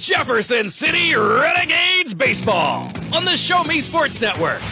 [0.00, 4.62] Jefferson City Renegades Baseball on the Show Me Sports Network.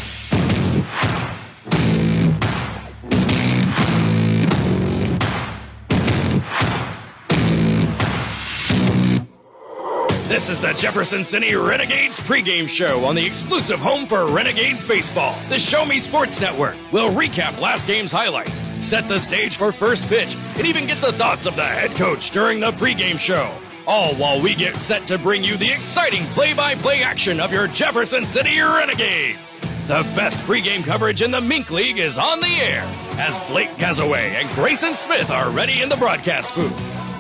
[10.29, 15.37] This is the Jefferson City Renegades pregame show on the exclusive home for Renegades Baseball.
[15.51, 20.05] The Show Me Sports Network We'll recap last game's highlights, set the stage for first
[20.05, 23.53] pitch, and even get the thoughts of the head coach during the pregame show.
[23.89, 27.51] All while we get set to bring you the exciting play by play action of
[27.51, 29.51] your Jefferson City Renegades.
[29.87, 34.33] The best pregame coverage in the Mink League is on the air as Blake Gazaway
[34.35, 36.79] and Grayson Smith are ready in the broadcast booth.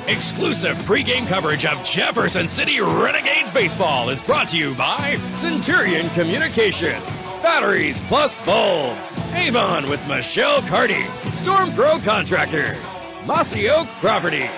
[0.08, 7.03] Exclusive pregame coverage of Jefferson City Renegades baseball is brought to you by Centurion Communications,
[7.41, 12.77] Batteries Plus Bulbs, Avon with Michelle Carty, Storm Pro Contractors,
[13.28, 14.48] Mossy Oak Properties,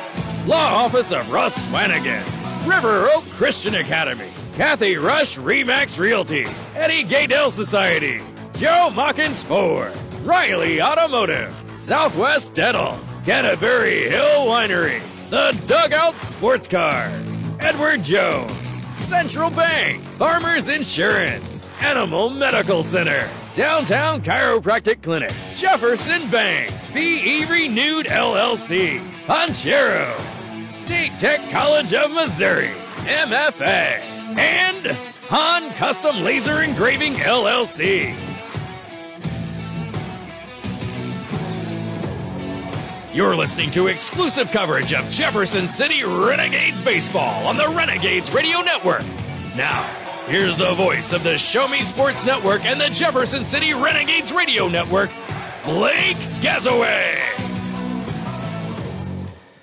[0.47, 2.25] Law Office of Russ Swanigan,
[2.65, 6.47] River Oak Christian Academy, Kathy Rush Remax Realty,
[6.77, 8.23] Eddie Gaedel Society,
[8.55, 17.13] Joe Machens Ford, Riley Automotive, Southwest Dental, Canterbury Hill Winery, The Dugout Sports Cars,
[17.59, 27.45] Edward Jones, Central Bank, Farmers Insurance, Animal Medical Center, Downtown Chiropractic Clinic, Jefferson Bank, BE
[27.47, 33.99] Renewed LLC, Poncheros, State Tech College of Missouri, MFA,
[34.39, 34.87] and
[35.29, 38.17] Han Custom Laser Engraving LLC.
[43.13, 49.05] You're listening to exclusive coverage of Jefferson City Renegades baseball on the Renegades Radio Network.
[49.57, 49.85] Now,
[50.31, 54.69] here's the voice of the Show Me Sports Network and the Jefferson City Renegades Radio
[54.69, 55.11] Network,
[55.65, 57.19] Blake Gazaway.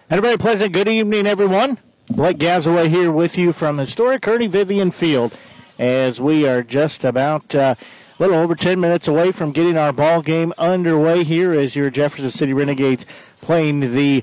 [0.09, 1.77] And a very pleasant good evening, everyone.
[2.09, 5.33] Blake Gazaway here with you from historic Ernie Vivian Field
[5.79, 7.75] as we are just about uh,
[8.19, 11.89] a little over 10 minutes away from getting our ball game underway here as your
[11.89, 13.06] Jefferson City Renegades
[13.39, 14.22] playing the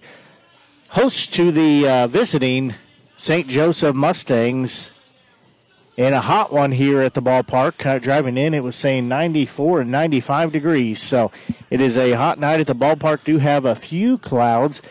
[0.91, 2.75] host to the uh, visiting
[3.17, 3.49] St.
[3.49, 4.91] Joseph Mustangs
[5.97, 7.85] in a hot one here at the ballpark.
[7.85, 11.03] Of driving in, it was saying 94 and 95 degrees.
[11.03, 11.31] So
[11.71, 13.25] it is a hot night at the ballpark.
[13.25, 14.83] Do have a few clouds.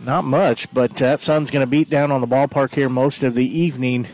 [0.00, 3.34] Not much, but that sun's going to beat down on the ballpark here most of
[3.34, 4.06] the evening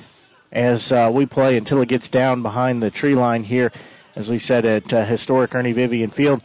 [0.51, 3.73] as uh, we play until it gets down behind the tree line here,
[4.15, 6.41] as we said at uh, historic Ernie Vivian Field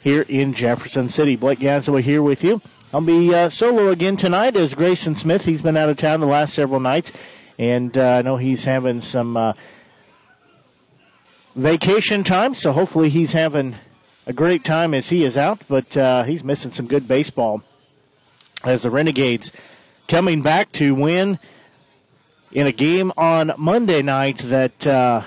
[0.00, 1.34] here in Jefferson City.
[1.34, 2.60] Blake Gazaway here with you.
[2.92, 5.46] I'll be uh, solo again tonight as Grayson Smith.
[5.46, 7.10] He's been out of town the last several nights,
[7.58, 9.52] and uh, I know he's having some uh,
[11.54, 13.76] vacation time, so hopefully he's having
[14.26, 17.62] a great time as he is out, but uh, he's missing some good baseball
[18.64, 19.52] as the Renegades
[20.08, 21.38] coming back to win
[22.52, 25.22] in a game on Monday night that uh,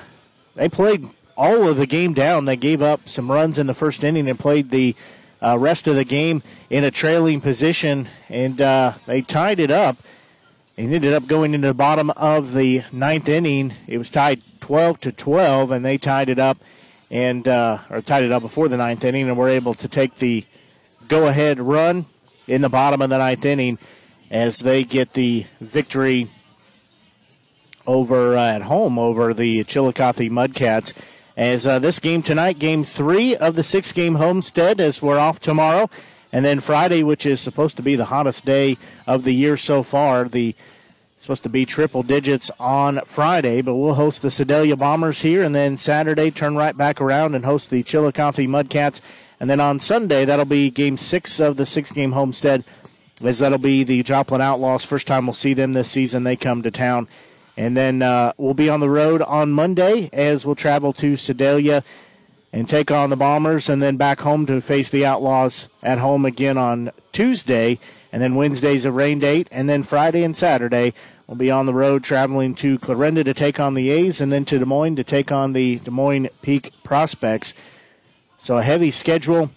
[0.55, 2.45] they played all of the game down.
[2.45, 4.95] They gave up some runs in the first inning and played the
[5.41, 9.97] uh, rest of the game in a trailing position, and uh, they tied it up.
[10.77, 13.73] And ended up going into the bottom of the ninth inning.
[13.87, 16.59] It was tied 12 to 12, and they tied it up,
[17.09, 20.17] and uh, or tied it up before the ninth inning, and were able to take
[20.17, 20.45] the
[21.07, 22.05] go-ahead run
[22.47, 23.79] in the bottom of the ninth inning
[24.29, 26.29] as they get the victory
[27.87, 30.93] over uh, at home over the Chillicothe Mudcats.
[31.35, 35.39] As uh, this game tonight, game three of the six game homestead, as we're off
[35.39, 35.89] tomorrow.
[36.31, 39.83] And then Friday, which is supposed to be the hottest day of the year so
[39.83, 40.55] far, the
[41.19, 45.53] supposed to be triple digits on Friday, but we'll host the Sedalia Bombers here, and
[45.53, 49.01] then Saturday turn right back around and host the Chillicothe Mudcats,
[49.39, 52.63] and then on Sunday that'll be Game Six of the six-game homestead,
[53.21, 54.85] as that'll be the Joplin Outlaws.
[54.85, 56.23] First time we'll see them this season.
[56.23, 57.09] They come to town,
[57.57, 61.83] and then uh, we'll be on the road on Monday as we'll travel to Sedalia
[62.57, 66.25] and take on the Bombers, and then back home to face the Outlaws at home
[66.25, 67.77] again on Tuesday.
[68.11, 70.95] And then Wednesday's a rain date, and then Friday and Saturday
[71.27, 74.43] we'll be on the road traveling to Clarinda to take on the A's, and then
[74.45, 77.53] to Des Moines to take on the Des Moines Peak Prospects.
[78.39, 79.51] So a heavy schedule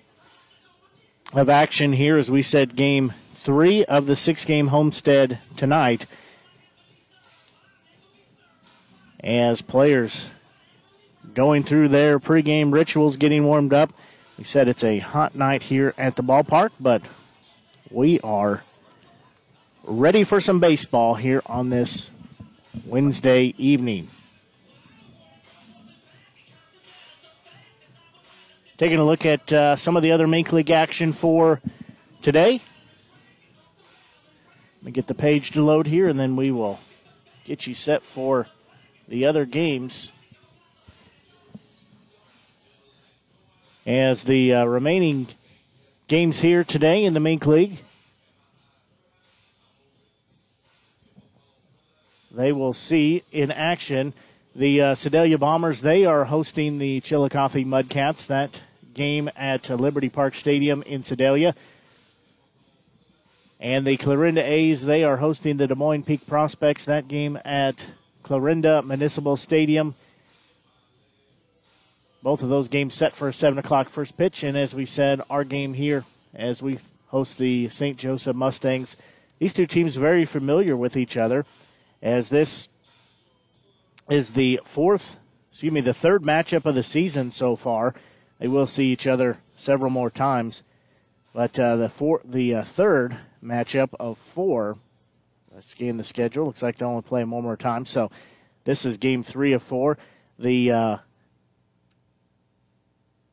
[1.32, 6.04] of action here, as we said, game three of the six game homestead tonight
[9.24, 10.28] as players
[11.34, 13.92] going through their pregame rituals, getting warmed up.
[14.38, 17.02] We said it's a hot night here at the ballpark, but
[17.90, 18.62] we are
[19.84, 22.10] ready for some baseball here on this
[22.86, 24.08] Wednesday evening.
[28.78, 31.60] Taking a look at uh, some of the other Mink League action for
[32.22, 32.62] today.
[34.76, 36.80] Let me get the page to load here, and then we will
[37.44, 38.46] get you set for
[39.06, 40.12] the other games.
[43.90, 45.26] As the uh, remaining
[46.06, 47.80] games here today in the Mink League,
[52.30, 54.12] they will see in action
[54.54, 55.80] the uh, Sedalia Bombers.
[55.80, 58.28] They are hosting the Chillicothe Mudcats.
[58.28, 58.60] That
[58.94, 61.56] game at uh, Liberty Park Stadium in Sedalia.
[63.58, 66.84] And the Clarinda A's, they are hosting the Des Moines Peak Prospects.
[66.84, 67.86] That game at
[68.22, 69.96] Clarinda Municipal Stadium.
[72.22, 74.42] Both of those games set for a 7 o'clock first pitch.
[74.42, 76.78] And as we said, our game here as we
[77.08, 77.96] host the St.
[77.96, 78.96] Joseph Mustangs.
[79.38, 81.46] These two teams very familiar with each other
[82.02, 82.68] as this
[84.08, 85.16] is the fourth,
[85.50, 87.94] excuse me, the third matchup of the season so far.
[88.38, 90.62] They will see each other several more times.
[91.32, 94.76] But uh, the four, the uh, third matchup of four,
[95.54, 96.46] let's scan the schedule.
[96.46, 97.86] Looks like they'll only play one more time.
[97.86, 98.10] So
[98.64, 99.96] this is game three of four.
[100.38, 100.96] The uh,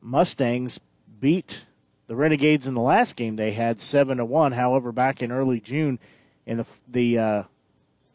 [0.00, 0.80] Mustangs
[1.20, 1.64] beat
[2.06, 4.52] the Renegades in the last game they had seven to one.
[4.52, 5.98] However, back in early June,
[6.46, 7.42] in the the uh,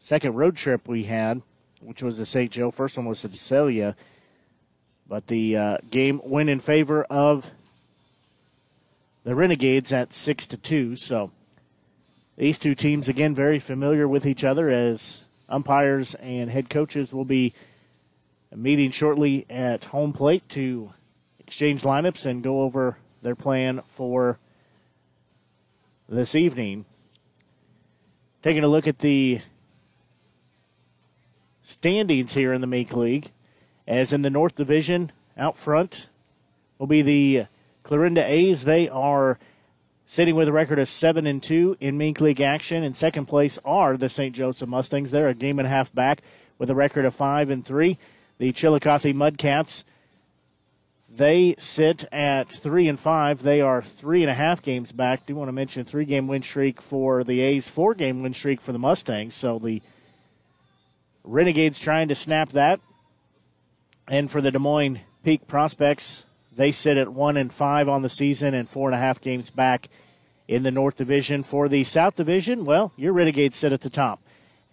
[0.00, 1.42] second road trip we had,
[1.80, 2.50] which was to St.
[2.50, 3.94] Joe, first one was to Sedalia,
[5.08, 7.46] but the uh, game went in favor of
[9.22, 10.96] the Renegades at six to two.
[10.96, 11.30] So
[12.36, 17.24] these two teams again very familiar with each other as umpires and head coaches will
[17.24, 17.52] be
[18.54, 20.92] meeting shortly at home plate to
[21.46, 24.38] exchange lineups and go over their plan for
[26.08, 26.84] this evening.
[28.42, 29.40] Taking a look at the
[31.62, 33.30] standings here in the Mink League.
[33.86, 36.08] As in the North Division, out front
[36.78, 37.46] will be the
[37.82, 38.64] Clarinda A's.
[38.64, 39.38] They are
[40.06, 42.82] sitting with a record of seven and two in Mink League action.
[42.82, 44.34] In second place are the St.
[44.34, 45.10] Joseph Mustangs.
[45.10, 46.22] They're a game and a half back
[46.58, 47.98] with a record of five and three.
[48.38, 49.84] The Chillicothe Mudcats.
[51.16, 53.42] They sit at three and five.
[53.42, 55.26] They are three and a half games back.
[55.26, 58.60] Do want to mention three game win streak for the A's, four game win streak
[58.60, 59.32] for the Mustangs.
[59.32, 59.80] So the
[61.22, 62.80] Renegades trying to snap that.
[64.08, 68.10] And for the Des Moines Peak Prospects, they sit at one and five on the
[68.10, 69.88] season and four and a half games back
[70.48, 71.44] in the North Division.
[71.44, 74.20] For the South Division, well, your Renegades sit at the top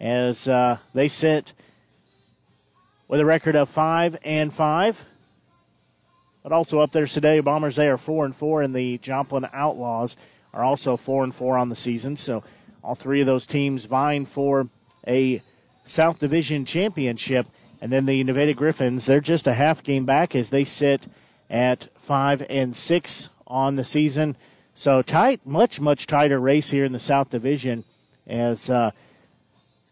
[0.00, 1.52] as uh, they sit
[3.06, 4.98] with a record of five and five.
[6.42, 10.16] But also up there today, Bombers they are four and four, and the Joplin Outlaws
[10.52, 12.16] are also four and four on the season.
[12.16, 12.42] So
[12.82, 14.68] all three of those teams vying for
[15.06, 15.42] a
[15.84, 17.46] South Division championship.
[17.80, 21.06] And then the Nevada Griffins, they're just a half game back as they sit
[21.50, 24.36] at five and six on the season.
[24.74, 27.84] So tight, much much tighter race here in the South Division.
[28.26, 28.92] As uh,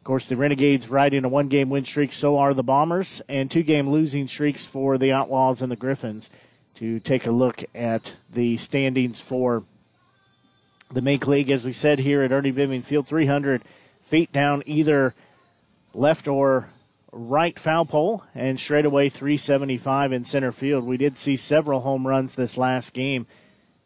[0.01, 3.51] of course the Renegades riding a one game win streak, so are the Bombers, and
[3.51, 6.31] two game losing streaks for the Outlaws and the Griffins.
[6.77, 9.65] To take a look at the standings for
[10.91, 13.63] the Mink League, as we said here at Ernie Vivian Field, 300
[14.09, 15.15] feet down either
[15.93, 16.71] left or
[17.13, 20.85] right foul pole and straight away 375 in center field.
[20.85, 23.27] We did see several home runs this last game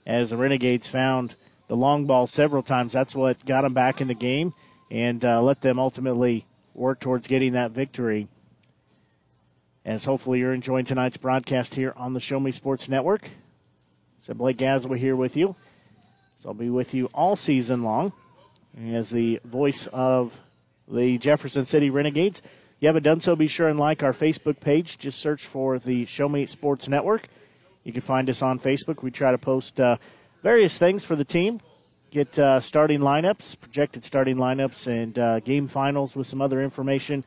[0.06, 1.34] as the Renegades found
[1.66, 2.92] the long ball several times.
[2.92, 4.54] That's what got them back in the game
[4.90, 8.28] and uh, let them ultimately work towards getting that victory.
[9.84, 13.28] As hopefully you're enjoying tonight's broadcast here on the Show Me Sports Network.
[14.22, 15.56] So Blake Gazaway here with you.
[16.40, 18.12] So I'll be with you all season long
[18.78, 20.32] as the voice of
[20.88, 22.40] the Jefferson City Renegades.
[22.40, 24.98] If you haven't done so, be sure and like our Facebook page.
[24.98, 27.28] Just search for the Show Me Sports Network.
[27.82, 29.02] You can find us on Facebook.
[29.02, 29.98] We try to post uh,
[30.42, 31.60] various things for the team,
[32.14, 37.24] get uh, starting lineups, projected starting lineups, and uh, game finals with some other information.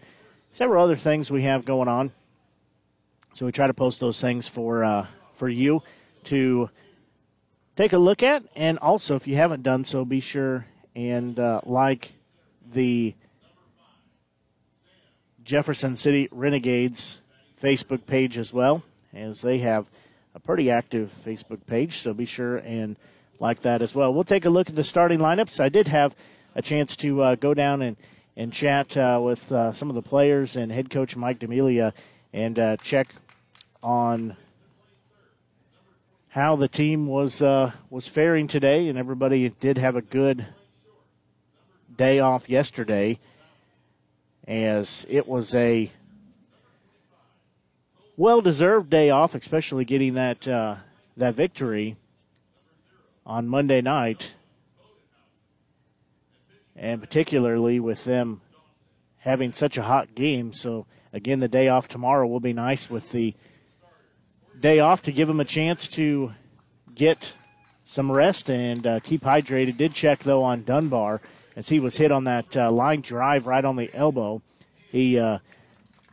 [0.54, 2.14] Several other things we have going on.
[3.34, 5.84] So we try to post those things for uh, for you
[6.26, 6.70] to
[7.76, 8.44] take a look at.
[8.56, 10.66] And also, if you haven't done so, be sure
[10.96, 12.14] and uh, like
[12.74, 13.14] the
[15.44, 17.22] Jefferson City Renegades
[17.62, 19.86] Facebook page as well, as they have
[20.34, 22.00] a pretty active Facebook page.
[22.00, 22.96] So be sure and
[23.40, 24.14] like that as well.
[24.14, 25.60] We'll take a look at the starting lineups.
[25.60, 26.16] I did have
[26.56, 27.98] a chance to uh, go down and,
[28.36, 31.94] and chat uh, with uh, some of the players and head coach Mike D'Amelia
[32.34, 33.08] and uh, check
[33.84, 34.36] on
[36.30, 40.46] how the team was uh, was faring today, and everybody did have a good
[41.96, 43.20] day off yesterday,
[44.48, 45.92] as it was a
[48.18, 50.76] well deserved day off, especially getting that uh,
[51.16, 51.96] that victory
[53.28, 54.32] on Monday night,
[56.78, 58.40] and particularly with them
[59.18, 60.54] having such a hot game.
[60.54, 63.36] So again, the day off tomorrow will be nice with the
[64.58, 66.32] day off to give them a chance to
[66.96, 67.34] get
[67.84, 69.76] some rest and uh, keep hydrated.
[69.76, 71.22] Did check though on Dunbar
[71.58, 74.42] as he was hit on that uh, line drive right on the elbow.
[74.90, 75.40] He uh,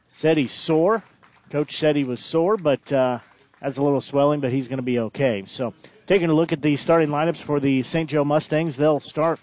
[0.09, 1.05] said he's sore.
[1.51, 3.21] Coach said he was sore, but uh,
[3.61, 5.45] has a little swelling, but he's going to be okay.
[5.47, 5.75] So,
[6.07, 8.09] taking a look at the starting lineups for the St.
[8.09, 9.41] Joe Mustangs, they'll start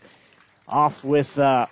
[0.67, 1.67] off with uh,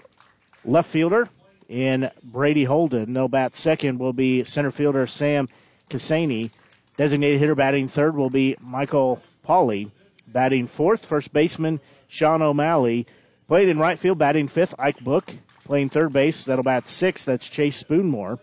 [0.66, 1.30] left fielder
[1.68, 3.14] in Brady Holden.
[3.14, 5.48] No bat second will be center fielder Sam
[5.90, 6.52] Cassani.
[6.98, 9.92] Designated hitter batting third will be Michael Pauly.
[10.28, 13.08] Batting fourth, first baseman Sean O'Malley.
[13.48, 15.34] Played in right field, batting fifth, Ike Book.
[15.66, 18.40] Playing third base, that'll bat sixth, that's Chase Spoonmore.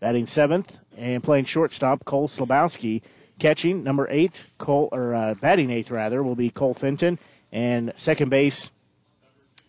[0.00, 3.02] Batting seventh, and playing shortstop, Cole Slabowski.
[3.38, 7.18] Catching, number eight, Cole, or uh, batting eighth, rather, will be Cole Fenton.
[7.52, 8.70] And second base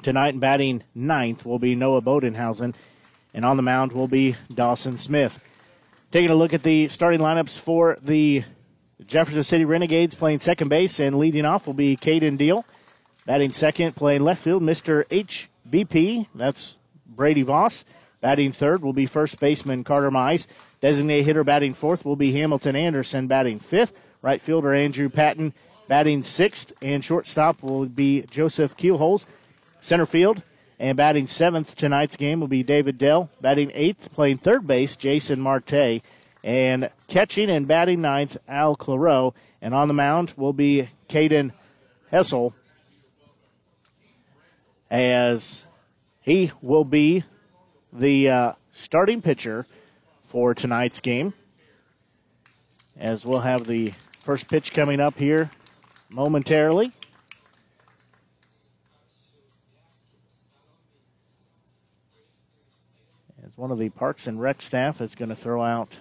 [0.02, 2.74] tonight and batting ninth will be Noah Bodenhausen.
[3.34, 5.40] And on the mound will be Dawson Smith.
[6.12, 8.44] Taking a look at the starting lineups for the
[9.06, 12.66] Jefferson City Renegades playing second base and leading off will be Caden Deal.
[13.26, 15.06] Batting second, playing left field, Mr.
[15.06, 16.28] HBP.
[16.34, 17.86] That's Brady Voss.
[18.22, 20.48] Batting third will be first baseman Carter Mize.
[20.82, 23.28] Designated hitter batting fourth will be Hamilton Anderson.
[23.28, 25.54] Batting fifth, right fielder Andrew Patton.
[25.88, 29.26] Batting sixth and shortstop will be Joseph Keelholz.
[29.82, 30.42] Center field,
[30.78, 33.30] and batting seventh tonight's game will be David Dell.
[33.42, 36.02] Batting eighth, playing third base, Jason Marte.
[36.44, 39.34] And catching and batting ninth, Al Claro.
[39.62, 41.52] And on the mound will be Caden
[42.12, 42.54] Hessel
[44.90, 45.66] as
[46.22, 47.24] he will be
[47.94, 49.66] the uh, starting pitcher
[50.30, 51.34] for tonight's game.
[53.00, 55.50] As we'll have the first pitch coming up here
[56.10, 56.92] momentarily.
[63.44, 65.94] As one of the Parks and Rec staff is going to throw out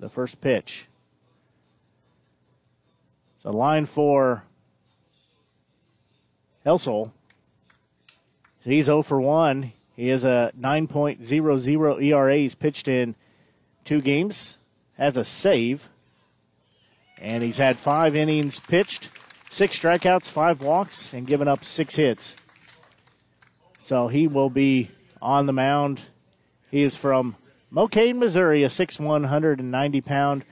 [0.00, 0.86] the first pitch.
[3.44, 4.42] So line for
[6.64, 7.12] Helsel.
[8.64, 9.70] He's 0 for 1.
[9.94, 12.36] He has a 9.00 ERA.
[12.36, 13.14] He's pitched in
[13.86, 14.58] two games,
[14.98, 15.84] has a save,
[17.18, 19.08] and he's had five innings pitched,
[19.50, 22.36] six strikeouts, five walks, and given up six hits.
[23.80, 24.90] So he will be
[25.22, 26.02] on the mound
[26.70, 27.36] he is from
[27.72, 30.44] Mokane, Missouri, a 6'1", 190 pound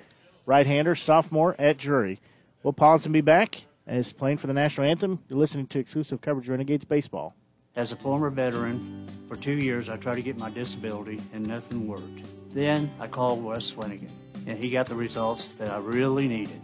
[0.46, 2.20] right hander, sophomore at Drury.
[2.62, 5.18] We'll pause and be back as playing for the national anthem.
[5.28, 7.34] You're listening to exclusive coverage Renegades Baseball.
[7.76, 11.88] As a former veteran, for two years I tried to get my disability and nothing
[11.88, 12.22] worked.
[12.54, 14.12] Then I called Wes Swanigan,
[14.46, 16.60] and he got the results that I really needed.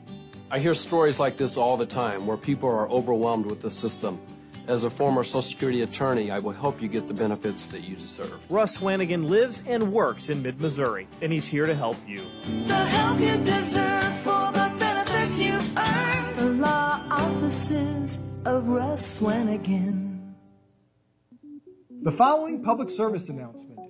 [0.49, 4.21] I hear stories like this all the time where people are overwhelmed with the system.
[4.69, 7.97] As a former Social Security attorney, I will help you get the benefits that you
[7.97, 8.41] deserve.
[8.49, 12.23] Russ Swanigan lives and works in mid Missouri, and he's here to help you.
[12.67, 16.37] The help you deserve for the benefits you've earned.
[16.37, 20.35] The law offices of Russ Swanigan.
[22.03, 23.81] The following public service announcement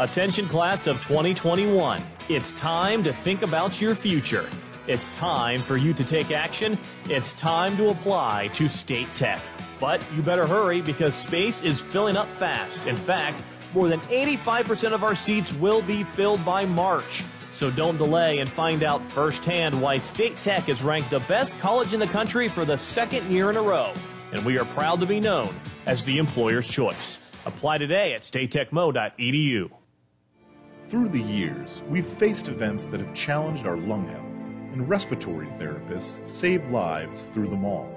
[0.00, 2.00] Attention, class of 2021.
[2.28, 4.48] It's time to think about your future.
[4.86, 6.78] It's time for you to take action.
[7.06, 9.42] It's time to apply to State Tech.
[9.80, 12.78] But you better hurry because space is filling up fast.
[12.86, 13.42] In fact,
[13.74, 17.24] more than 85% of our seats will be filled by March.
[17.50, 21.92] So don't delay and find out firsthand why State Tech is ranked the best college
[21.92, 23.92] in the country for the second year in a row.
[24.32, 27.18] And we are proud to be known as the employer's choice.
[27.46, 29.77] Apply today at statetechmo.edu.
[30.88, 34.24] Through the years, we've faced events that have challenged our lung health
[34.72, 37.92] and respiratory therapists save lives through them all.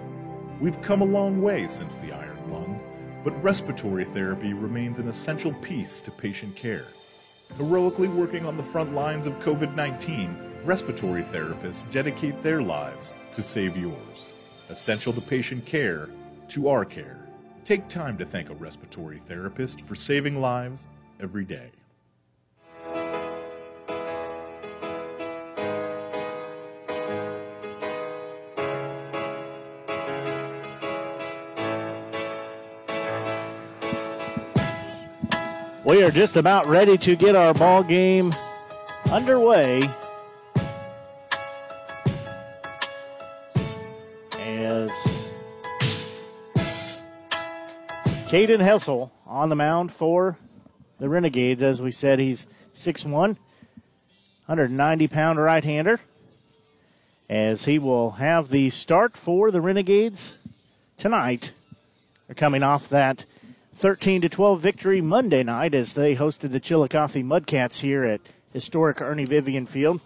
[0.60, 2.82] We've come a long way since the Iron Lung,
[3.24, 6.84] but respiratory therapy remains an essential piece to patient care.
[7.58, 13.42] Heroically working on the front lines of COVID 19, respiratory therapists dedicate their lives to
[13.42, 14.34] save yours.
[14.68, 16.10] Essential to patient care,
[16.50, 17.26] to our care.
[17.64, 20.90] Take time to thank a respiratory therapist for saving lives
[21.22, 21.72] every day.
[35.92, 38.32] We are just about ready to get our ball game
[39.12, 39.82] underway.
[44.40, 44.90] As
[48.30, 50.38] Caden Hessel on the mound for
[50.98, 51.62] the Renegades.
[51.62, 56.00] As we said, he's 6'1, 190 pound right hander.
[57.30, 60.38] As he will have the start for the Renegades
[60.98, 61.52] tonight.
[62.28, 63.26] They're coming off that
[63.76, 68.22] 13 to 12 victory Monday night as they hosted the Chillicothe Mudcats here at
[68.54, 70.02] historic Ernie Vivian Field.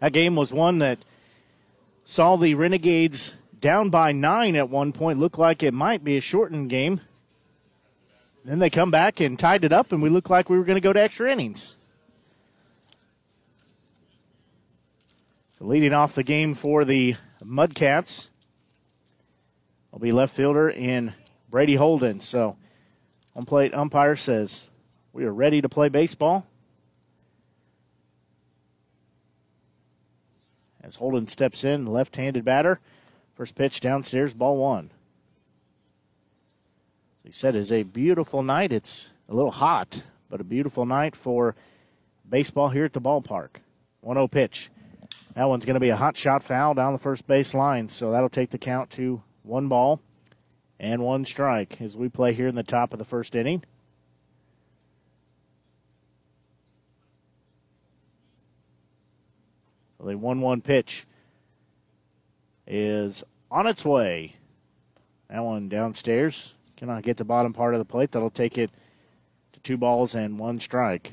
[0.00, 0.98] That game was one that
[2.04, 5.20] saw the Renegades down by nine at one point.
[5.20, 7.00] Looked like it might be a shortened game.
[8.44, 10.76] Then they come back and tied it up, and we looked like we were going
[10.76, 11.76] to go to extra innings.
[15.60, 18.26] Leading off the game for the Mudcats
[19.92, 21.14] will be left fielder in
[21.52, 22.20] Brady Holden.
[22.20, 22.56] So,
[23.36, 24.68] on plate umpire says,
[25.12, 26.46] We are ready to play baseball.
[30.82, 32.80] As Holden steps in, left handed batter.
[33.36, 34.90] First pitch downstairs, ball one.
[37.22, 38.72] As he said, it's a beautiful night.
[38.72, 41.54] It's a little hot, but a beautiful night for
[42.28, 43.60] baseball here at the ballpark.
[44.00, 44.70] 1 0 pitch.
[45.34, 48.10] That one's going to be a hot shot foul down the first base line, so
[48.10, 50.00] that'll take the count to one ball
[50.82, 53.62] and one strike as we play here in the top of the first inning.
[59.96, 61.06] So the 1 1 pitch
[62.66, 64.34] is on its way.
[65.30, 66.54] That one downstairs.
[66.76, 68.10] Cannot get the bottom part of the plate.
[68.10, 68.72] That'll take it
[69.52, 71.12] to two balls and one strike.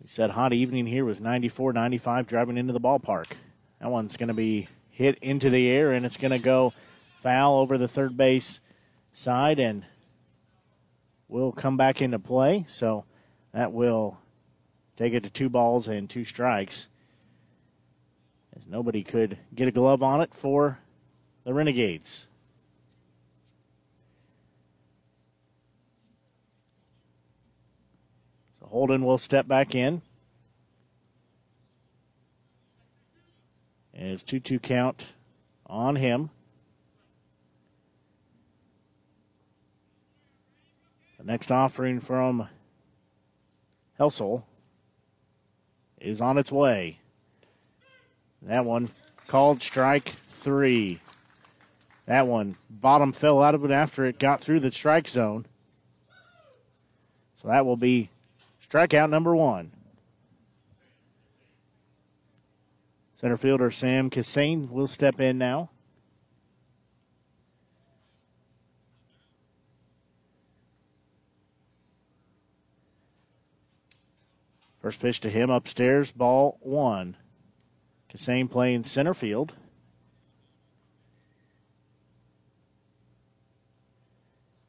[0.00, 3.32] We said hot evening here was 94 95 driving into the ballpark.
[3.78, 4.68] That one's going to be
[5.02, 6.72] hit into the air, and it's going to go
[7.22, 8.60] foul over the third base
[9.12, 9.84] side and
[11.28, 12.64] will come back into play.
[12.68, 13.04] So
[13.52, 14.18] that will
[14.96, 16.88] take it to two balls and two strikes.
[18.56, 20.78] As nobody could get a glove on it for
[21.44, 22.26] the Renegades.
[28.60, 30.02] So Holden will step back in.
[33.94, 35.12] As 2 2 count
[35.66, 36.30] on him.
[41.18, 42.48] The next offering from
[43.96, 44.44] Helsel
[46.00, 46.98] is on its way.
[48.42, 48.90] That one
[49.28, 51.00] called strike three.
[52.06, 55.46] That one bottom fell out of it after it got through the strike zone.
[57.40, 58.10] So that will be
[58.68, 59.70] strikeout number one.
[63.22, 65.70] Center fielder Sam Cassane will step in now.
[74.80, 77.16] First pitch to him upstairs, ball one.
[78.12, 79.52] Cassane playing center field.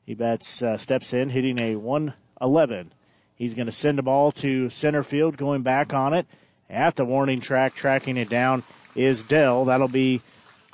[0.05, 2.93] He bats, uh, steps in, hitting a 111.
[3.33, 6.27] He's going to send the ball to center field, going back on it
[6.73, 8.63] at the warning track, tracking it down
[8.95, 9.65] is Dell.
[9.65, 10.21] That'll be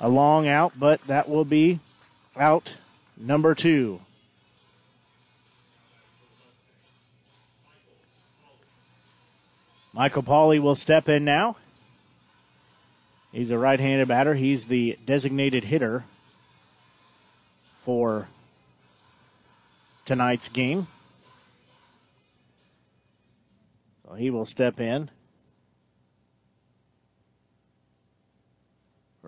[0.00, 1.78] a long out, but that will be
[2.36, 2.74] out
[3.16, 4.00] number two.
[9.92, 11.56] Michael Pauly will step in now.
[13.32, 14.34] He's a right handed batter.
[14.34, 16.04] He's the designated hitter
[17.84, 18.28] for
[20.06, 20.86] tonight's game.
[24.06, 25.10] So he will step in.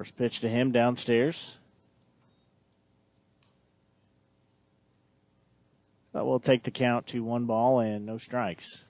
[0.02, 1.58] First pitch to him downstairs.
[6.12, 8.82] But we'll take the count to one ball and no strikes.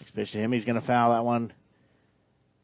[0.00, 0.52] Next pitch to him.
[0.52, 1.52] He's going to foul that one.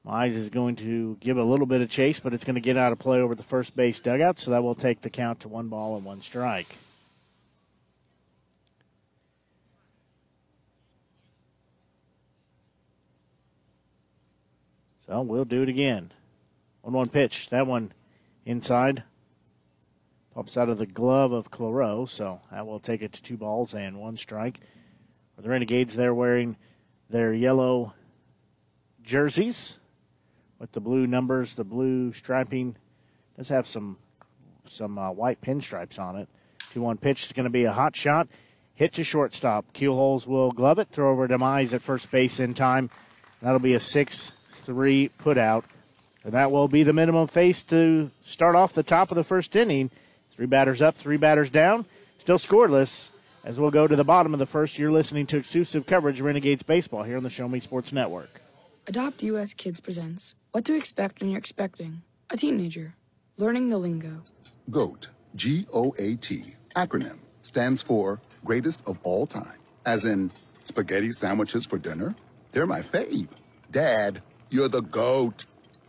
[0.07, 2.79] Mize is going to give a little bit of chase, but it's going to get
[2.79, 5.49] out of play over the first base dugout, so that will take the count to
[5.49, 6.79] one ball and one strike.
[15.11, 16.13] So we'll do it again.
[16.83, 17.51] 1 1 pitch.
[17.51, 17.93] That one
[18.47, 19.03] inside.
[20.33, 23.75] Pops out of the glove of Claro, so that will take it to two balls
[23.75, 24.61] and one strike.
[25.35, 26.57] For the Renegades, they're wearing
[27.09, 27.95] their yellow
[29.03, 29.79] jerseys
[30.61, 32.77] with the blue numbers, the blue striping.
[33.37, 33.99] Does have some
[34.69, 36.29] some uh, white pinstripes on it.
[36.73, 38.29] 2 1 pitch is going to be a hot shot.
[38.75, 39.73] Hit to shortstop.
[39.75, 40.91] Keelholz will glove it.
[40.93, 42.91] Throw over to Mize at first base in time.
[43.43, 45.65] That'll be a 6 3 put out.
[46.25, 49.57] And that will be the minimum face to start off the top of the first
[49.57, 49.91] inning.
[50.37, 51.87] Three batters up, three batters down.
[52.19, 53.11] Still scoreless
[53.45, 54.79] as we'll go to the bottom of the first.
[54.79, 58.41] You're listening to exclusive coverage of Renegades Baseball here on the Show Me Sports Network.
[58.87, 62.95] Adopt US Kids presents What to Expect When You're Expecting a Teenager.
[63.37, 64.23] Learning the Lingo.
[64.71, 66.45] GOAT, G O A T,
[66.77, 69.59] acronym, stands for Greatest of All Time.
[69.87, 70.31] As in,
[70.63, 72.15] spaghetti sandwiches for dinner?
[72.53, 73.29] They're my fave.
[73.71, 75.47] Dad, you're the GOAT.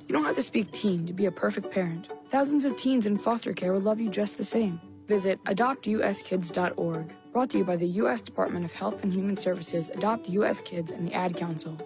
[0.07, 2.09] You don't have to speak teen to be a perfect parent.
[2.29, 4.79] Thousands of teens in foster care will love you just the same.
[5.07, 7.15] Visit adoptuskids.org.
[7.33, 8.21] Brought to you by the U.S.
[8.21, 10.61] Department of Health and Human Services, Adopt U.S.
[10.61, 11.77] Kids, and the Ad Council.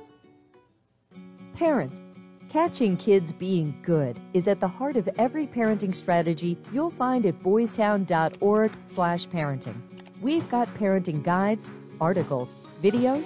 [1.53, 2.01] Parents,
[2.49, 7.41] catching kids being good is at the heart of every parenting strategy you'll find at
[7.43, 9.81] boystown.org/parenting.
[10.21, 11.65] We've got parenting guides,
[12.01, 13.25] articles, videos,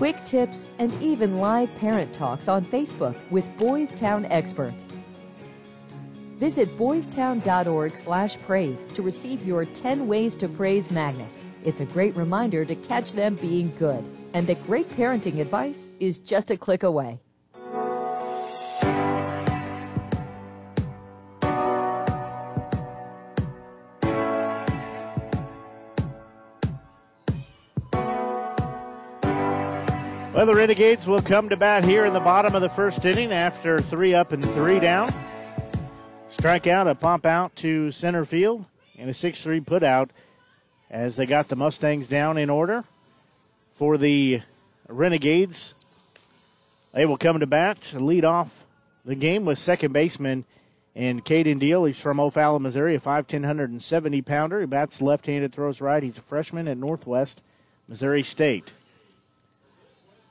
[0.00, 4.88] quick tips, and even live parent talks on Facebook with Boys Town experts.
[6.38, 11.28] Visit boystown.org slash praise to receive your 10 ways to praise magnet.
[11.66, 16.16] It's a great reminder to catch them being good, and that great parenting advice is
[16.16, 17.20] just a click away.
[30.40, 33.30] Well, the Renegades will come to bat here in the bottom of the first inning
[33.30, 35.12] after three up and three down.
[36.30, 38.64] Strike out, a pop out to center field,
[38.98, 40.10] and a 6 3 put out
[40.90, 42.84] as they got the Mustangs down in order.
[43.74, 44.40] For the
[44.88, 45.74] Renegades,
[46.94, 48.48] they will come to bat, lead off
[49.04, 50.46] the game with second baseman
[50.96, 51.84] and Caden Deal.
[51.84, 54.60] He's from O'Fallon, Missouri, a 5'10", 170 pounder.
[54.60, 56.02] He bats left handed, throws right.
[56.02, 57.42] He's a freshman at Northwest
[57.86, 58.72] Missouri State.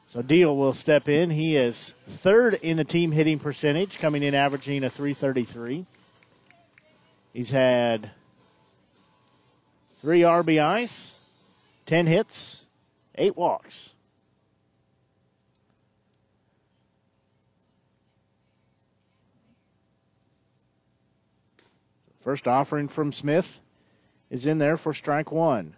[0.10, 1.30] So Deal will step in.
[1.30, 5.86] He is third in the team hitting percentage, coming in averaging a 333.
[7.32, 8.10] He's had
[10.02, 11.12] three RBIs,
[11.86, 12.66] 10 hits,
[13.14, 13.94] eight walks.
[22.24, 23.60] First offering from Smith
[24.32, 25.76] is in there for strike one.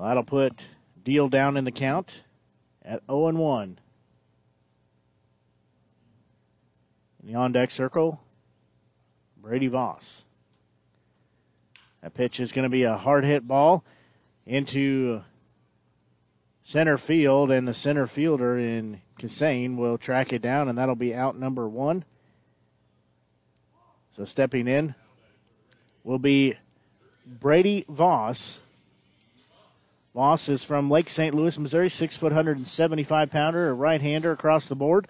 [0.00, 0.64] That'll put
[1.04, 2.22] Deal down in the count
[2.84, 3.78] at 0 and 1.
[7.22, 8.20] In the on deck circle,
[9.36, 10.24] Brady Voss.
[12.02, 13.84] That pitch is going to be a hard hit ball
[14.46, 15.22] into
[16.62, 21.14] center field, and the center fielder in Kassane will track it down, and that'll be
[21.14, 22.04] out number one.
[24.16, 24.94] So stepping in
[26.04, 26.56] will be
[27.26, 28.60] Brady Voss.
[30.14, 31.34] Voss is from Lake St.
[31.34, 35.06] Louis, Missouri, six foot, 175 pounder, a right hander across the board.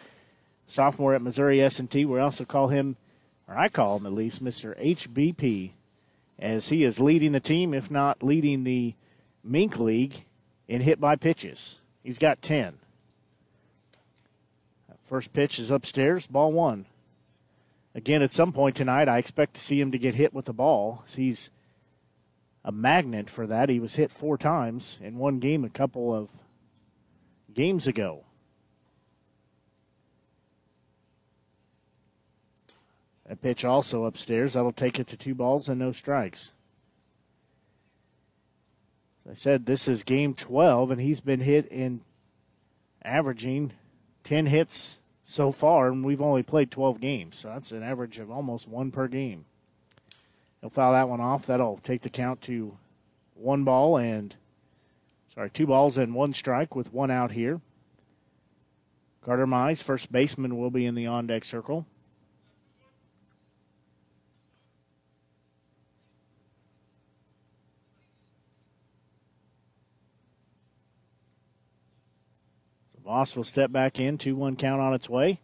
[0.66, 2.04] Sophomore at Missouri S&T.
[2.04, 2.96] We also call him,
[3.48, 4.78] or I call him at least, Mr.
[4.80, 5.70] HBP,
[6.38, 8.94] as he is leading the team, if not leading the
[9.42, 10.24] Mink League
[10.68, 11.80] in hit by pitches.
[12.02, 12.78] He's got 10.
[15.06, 16.86] First pitch is upstairs, ball one.
[17.96, 20.52] Again, at some point tonight, I expect to see him to get hit with the
[20.52, 21.02] ball.
[21.08, 21.50] He's
[22.64, 23.68] a magnet for that.
[23.68, 26.28] He was hit four times in one game a couple of
[27.54, 28.24] games ago.
[33.28, 34.54] A pitch also upstairs.
[34.54, 36.52] That'll take it to two balls and no strikes.
[39.24, 42.00] As I said, this is game 12, and he's been hit in
[43.02, 43.72] averaging
[44.24, 47.38] 10 hits so far, and we've only played 12 games.
[47.38, 49.44] So that's an average of almost one per game.
[50.60, 51.46] He'll foul that one off.
[51.46, 52.76] That'll take the count to
[53.34, 54.34] one ball and,
[55.34, 57.60] sorry, two balls and one strike with one out here.
[59.24, 61.86] Carter Mize, first baseman, will be in the on deck circle.
[73.10, 75.40] Voss will step back in, 2 1 count on its way.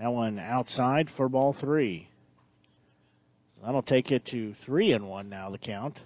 [0.00, 2.08] That one outside for ball three.
[3.64, 6.00] That'll take it to three and one now, the count.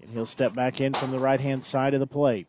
[0.00, 2.48] And he'll step back in from the right hand side of the plate.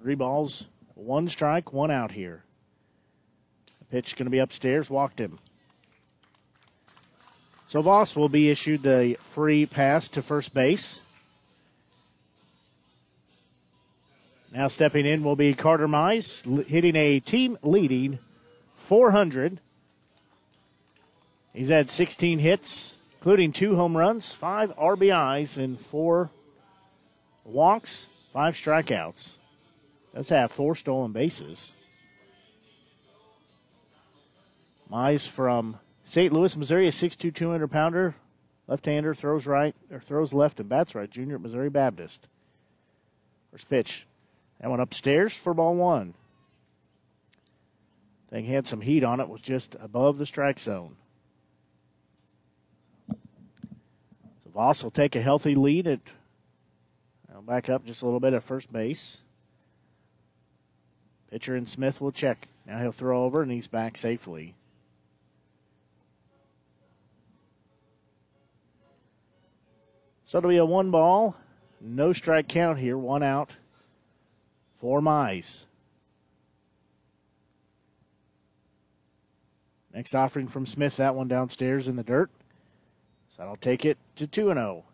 [0.00, 2.44] Three balls, one strike, one out here.
[3.80, 5.38] The pitch going to be upstairs, walked him.
[7.66, 11.00] So Voss will be issued the free pass to first base.
[14.50, 18.18] Now stepping in will be Carter Mize, hitting a team leading
[18.76, 19.60] 400.
[21.52, 26.30] He's had 16 hits, including two home runs, five RBIs, and four
[27.44, 29.34] walks, five strikeouts.
[30.14, 31.72] Does have four stolen bases.
[34.90, 36.32] Mize from St.
[36.32, 38.14] Louis, Missouri, a 6'2", 200 pounder,
[38.66, 41.10] left-hander, throws right or throws left and bats right.
[41.10, 42.28] Junior at Missouri Baptist.
[43.52, 44.06] First pitch,
[44.60, 46.14] that one upstairs for ball one.
[48.30, 50.96] Thing had some heat on it, was just above the strike zone.
[53.08, 56.00] So Voss will take a healthy lead at
[57.48, 59.22] back up just a little bit at first base.
[61.30, 62.46] Pitcher and Smith will check.
[62.66, 64.54] Now he'll throw over and he's back safely.
[70.26, 71.36] So it'll be a one ball,
[71.80, 73.52] no strike count here, one out
[74.80, 75.64] for Mize.
[79.92, 82.30] Next offering from Smith, that one downstairs in the dirt.
[83.30, 84.84] So that'll take it to 2 0.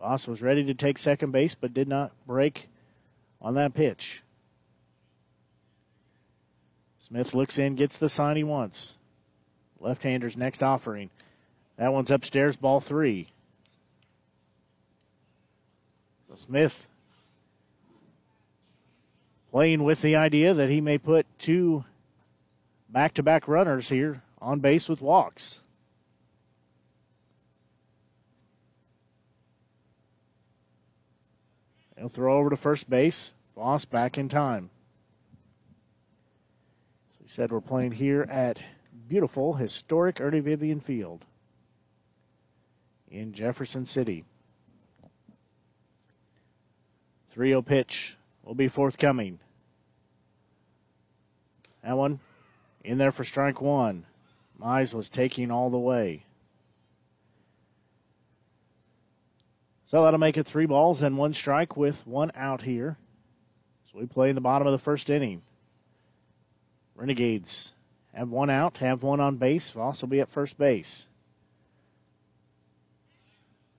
[0.00, 2.68] Voss was ready to take second base, but did not break
[3.40, 4.22] on that pitch.
[6.98, 8.96] Smith looks in, gets the sign he wants.
[9.78, 11.10] Left hander's next offering.
[11.76, 13.28] That one's upstairs, ball three.
[16.34, 16.88] So Smith
[19.50, 21.84] playing with the idea that he may put two
[22.88, 25.60] back to back runners here on base with walks.
[31.96, 33.32] He'll throw over to first base.
[33.54, 34.70] Voss back in time.
[37.12, 38.60] So we said we're playing here at
[39.08, 41.24] beautiful, historic Ernie Vivian Field
[43.08, 44.24] in Jefferson City.
[47.34, 49.40] 3 0 pitch will be forthcoming.
[51.82, 52.20] That one
[52.84, 54.06] in there for strike one.
[54.60, 56.26] Mize was taking all the way.
[59.84, 62.98] So that'll make it three balls and one strike with one out here.
[63.90, 65.42] So we play in the bottom of the first inning.
[66.94, 67.72] Renegades
[68.12, 71.08] have one out, have one on base, will also be at first base.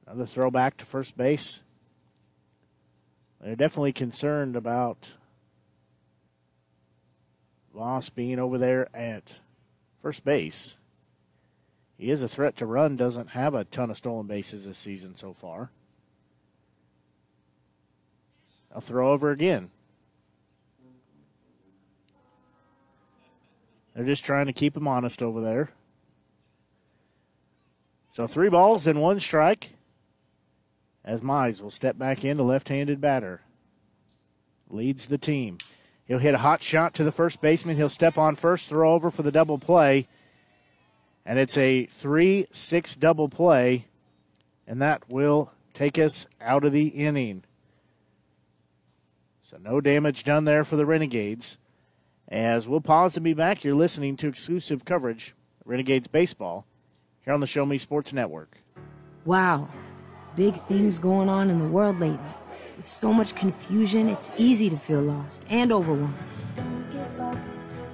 [0.06, 1.62] Another throw back to first base.
[3.45, 5.12] They're definitely concerned about
[7.75, 9.36] Voss being over there at
[10.01, 10.77] first base.
[11.95, 15.13] He is a threat to run, doesn't have a ton of stolen bases this season
[15.13, 15.69] so far.
[18.73, 19.69] I'll throw over again.
[23.95, 25.69] They're just trying to keep him honest over there.
[28.12, 29.74] So three balls and one strike
[31.06, 33.41] as Mize will step back in, the left handed batter.
[34.70, 35.60] Leads the team.
[36.06, 37.78] He'll hit a hot shot to the first baseman.
[37.78, 40.08] He'll step on first, throw over for the double play.
[41.26, 43.86] And it's a 3 6 double play.
[44.68, 47.44] And that will take us out of the inning.
[49.44, 51.60] So no damage done there for the Renegades.
[52.28, 56.65] As we'll pause and be back, you're listening to exclusive coverage Renegades Baseball
[57.24, 58.58] here on the Show Me Sports Network.
[59.24, 59.70] Wow,
[60.36, 62.19] big things going on in the world lately.
[62.78, 66.13] With so much confusion, it's easy to feel lost and overwhelmed.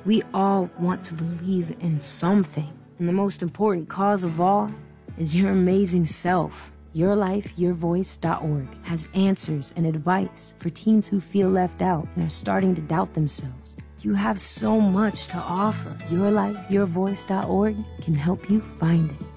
[0.06, 4.72] We all want to believe in something, and the most important cause of all
[5.18, 6.72] is your amazing self.
[6.96, 12.82] YourLifeYourVoice.org has answers and advice for teens who feel left out and are starting to
[12.82, 13.78] doubt themselves.
[14.02, 15.96] You have so much to offer.
[16.10, 19.31] YourLifeYourVoice.org can help you find it.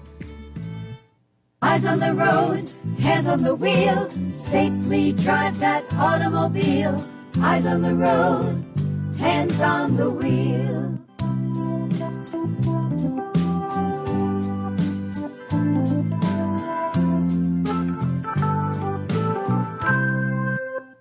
[1.65, 7.03] Eyes on the road, hands on the wheel, safely drive that automobile.
[7.41, 8.63] Eyes on the road,
[9.17, 10.95] hands on the wheel.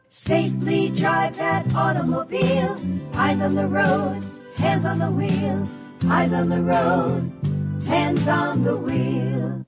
[0.08, 2.74] Safely drive that automobile.
[3.16, 4.24] Eyes on the road,
[4.56, 5.62] hands on the wheel.
[6.10, 7.30] Eyes on the road,
[7.84, 9.64] hands on the wheel.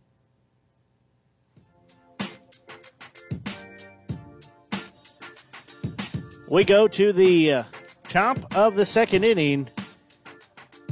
[6.49, 7.63] We go to the uh,
[8.05, 9.69] top of the second inning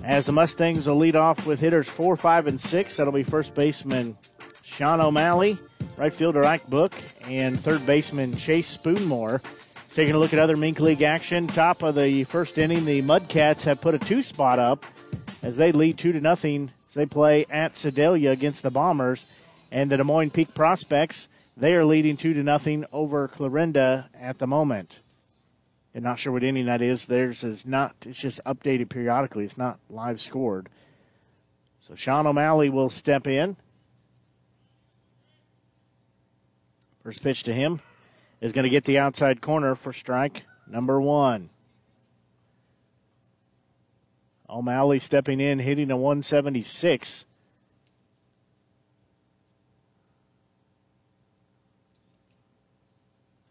[0.03, 2.97] as the Mustangs will lead off with hitters four, five, and six.
[2.97, 4.19] That'll be first baseman
[4.65, 5.57] Sean O'Malley,
[5.97, 6.93] right fielder Ike Book
[7.29, 9.41] and third baseman Chase Spoonmore.
[9.91, 11.47] Taking a look at other Mink League action.
[11.47, 14.85] Top of the first inning, the Mudcats have put a two spot up
[15.41, 19.25] as they lead two to nothing as they play at Sedalia against the Bombers.
[19.71, 24.39] And the Des Moines Peak Prospects, they are leading two to nothing over Clarinda at
[24.39, 24.99] the moment.
[25.95, 27.07] And not sure what inning that is.
[27.07, 29.45] Theirs is not, it's just updated periodically.
[29.45, 30.69] It's not live scored.
[31.87, 33.57] So Sean O'Malley will step in.
[37.05, 37.81] First pitch to him
[38.41, 41.51] is going to get the outside corner for strike number one.
[44.49, 47.27] O'Malley stepping in, hitting a 176.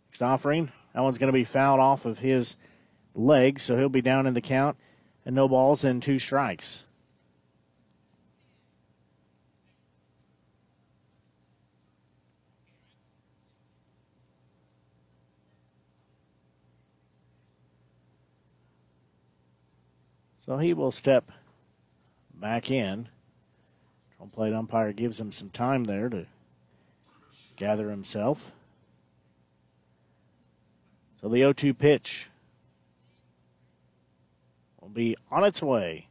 [0.10, 2.56] Next offering, that one's going to be fouled off of his
[3.16, 4.78] leg, so he'll be down in the count,
[5.26, 6.86] and no balls and two strikes.
[20.46, 21.32] So he will step
[22.34, 23.08] back in.
[24.20, 26.26] Home plate umpire gives him some time there to
[27.56, 28.53] gather himself.
[31.24, 32.28] So the 0 2 pitch
[34.82, 36.10] will be on its way.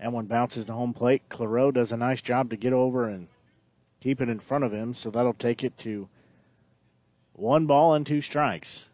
[0.00, 1.22] That one bounces to home plate.
[1.28, 3.28] Claro does a nice job to get over and
[4.00, 6.08] keep it in front of him, so that'll take it to
[7.34, 8.88] one ball and two strikes.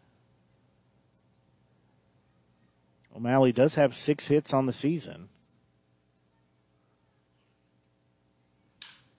[3.15, 5.29] O'Malley does have six hits on the season.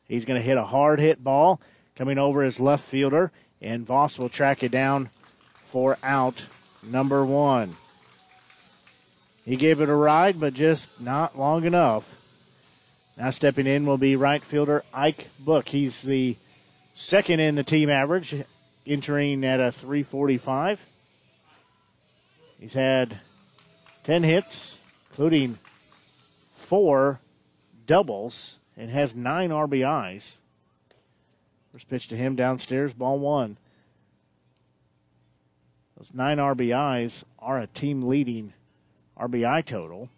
[0.04, 1.60] He's going to hit a hard hit ball
[1.96, 5.10] coming over his left fielder, and Voss will track it down
[5.70, 6.44] for out
[6.82, 7.76] number one.
[9.44, 12.12] He gave it a ride, but just not long enough.
[13.16, 15.68] Now stepping in will be right fielder Ike Book.
[15.68, 16.36] He's the
[16.94, 18.34] second in the team average,
[18.86, 20.80] entering at a 345.
[22.58, 23.18] He's had
[24.04, 24.80] 10 hits,
[25.10, 25.58] including
[26.54, 27.20] four
[27.86, 30.36] doubles, and has nine RBIs.
[31.72, 33.56] First pitch to him downstairs, ball one.
[36.00, 38.54] Those nine RBIs are a team leading
[39.18, 40.08] RBI total.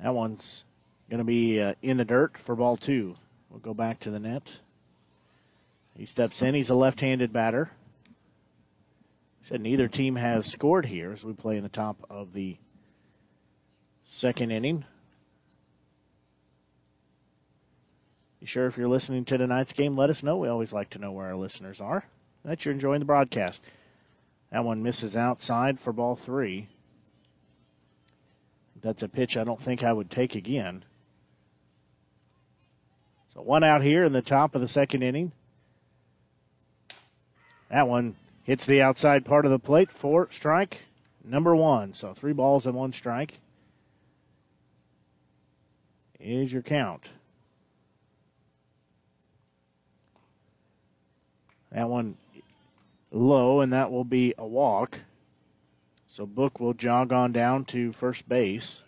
[0.00, 0.64] That one's
[1.10, 3.16] going to be uh, in the dirt for ball two.
[3.50, 4.60] We'll go back to the net.
[5.94, 6.54] He steps in.
[6.54, 7.72] He's a left handed batter.
[9.42, 12.56] Said neither team has scored here as we play in the top of the
[14.02, 14.86] second inning.
[18.46, 20.36] Sure if you're listening to tonight's game, let us know.
[20.36, 22.06] We always like to know where our listeners are.
[22.44, 23.62] That you're enjoying the broadcast.
[24.52, 26.68] That one misses outside for ball three.
[28.80, 30.84] That's a pitch I don't think I would take again.
[33.34, 35.32] So one out here in the top of the second inning.
[37.68, 38.14] That one
[38.46, 40.82] Hits the outside part of the plate for strike
[41.24, 41.92] number one.
[41.92, 43.40] So three balls and one strike
[46.20, 47.10] is your count.
[51.72, 52.16] That one
[53.10, 55.00] low, and that will be a walk.
[56.08, 58.82] So Book will jog on down to first base.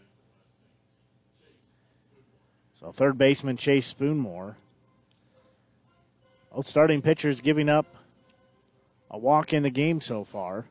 [2.80, 4.56] So third baseman Chase Spoonmore.
[6.54, 7.86] Both starting pitchers giving up
[9.10, 10.66] a walk in the game so far.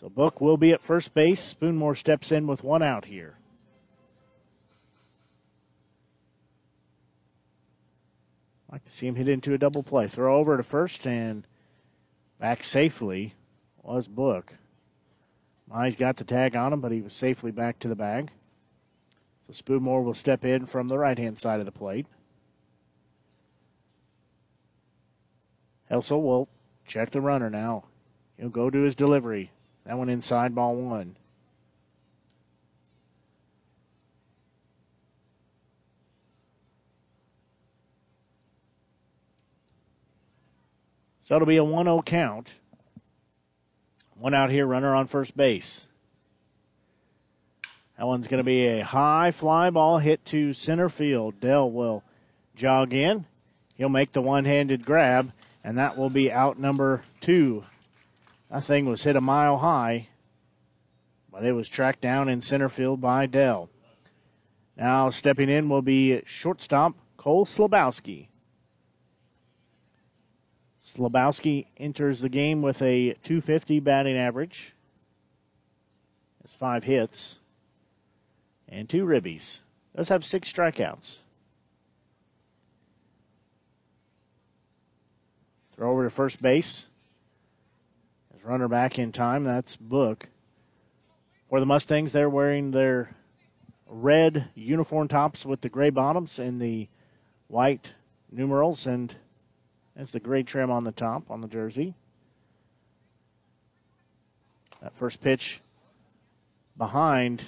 [0.00, 1.54] So Book will be at first base.
[1.54, 3.37] Spoonmore steps in with one out here.
[8.70, 10.08] Like to see him hit into a double play.
[10.08, 11.46] Throw over to first and
[12.38, 13.34] back safely
[13.82, 14.54] was Book.
[15.84, 18.30] He's got the tag on him, but he was safely back to the bag.
[19.46, 22.06] So Spoonmore will step in from the right hand side of the plate.
[25.88, 26.48] Helsel will
[26.86, 27.84] check the runner now.
[28.38, 29.50] He'll go to his delivery.
[29.84, 31.16] That one inside ball one.
[41.28, 42.54] So it'll be a 1 0 count.
[44.18, 45.86] One out here, runner on first base.
[47.98, 51.38] That one's going to be a high fly ball hit to center field.
[51.38, 52.02] Dell will
[52.56, 53.26] jog in.
[53.74, 57.62] He'll make the one handed grab and that will be out number two.
[58.50, 60.08] That thing was hit a mile high,
[61.30, 63.68] but it was tracked down in center field by Dell.
[64.78, 68.28] Now stepping in will be shortstop Cole Slabowski.
[70.94, 74.72] Slabowski enters the game with a 250 batting average.
[76.42, 77.38] Has five hits
[78.66, 79.60] and two ribbies.
[79.94, 81.18] does have six strikeouts.
[85.76, 86.86] Throw over to first base.
[88.34, 90.28] As runner back in time, that's Book.
[91.50, 93.14] For the Mustangs, they're wearing their
[93.86, 96.88] red uniform tops with the gray bottoms and the
[97.46, 97.92] white
[98.30, 99.14] numerals, and
[99.98, 101.94] that's the gray trim on the top on the jersey.
[104.80, 105.60] That first pitch
[106.76, 107.42] behind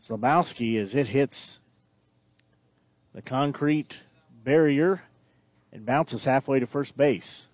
[0.00, 1.58] Slabowski as it hits
[3.12, 3.98] the concrete
[4.44, 5.02] barrier
[5.72, 7.48] and bounces halfway to first base.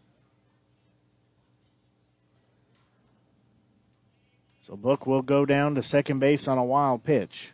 [4.60, 7.52] So Book will go down to second base on a wild pitch.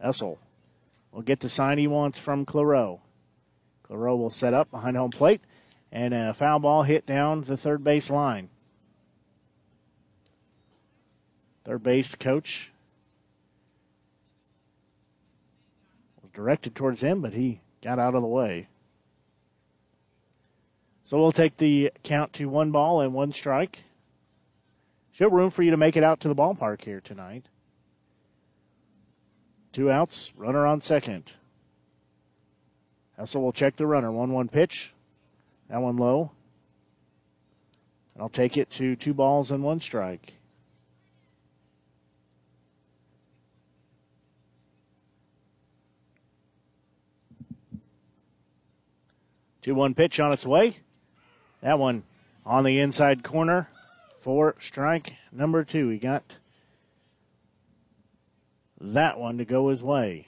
[0.00, 0.38] Helsel
[1.12, 3.00] will get the sign he wants from Claro.
[3.82, 5.40] Claro will set up behind home plate
[5.92, 8.48] and a foul ball hit down the third base line.
[11.64, 12.70] Third base coach
[16.22, 18.68] was directed towards him, but he got out of the way.
[21.04, 23.80] So we'll take the count to one ball and one strike.
[25.12, 27.46] Show room for you to make it out to the ballpark here tonight.
[29.72, 31.34] Two outs, runner on second.
[33.16, 34.10] Helsel will check the runner.
[34.10, 34.92] 1 1 pitch.
[35.68, 36.32] That one low.
[38.14, 40.34] And I'll take it to two balls and one strike.
[49.62, 50.78] Two one pitch on its way.
[51.62, 52.02] That one
[52.46, 53.68] on the inside corner
[54.20, 55.90] for strike number two.
[55.90, 56.36] He got
[58.80, 60.26] that one to go his way.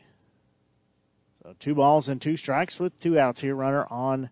[1.43, 3.55] So two balls and two strikes with two outs here.
[3.55, 4.31] Runner on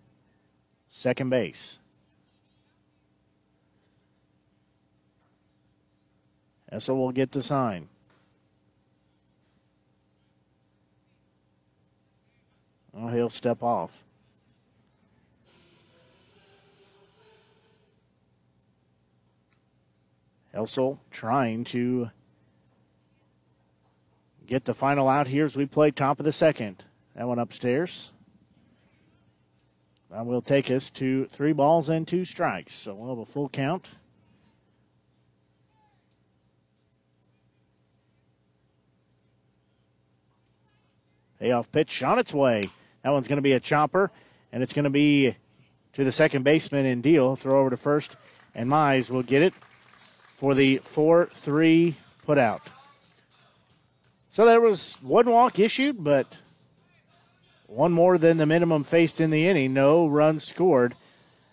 [0.88, 1.78] second base.
[6.70, 7.88] Helsel will get the sign.
[12.96, 13.90] Oh, he'll step off.
[20.52, 22.10] Helsel trying to
[24.50, 26.82] get the final out here as we play top of the second.
[27.14, 28.10] That one upstairs.
[30.10, 32.74] That will take us to three balls and two strikes.
[32.74, 33.90] So we'll have a full count.
[41.38, 42.70] Payoff pitch on its way.
[43.04, 44.10] That one's going to be a chopper,
[44.52, 45.36] and it's going to be
[45.92, 47.36] to the second baseman in deal.
[47.36, 48.16] Throw over to first,
[48.54, 49.54] and Mize will get it
[50.36, 51.96] for the 4 3
[52.26, 52.62] put out.
[54.30, 56.26] So there was one walk issued, but
[57.66, 59.74] one more than the minimum faced in the inning.
[59.74, 60.94] No runs scored.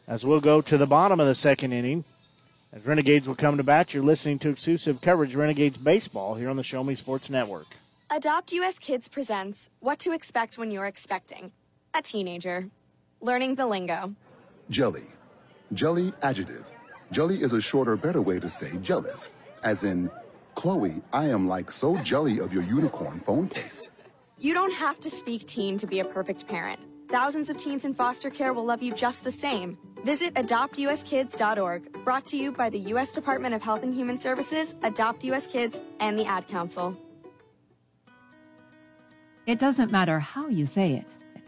[0.08, 2.06] As we'll go to the bottom of the second inning.
[2.72, 6.56] As Renegades will come to bat, you're listening to exclusive coverage Renegades Baseball here on
[6.56, 7.68] the Show Me Sports Network.
[8.10, 11.52] Adopt US Kids presents What to Expect When You're Expecting
[11.94, 12.70] a Teenager.
[13.22, 14.14] Learning the lingo.
[14.70, 15.06] Jelly.
[15.74, 16.72] Jelly adjective.
[17.12, 19.30] Jelly is a shorter, better way to say jealous.
[19.64, 20.12] As in,
[20.58, 23.92] Chloe, I am like so jelly of your unicorn phone case.
[24.40, 26.80] You don't have to speak teen to be a perfect parent.
[27.10, 29.78] Thousands of teens in foster care will love you just the same.
[30.04, 33.12] Visit adoptuskids.org, brought to you by the U.S.
[33.12, 35.46] Department of Health and Human Services, Adopt U.S.
[35.46, 36.98] Kids, and the Ad Council.
[39.46, 41.42] It doesn't matter how you say it,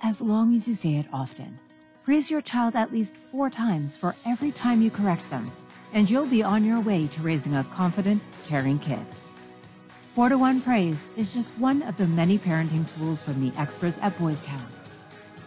[0.00, 1.60] as long as you say it often.
[2.02, 5.52] Praise your child at least four times for every time you correct them,
[5.92, 9.04] and you'll be on your way to raising a confident, caring kid.
[10.14, 13.98] 4 to 1 Praise is just one of the many parenting tools from the experts
[14.02, 14.66] at Boys Town.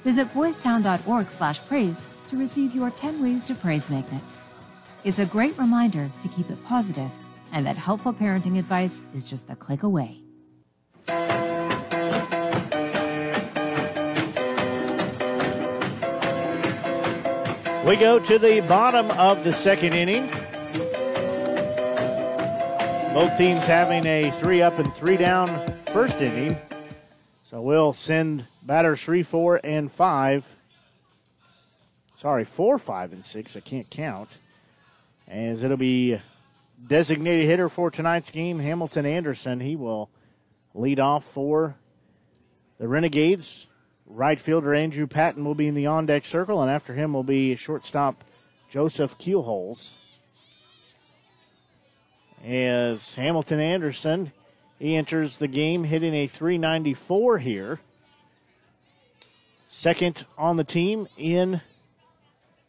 [0.04, 4.24] Visit boystown.org slash praise to receive your 10 ways to praise magnet.
[5.04, 7.12] It's a great reminder to keep it positive
[7.54, 10.22] and that helpful parenting advice is just a click away.
[17.84, 20.28] We go to the bottom of the second inning.
[23.12, 26.58] Both teams having a three up and three down first inning.
[27.44, 30.46] So we'll send batters three, four, and five.
[32.18, 33.58] Sorry, four, five, and six.
[33.58, 34.30] I can't count.
[35.28, 36.22] As it'll be
[36.88, 39.60] designated hitter for tonight's game, Hamilton Anderson.
[39.60, 40.08] He will
[40.76, 41.78] lead off for
[42.78, 43.66] the Renegades.
[44.14, 47.24] Right fielder Andrew Patton will be in the on deck circle, and after him will
[47.24, 48.26] be shortstop
[48.70, 49.93] Joseph Keelholz.
[52.45, 54.34] As Hamilton Anderson,
[54.80, 57.80] he enters the game hitting a 394 here.
[59.66, 61.62] Second on the team in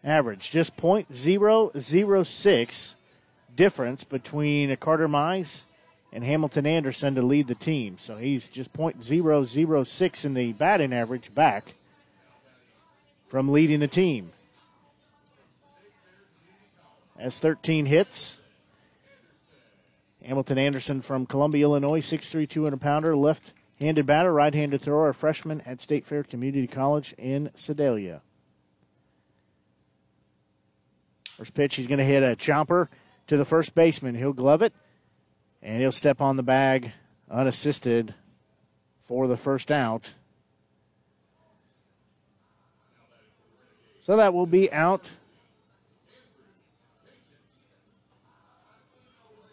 [0.05, 2.95] average, just .006
[3.57, 5.63] difference between Carter Mize
[6.13, 7.97] and Hamilton Anderson to lead the team.
[7.99, 11.75] So he's just .006 in the batting average back
[13.29, 14.33] from leading the team.
[17.19, 18.39] Has 13 hits.
[20.25, 25.15] Hamilton Anderson from Columbia, Illinois, 6'3", 200 pounder, left handed batter, right handed thrower, a
[25.15, 28.23] freshman at State Fair Community College in Sedalia.
[31.37, 32.89] First pitch, he's going to hit a chopper
[33.27, 34.15] to the first baseman.
[34.15, 34.73] He'll glove it,
[35.63, 36.93] and he'll step on the bag
[37.31, 38.15] unassisted
[39.07, 40.11] for the first out.
[44.03, 45.05] So that will be out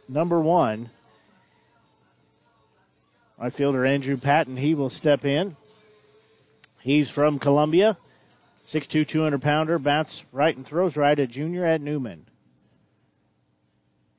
[0.08, 0.90] number one.
[3.38, 5.56] Right fielder Andrew Patton, he will step in.
[6.82, 7.98] He's from Columbia.
[8.66, 12.26] 6'2", 200 pounder, bats right and throws right, a junior at Newman.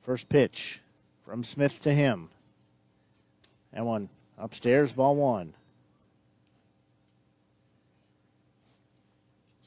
[0.01, 0.81] First pitch
[1.31, 2.27] from Smith to him.
[3.71, 5.53] That one upstairs, ball one.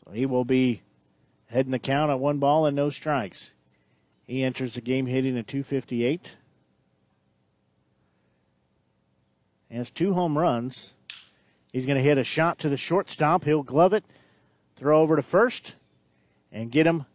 [0.05, 0.83] So he will be
[1.47, 3.55] heading the count at one ball and no strikes.
[4.27, 6.33] He enters the game hitting a 258.
[9.71, 10.93] Has two home runs.
[11.73, 13.45] He's going to hit a shot to the shortstop.
[13.45, 14.05] He'll glove it,
[14.77, 15.77] throw over to first,
[16.53, 17.07] and get him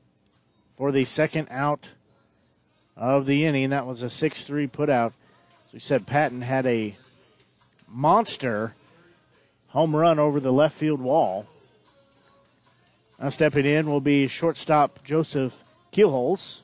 [0.75, 1.89] for the second out
[2.99, 3.69] of the inning.
[3.69, 5.13] That was a 6 3 putout.
[5.67, 6.95] As we said, Patton had a
[7.87, 8.75] monster
[9.69, 11.47] home run over the left field wall.
[13.19, 16.61] Now stepping in will be shortstop Joseph Keelholz.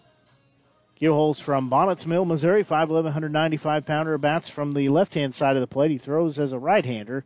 [0.99, 5.61] Keelholz from Bonnots Mill, Missouri, 5'11", 195 pounder bats from the left hand side of
[5.61, 5.91] the plate.
[5.91, 7.25] He throws as a right hander,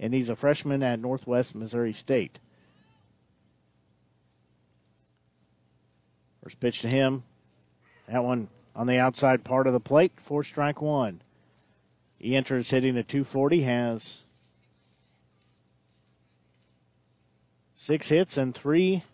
[0.00, 2.40] and he's a freshman at Northwest Missouri State.
[6.42, 7.22] First pitch to him.
[8.08, 11.20] That one on the outside part of the plate for strike one.
[12.18, 14.22] He enters hitting a 240, has
[17.74, 19.04] six hits and three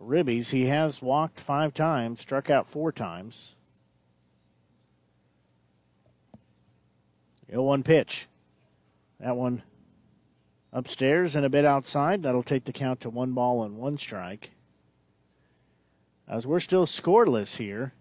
[0.00, 0.50] ribbies.
[0.50, 3.54] He has walked five times, struck out four times.
[7.50, 8.26] 0 1 pitch.
[9.20, 9.62] That one
[10.72, 12.22] upstairs and a bit outside.
[12.22, 14.50] That'll take the count to one ball and one strike.
[16.28, 17.92] As we're still scoreless here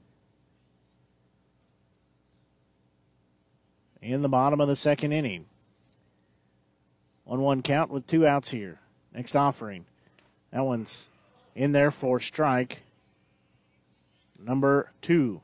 [4.01, 5.45] in the bottom of the second inning.
[7.25, 8.79] 1 1 count with two outs here.
[9.13, 9.85] Next offering.
[10.51, 11.09] That one's
[11.55, 12.83] in there for strike
[14.39, 15.41] number two.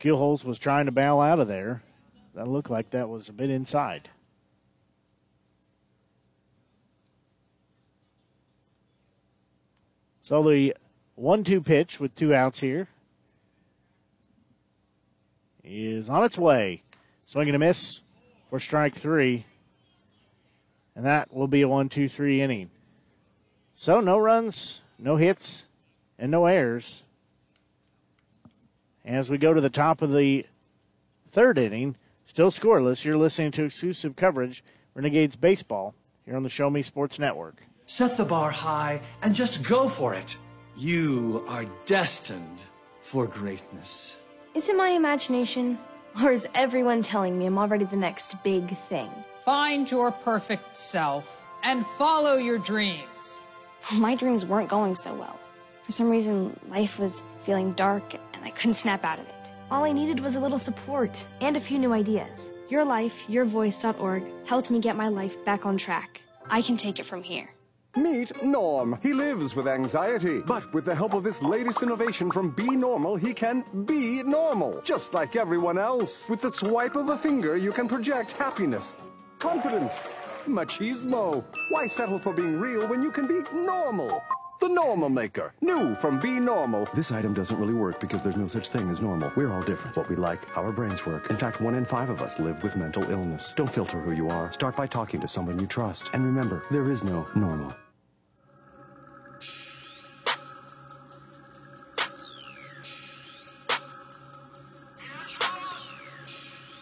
[0.00, 1.82] Keelholz was trying to bail out of there.
[2.34, 4.10] That looked like that was a bit inside.
[10.20, 10.76] So the
[11.18, 12.86] one-two pitch with two outs here
[15.64, 16.82] is on its way.
[17.24, 18.00] Swinging a miss
[18.48, 19.44] for strike three.
[20.94, 22.70] And that will be a one-two-three inning.
[23.74, 25.66] So no runs, no hits,
[26.18, 27.02] and no errors.
[29.04, 30.46] As we go to the top of the
[31.30, 31.96] third inning,
[32.26, 34.64] still scoreless, you're listening to exclusive coverage
[34.94, 35.94] Renegades Baseball
[36.24, 37.62] here on the Show Me Sports Network.
[37.84, 40.38] Set the bar high and just go for it.
[40.78, 42.62] You are destined
[43.00, 44.16] for greatness.
[44.54, 45.76] Is it my imagination?
[46.22, 49.10] Or is everyone telling me I'm already the next big thing?
[49.44, 53.40] Find your perfect self and follow your dreams.
[53.94, 55.40] My dreams weren't going so well.
[55.82, 59.50] For some reason, life was feeling dark and I couldn't snap out of it.
[59.72, 62.52] All I needed was a little support and a few new ideas.
[62.68, 66.20] Your Life, YourVoice.org helped me get my life back on track.
[66.48, 67.50] I can take it from here.
[67.96, 68.98] Meet Norm.
[69.02, 73.16] He lives with anxiety, but with the help of this latest innovation from Be Normal,
[73.16, 76.28] he can be normal, just like everyone else.
[76.28, 78.98] With the swipe of a finger, you can project happiness,
[79.38, 80.02] confidence,
[80.46, 81.42] machismo.
[81.70, 84.22] Why settle for being real when you can be normal?
[84.60, 85.52] The Normal Maker.
[85.60, 86.88] New from Be Normal.
[86.92, 89.30] This item doesn't really work because there's no such thing as normal.
[89.36, 89.96] We're all different.
[89.96, 91.30] What we like, how our brains work.
[91.30, 93.54] In fact, one in five of us live with mental illness.
[93.54, 94.50] Don't filter who you are.
[94.50, 96.10] Start by talking to someone you trust.
[96.12, 97.72] And remember, there is no normal.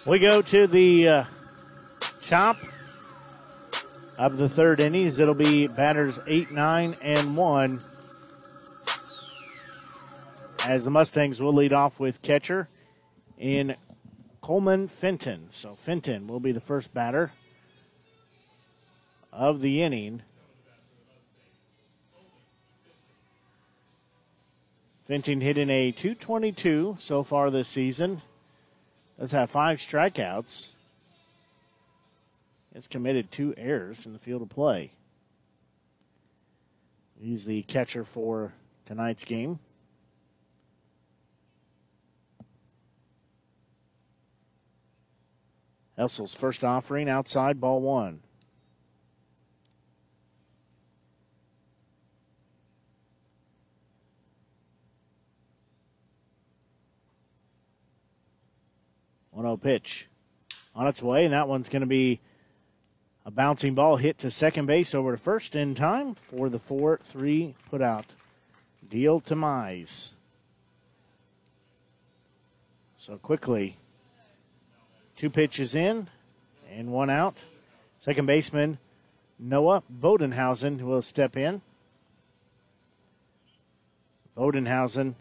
[0.06, 1.24] We go to the uh,
[2.22, 2.56] top
[4.18, 5.18] of the third innings.
[5.18, 7.80] It'll be batters 8, 9, and 1.
[10.66, 12.68] As the Mustangs will lead off with catcher
[13.38, 13.76] in
[14.40, 15.48] Coleman Fenton.
[15.50, 17.32] So Fenton will be the first batter
[19.32, 20.22] of the inning.
[25.06, 28.22] Fenton hitting a 222 so far this season.
[29.18, 30.72] Let's have five strikeouts.
[32.76, 34.90] Has committed two errors in the field of play.
[37.18, 38.52] He's the catcher for
[38.84, 39.60] tonight's game.
[45.96, 48.20] Helsel's first offering outside ball one.
[59.30, 60.08] One zero pitch
[60.74, 62.20] on its way, and that one's going to be
[63.26, 67.00] a bouncing ball hit to second base over to first in time for the 4
[67.02, 68.06] 3 put out.
[68.88, 70.10] Deal to Mize.
[72.96, 73.78] So quickly,
[75.16, 76.08] two pitches in
[76.70, 77.34] and one out.
[77.98, 78.78] Second baseman
[79.40, 81.62] Noah Bodenhausen will step in.
[84.36, 85.16] Bodenhausen.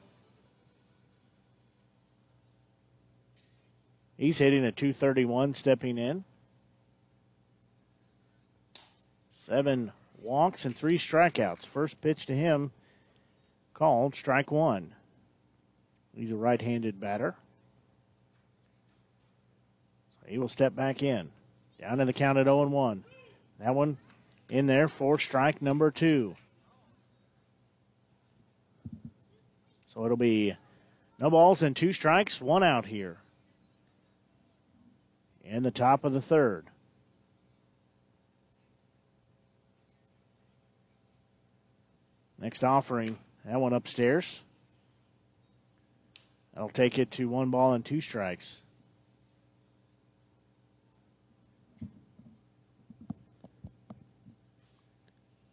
[4.15, 6.23] He's hitting a 231 stepping in.
[9.45, 9.91] Seven
[10.23, 11.67] walks and three strikeouts.
[11.67, 12.71] First pitch to him
[13.75, 14.95] called strike one.
[16.15, 17.35] He's a right handed batter.
[20.13, 21.29] So he will step back in.
[21.79, 23.03] Down in the count at 0 1.
[23.59, 23.97] That one
[24.49, 26.35] in there for strike number two.
[29.85, 30.55] So it'll be
[31.19, 33.17] no balls and two strikes, one out here.
[35.43, 36.65] In the top of the third.
[42.45, 44.43] Next offering, that one upstairs.
[46.53, 48.61] That'll take it to one ball and two strikes.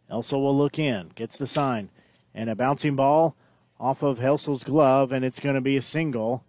[0.07, 1.89] Helsel will look in, gets the sign,
[2.31, 3.35] and a bouncing ball
[3.79, 6.43] off of Helsel's glove, and it's going to be a single.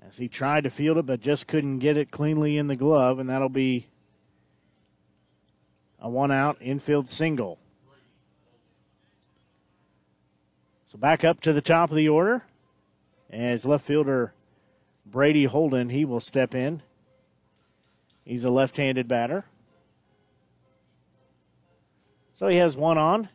[0.00, 3.18] As he tried to field it, but just couldn't get it cleanly in the glove,
[3.18, 3.88] and that'll be
[6.00, 7.58] a one out infield single.
[10.96, 12.42] So back up to the top of the order
[13.28, 14.32] as left fielder
[15.04, 16.80] Brady Holden, he will step in.
[18.24, 19.44] He's a left handed batter.
[22.32, 23.28] So he has one on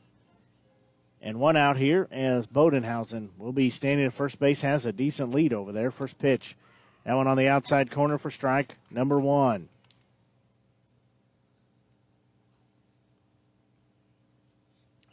[1.21, 5.29] and one out here as Bodenhausen will be standing at first base, has a decent
[5.29, 5.91] lead over there.
[5.91, 6.55] First pitch.
[7.03, 9.69] That one on the outside corner for strike number one.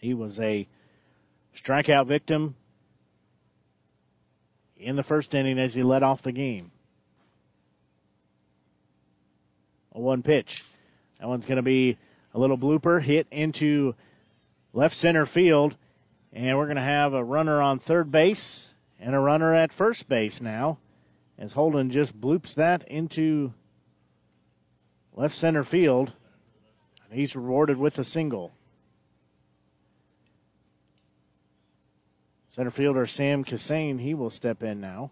[0.00, 0.66] He was a
[1.62, 2.54] strikeout victim
[4.76, 6.70] in the first inning as he led off the game.
[9.92, 10.64] A one pitch.
[11.18, 11.98] That one's going to be
[12.32, 13.94] a little blooper hit into
[14.72, 15.76] left center field.
[16.32, 18.68] And we're going to have a runner on third base
[19.00, 20.78] and a runner at first base now
[21.38, 23.54] as Holden just bloops that into
[25.14, 26.12] left center field.
[27.04, 28.52] And he's rewarded with a single.
[32.50, 35.10] Center fielder Sam Cassane, he will step in now.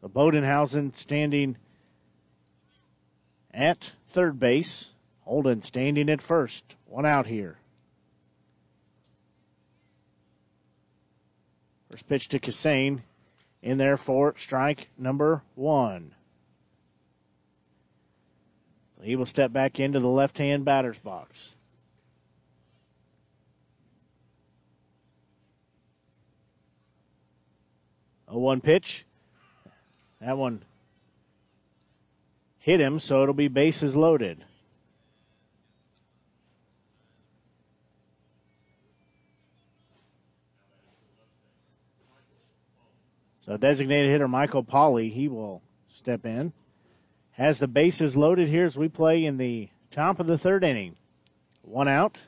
[0.00, 1.56] So Bodenhausen standing
[3.52, 4.90] at third base.
[5.22, 6.74] Holden standing at first.
[6.84, 7.56] One out here.
[11.90, 13.00] First pitch to Cassane
[13.62, 16.12] in there for strike number one.
[18.98, 21.54] So he will step back into the left hand batter's box.
[28.28, 29.04] A one pitch.
[30.20, 30.62] That one
[32.58, 34.44] hit him, so it'll be bases loaded.
[43.40, 45.60] So designated hitter Michael Polly, he will
[45.92, 46.54] step in.
[47.32, 50.96] Has the bases loaded here as we play in the top of the third inning.
[51.60, 52.20] One out.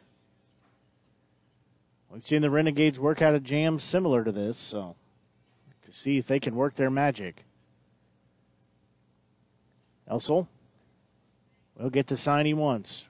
[2.11, 4.97] We've seen the Renegades work out a jam similar to this, so
[5.87, 7.45] to see if they can work their magic.
[10.09, 10.49] Helsel
[11.79, 13.07] will get the sign he wants.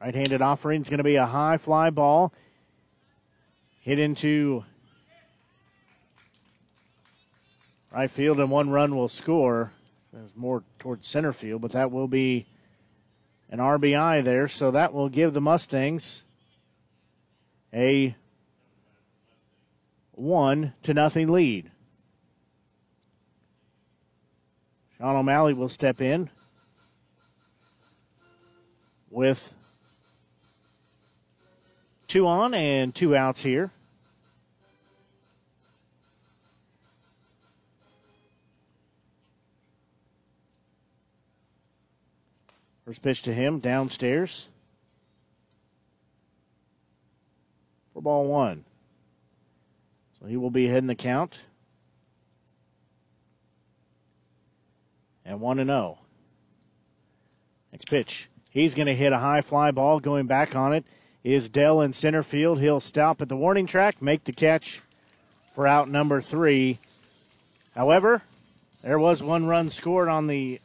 [0.00, 2.32] Right handed offering is going to be a high fly ball.
[3.80, 4.64] Hit into
[7.92, 9.72] right field, and one run will score.
[10.12, 12.46] There's more towards center field, but that will be
[13.50, 16.22] an RBI there, so that will give the Mustangs
[17.72, 18.16] a
[20.12, 21.70] one to nothing lead.
[24.98, 26.30] Sean O'Malley will step in
[29.10, 29.52] with
[32.08, 33.70] two on and two outs here.
[42.86, 44.48] First pitch to him downstairs.
[47.92, 48.64] For ball one.
[50.20, 51.34] So he will be heading the count
[55.26, 55.98] And 1 and 0.
[57.72, 58.28] Next pitch.
[58.48, 60.00] He's going to hit a high fly ball.
[60.00, 60.84] Going back on it
[61.24, 62.60] is Dell in center field.
[62.60, 64.80] He'll stop at the warning track, make the catch
[65.54, 66.78] for out number three.
[67.74, 68.22] However,
[68.82, 70.60] there was one run scored on the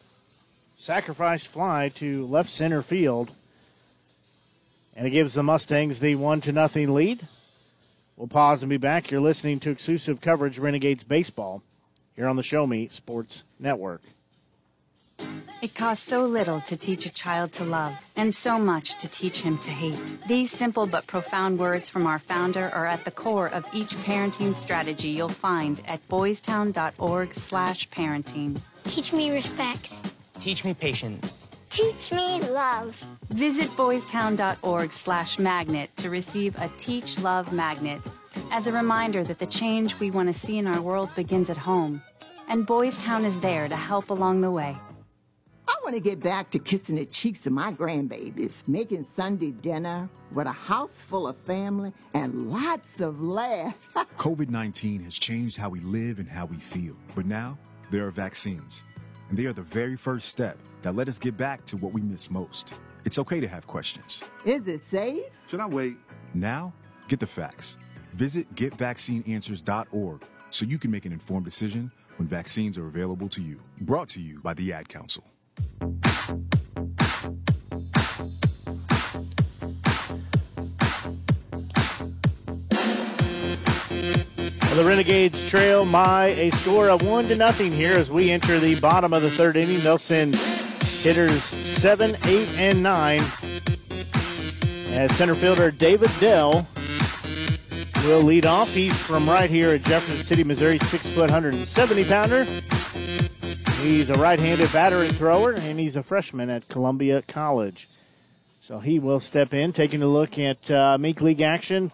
[0.75, 3.31] sacrifice fly to left center field.
[4.95, 7.27] And it gives the Mustangs the one to nothing lead.
[8.15, 9.09] We'll pause and be back.
[9.09, 11.63] You're listening to exclusive coverage Renegades baseball
[12.15, 14.01] here on the Show Me Sports Network.
[15.61, 19.41] It costs so little to teach a child to love, and so much to teach
[19.41, 20.17] him to hate.
[20.27, 24.55] These simple but profound words from our founder are at the core of each parenting
[24.55, 28.59] strategy you'll find at boystown.org slash parenting.
[28.85, 29.99] Teach me respect.
[30.39, 31.47] Teach me patience.
[31.69, 32.99] Teach me love.
[33.29, 38.01] Visit boystown.org slash magnet to receive a Teach Love magnet
[38.51, 41.57] as a reminder that the change we want to see in our world begins at
[41.57, 42.01] home,
[42.49, 44.75] and Boystown is there to help along the way.
[45.71, 50.09] I want to get back to kissing the cheeks of my grandbabies, making Sunday dinner
[50.33, 53.77] with a house full of family and lots of laughs.
[54.17, 56.93] COVID 19 has changed how we live and how we feel.
[57.15, 57.57] But now,
[57.89, 58.83] there are vaccines.
[59.29, 62.01] And they are the very first step that let us get back to what we
[62.01, 62.73] miss most.
[63.05, 64.21] It's okay to have questions.
[64.43, 65.23] Is it safe?
[65.47, 65.95] Should I wait?
[66.33, 66.73] Now,
[67.07, 67.77] get the facts.
[68.11, 73.61] Visit getvaccineanswers.org so you can make an informed decision when vaccines are available to you.
[73.79, 75.23] Brought to you by the Ad Council.
[84.75, 88.79] The Renegades trail by a score of one to nothing here as we enter the
[88.79, 89.81] bottom of the third inning.
[89.81, 93.19] They'll send hitters seven, eight, and nine.
[94.91, 96.65] As center fielder David Dell
[98.05, 98.73] will lead off.
[98.73, 102.45] He's from right here at Jefferson City, Missouri, six foot, 170 pounder.
[103.81, 107.89] He's a right-handed batter and thrower, and he's a freshman at Columbia College.
[108.61, 111.91] So he will step in, taking a look at uh, MINK League action.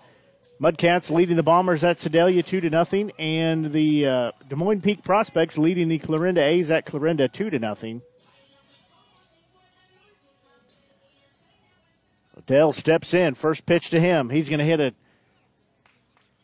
[0.60, 5.04] Mudcats leading the Bombers at Sedalia two to nothing, and the uh, Des Moines Peak
[5.04, 8.02] Prospects leading the Clarinda A's at Clarinda two to nothing.
[12.48, 14.30] Dell steps in, first pitch to him.
[14.30, 14.94] He's going to hit a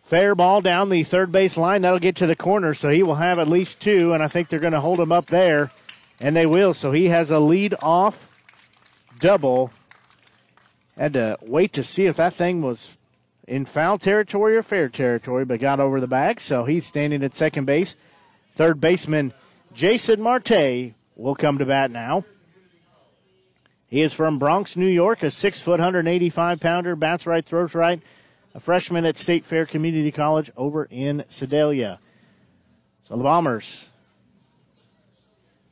[0.04, 1.82] fair ball down the third base line.
[1.82, 4.50] That'll get to the corner, so he will have at least two, and I think
[4.50, 5.72] they're going to hold him up there,
[6.20, 6.74] and they will.
[6.74, 8.18] So he has a lead off
[9.20, 9.72] double.
[10.98, 12.98] Had to wait to see if that thing was
[13.48, 16.40] in foul territory or fair territory, but got over the bag.
[16.40, 17.96] So he's standing at second base.
[18.56, 19.34] Third baseman
[19.74, 22.26] Jason Marte will come to bat now.
[23.88, 28.02] He is from Bronx, New York, a six foot, 185 pounder, bats right, throws right,
[28.56, 32.00] a freshman at State Fair Community College over in Sedalia.
[33.08, 33.90] So the Bombers,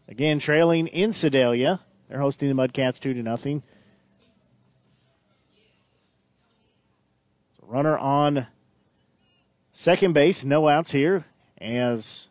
[0.08, 1.80] again trailing in Sedalia.
[2.10, 3.64] They're hosting the Mudcats two to nothing.
[7.72, 8.48] Runner on
[9.72, 11.24] second base, no outs here
[11.58, 12.28] as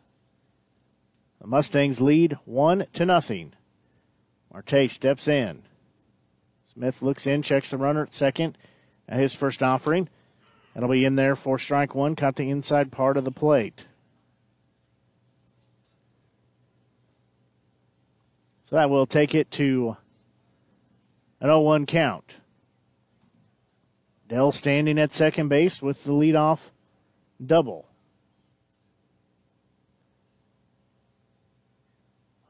[1.41, 3.53] the Mustangs lead one to nothing.
[4.53, 5.63] Marte steps in.
[6.71, 8.55] Smith looks in, checks the runner at second
[9.09, 10.09] at his first offering.
[10.75, 13.85] That'll be in there for strike one, cut the inside part of the plate.
[18.65, 19.97] So that will take it to
[21.39, 22.35] an 0 1 count.
[24.31, 26.59] Dell standing at second base with the leadoff
[27.45, 27.89] double.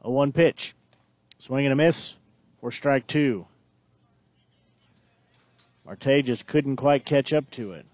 [0.04, 0.76] A one pitch.
[1.40, 2.14] Swing and a miss
[2.60, 3.48] for strike two.
[5.84, 7.88] Marte just couldn't quite catch up to it.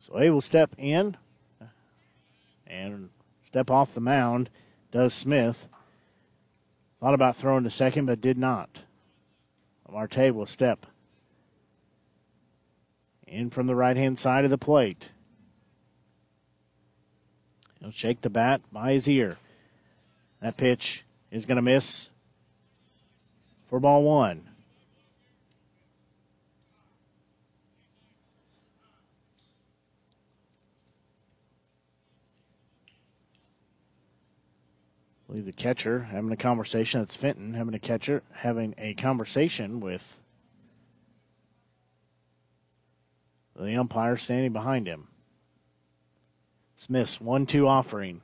[0.00, 1.18] So he will step in
[2.82, 3.10] and
[3.46, 4.50] step off the mound,
[4.90, 5.66] does Smith.
[7.00, 8.80] Thought about throwing to second, but did not.
[9.90, 10.86] Marte will step
[13.28, 15.10] in from the right hand side of the plate.
[17.80, 19.36] He'll shake the bat by his ear.
[20.42, 22.10] That pitch is going to miss
[23.68, 24.48] for ball one.
[35.34, 37.00] Believe the catcher having a conversation.
[37.00, 40.14] That's Fenton having a catcher having a conversation with
[43.56, 45.08] the umpire standing behind him.
[46.76, 48.20] Smith's 1 2 offering.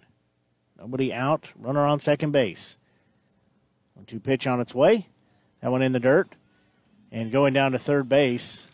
[0.79, 1.49] Nobody out.
[1.59, 2.77] Runner on second base.
[3.95, 5.09] 1 2 pitch on its way.
[5.63, 6.37] That one in the dirt.
[7.11, 8.69] And going down to third base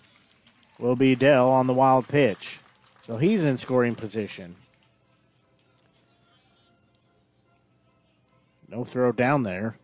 [0.78, 2.58] will be Dell on the wild pitch.
[3.06, 4.56] So he's in scoring position.
[8.68, 9.78] No throw down there.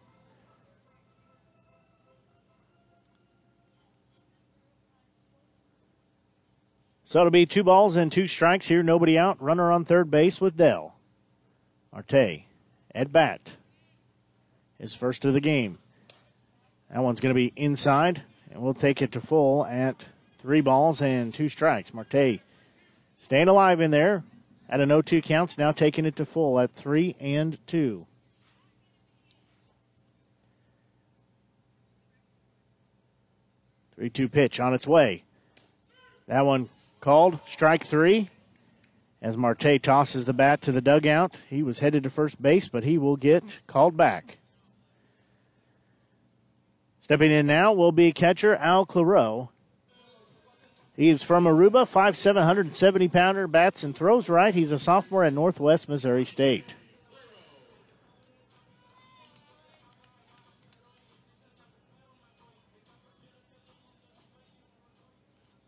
[7.05, 8.83] So it'll be two balls and two strikes here.
[8.83, 9.39] Nobody out.
[9.39, 10.95] Runner on third base with Dell.
[11.93, 12.45] Marte
[12.95, 13.51] at bat.
[14.79, 15.79] His first of the game.
[16.91, 20.07] That one's going to be inside, and we'll take it to full at
[20.39, 21.93] three balls and two strikes.
[21.93, 22.41] Marte
[23.19, 24.25] staying alive in there
[24.69, 28.07] at an 0 2 counts, now taking it to full at three and two.
[34.03, 35.23] 3 2 pitch on its way.
[36.27, 37.39] That one called.
[37.49, 38.31] Strike three.
[39.21, 42.83] As Marte tosses the bat to the dugout, he was headed to first base, but
[42.83, 44.39] he will get called back.
[47.01, 49.53] Stepping in now will be catcher Al Claro.
[50.97, 54.53] He is from Aruba, 5'7", 170 pounder, bats and throws right.
[54.53, 56.75] He's a sophomore at Northwest Missouri State.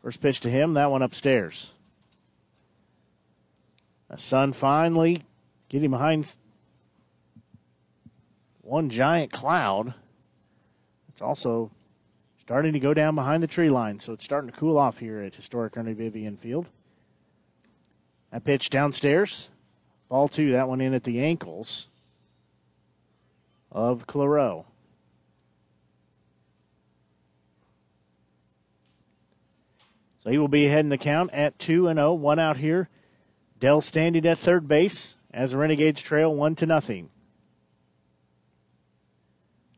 [0.05, 1.71] First pitch to him, that one upstairs.
[4.11, 5.25] The sun finally
[5.71, 6.35] getting behind
[8.61, 9.95] one giant cloud.
[11.09, 11.71] It's also
[12.39, 15.23] starting to go down behind the tree line, so it's starting to cool off here
[15.23, 16.67] at historic Ernie Vivian Field.
[18.31, 19.49] That pitch downstairs.
[20.11, 21.89] Ball two, that one in at the ankles
[23.73, 24.67] of Claro.
[30.25, 32.89] So he will be ahead in the count at 2 and 0, one out here.
[33.61, 37.11] Dell standing at third base as the Renegades trail 1 to nothing.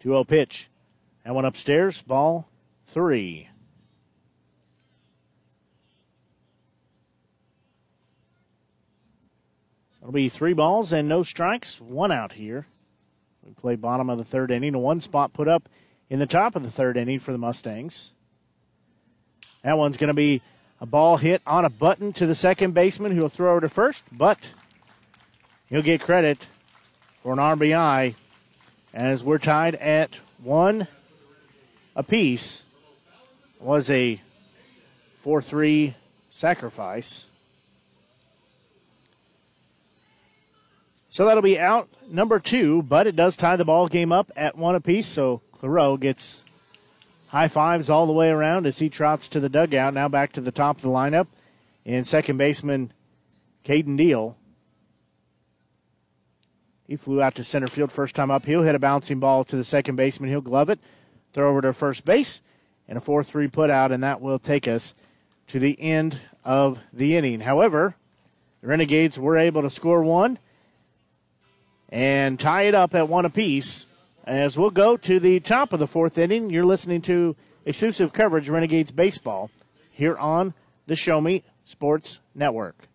[0.01, 0.69] 2 0 pitch.
[1.25, 2.49] That one upstairs, ball
[2.89, 3.49] 3.
[10.01, 12.69] It'll be three balls and no strikes, one out here.
[13.45, 14.77] We play bottom of the third inning.
[14.77, 15.69] A one spot put up
[16.09, 18.13] in the top of the third inning for the Mustangs.
[19.67, 20.43] That one's going to be
[20.81, 23.69] a ball hit on a button to the second baseman who will throw over to
[23.69, 24.39] first, but
[25.69, 26.39] he'll get credit
[27.21, 28.15] for an RBI
[28.95, 30.87] as we're tied at one
[31.97, 32.63] apiece.
[33.59, 34.21] Was a
[35.25, 35.97] 4 3
[36.31, 37.27] sacrifice.
[41.09, 44.57] So that'll be out number two, but it does tie the ball game up at
[44.57, 45.09] one apiece.
[45.09, 46.43] So Claro gets
[47.37, 49.93] High fives all the way around as he trots to the dugout.
[49.93, 51.27] Now back to the top of the lineup.
[51.85, 52.95] And second baseman
[53.63, 54.39] Caden Deal.
[56.89, 58.47] He flew out to center field first time up.
[58.47, 60.31] He'll hit a bouncing ball to the second baseman.
[60.31, 60.79] He'll glove it,
[61.35, 62.41] throw over to first base,
[62.89, 64.95] and a 4 3 put out, and that will take us
[65.49, 67.41] to the end of the inning.
[67.41, 67.97] However,
[68.63, 70.39] the Renegades were able to score one
[71.91, 73.85] and tie it up at one apiece
[74.27, 76.51] as we'll go to the top of the fourth inning.
[76.51, 79.51] You're listening to exclusive coverage Renegades Baseball
[79.91, 80.55] here on
[80.87, 82.89] the Show Me Sports Network.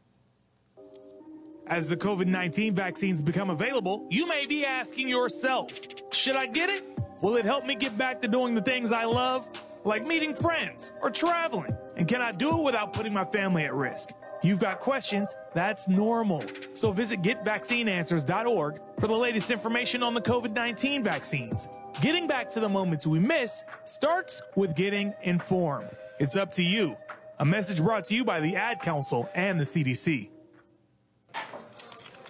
[1.67, 5.79] As the COVID 19 vaccines become available, you may be asking yourself,
[6.11, 6.83] should I get it?
[7.21, 9.47] Will it help me get back to doing the things I love,
[9.85, 11.71] like meeting friends or traveling?
[11.95, 14.09] And can I do it without putting my family at risk?
[14.43, 16.43] You've got questions, that's normal.
[16.73, 21.67] So visit getvaccineanswers.org for the latest information on the COVID 19 vaccines.
[22.01, 25.89] Getting back to the moments we miss starts with getting informed.
[26.19, 26.97] It's up to you.
[27.39, 30.29] A message brought to you by the Ad Council and the CDC.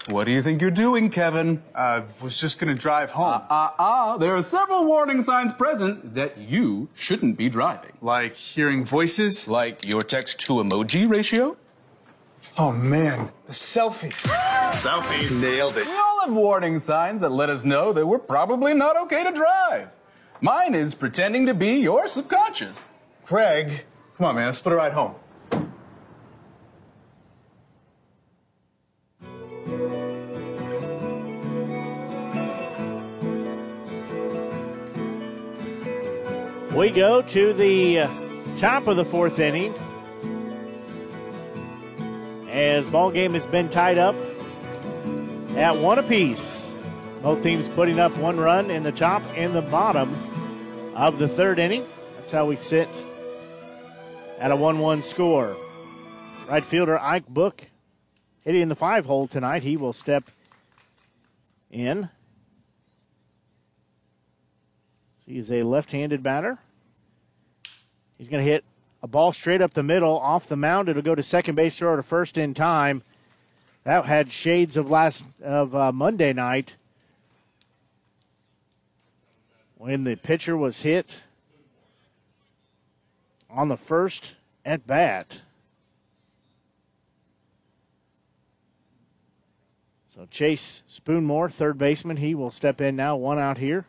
[0.10, 1.62] What do you think you're doing, Kevin?
[1.76, 3.42] I was just gonna drive home.
[3.50, 7.92] Ah, ah, uh, there are several warning signs present that you shouldn't be driving.
[8.02, 9.48] Like hearing voices?
[9.48, 11.56] Like your text to emoji ratio?
[12.58, 14.28] Oh man, the selfies.
[14.74, 15.32] Selfies.
[15.32, 15.88] Nailed it.
[15.88, 19.32] We all have warning signs that let us know that we're probably not okay to
[19.32, 19.90] drive.
[20.42, 22.84] Mine is pretending to be your subconscious.
[23.26, 23.86] Craig,
[24.18, 25.16] come on, man, let's put a ride home.
[36.76, 38.10] We go to the uh,
[38.58, 39.74] top of the fourth inning
[42.52, 44.16] as ball game has been tied up
[45.56, 46.68] at one apiece.
[47.24, 50.14] Both teams putting up one run in the top and the bottom
[50.96, 51.86] of the third inning.
[52.18, 52.90] That's how we sit
[54.38, 55.56] at a 1 1 score.
[56.50, 57.64] Right fielder Ike Book
[58.44, 59.64] hitting the five hole tonight.
[59.64, 60.30] He will step
[61.70, 62.10] in.
[65.26, 66.58] He's a left handed batter.
[68.18, 68.66] He's going to hit
[69.04, 70.90] a ball straight up the middle off the mound.
[70.90, 73.04] It'll go to second base, throw to first in time.
[73.84, 76.76] That had shades of last of uh, Monday night
[79.78, 81.24] when the pitcher was hit
[83.50, 85.42] on the first at bat.
[90.14, 93.16] So Chase Spoonmore, third baseman, he will step in now.
[93.16, 93.86] One out here.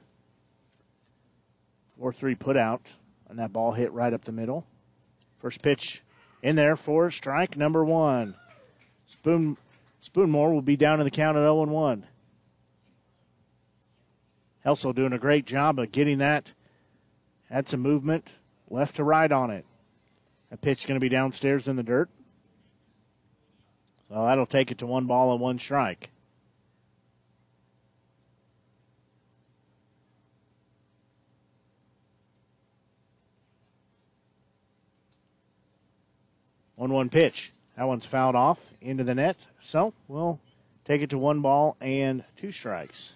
[1.99, 2.93] 4 3 put out,
[3.29, 4.65] and that ball hit right up the middle.
[5.43, 6.03] First pitch
[6.41, 8.37] in there for strike number one.
[9.07, 9.57] Spoon
[10.01, 12.07] Spoonmore will be down in the count at 0 1.
[14.63, 16.53] Helsel doing a great job of getting that.
[17.51, 18.29] Had some movement
[18.71, 19.67] left to right on it.
[20.51, 22.09] That pitch going to be downstairs in the dirt.
[24.09, 26.12] So that'll take it to one ball and one strike.
[36.83, 37.53] One one pitch.
[37.77, 39.37] That one's fouled off into the net.
[39.61, 40.41] So we'll
[40.85, 43.13] take it to one ball and two strikes.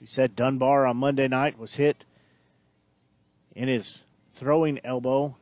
[0.00, 2.04] We said Dunbar on Monday night was hit
[3.56, 4.02] in his
[4.36, 5.34] throwing elbow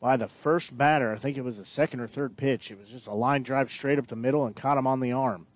[0.00, 1.12] by the first batter.
[1.12, 2.72] I think it was the second or third pitch.
[2.72, 5.12] It was just a line drive straight up the middle and caught him on the
[5.12, 5.46] arm.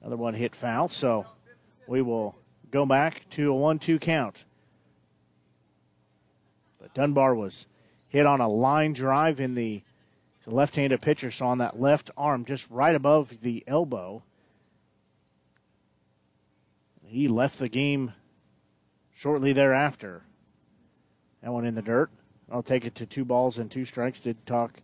[0.00, 1.24] Another one hit foul, so
[1.86, 2.34] we will
[2.70, 4.44] go back to a 1 2 count.
[6.80, 7.66] But Dunbar was
[8.08, 9.82] hit on a line drive in the,
[10.46, 14.22] left handed pitcher, so on that left arm, just right above the elbow.
[17.06, 18.14] He left the game
[19.14, 20.22] shortly thereafter.
[21.42, 22.10] That one in the dirt.
[22.50, 24.20] I'll take it to two balls and two strikes.
[24.20, 24.80] Did talk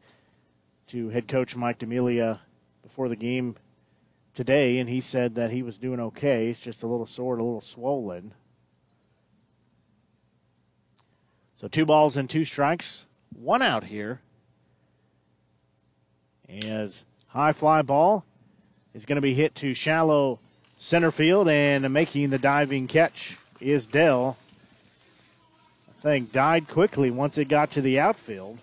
[0.88, 2.40] to head coach Mike D'Amelia
[2.82, 3.56] before the game
[4.36, 6.48] today, and he said that he was doing okay.
[6.48, 8.34] It's just a little sore, a little swollen.
[11.60, 14.20] So two balls and two strikes, one out here.
[16.48, 18.24] As high fly ball
[18.94, 20.38] is going to be hit to shallow
[20.76, 24.36] center field, and making the diving catch is Dell.
[25.88, 28.58] I think died quickly once it got to the outfield.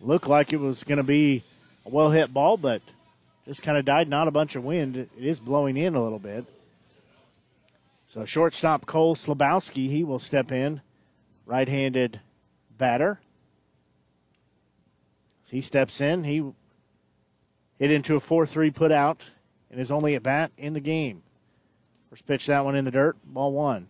[0.00, 1.42] Looked like it was going to be
[1.86, 2.82] a well hit ball, but
[3.48, 4.08] just kind of died.
[4.08, 4.96] Not a bunch of wind.
[4.96, 6.44] It is blowing in a little bit.
[8.06, 10.82] So shortstop Cole Slabowski, he will step in,
[11.46, 12.20] right-handed
[12.76, 13.20] batter.
[15.44, 16.52] As he steps in, he
[17.78, 19.24] hit into a 4-3 put out
[19.70, 21.22] and is only at bat in the game.
[22.10, 23.88] First pitch that one in the dirt, ball one.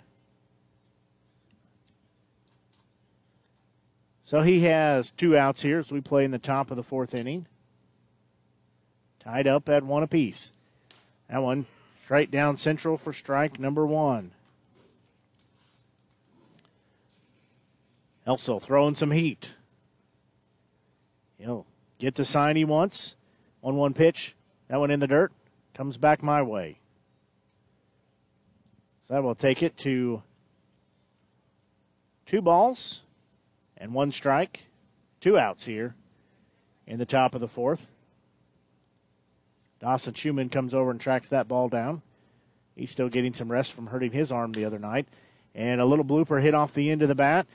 [4.23, 7.15] So he has two outs here as we play in the top of the fourth
[7.15, 7.47] inning
[9.29, 10.53] tied up at one apiece.
[11.29, 11.67] That one
[12.03, 14.31] straight down central for strike number one.
[18.25, 19.53] Helsel throwing some heat.
[21.37, 21.67] He'll
[21.99, 23.17] get the sign he wants.
[23.61, 24.35] 1 1 pitch.
[24.69, 25.33] That one in the dirt.
[25.75, 26.79] Comes back my way.
[29.07, 30.23] So that will take it to
[32.25, 33.03] two balls
[33.77, 34.69] and one strike.
[35.21, 35.95] Two outs here
[36.87, 37.87] in the top of the fourth.
[39.81, 42.03] Dawson Schumann comes over and tracks that ball down.
[42.75, 45.09] He's still getting some rest from hurting his arm the other night.
[45.55, 47.47] And a little blooper hit off the end of the bat.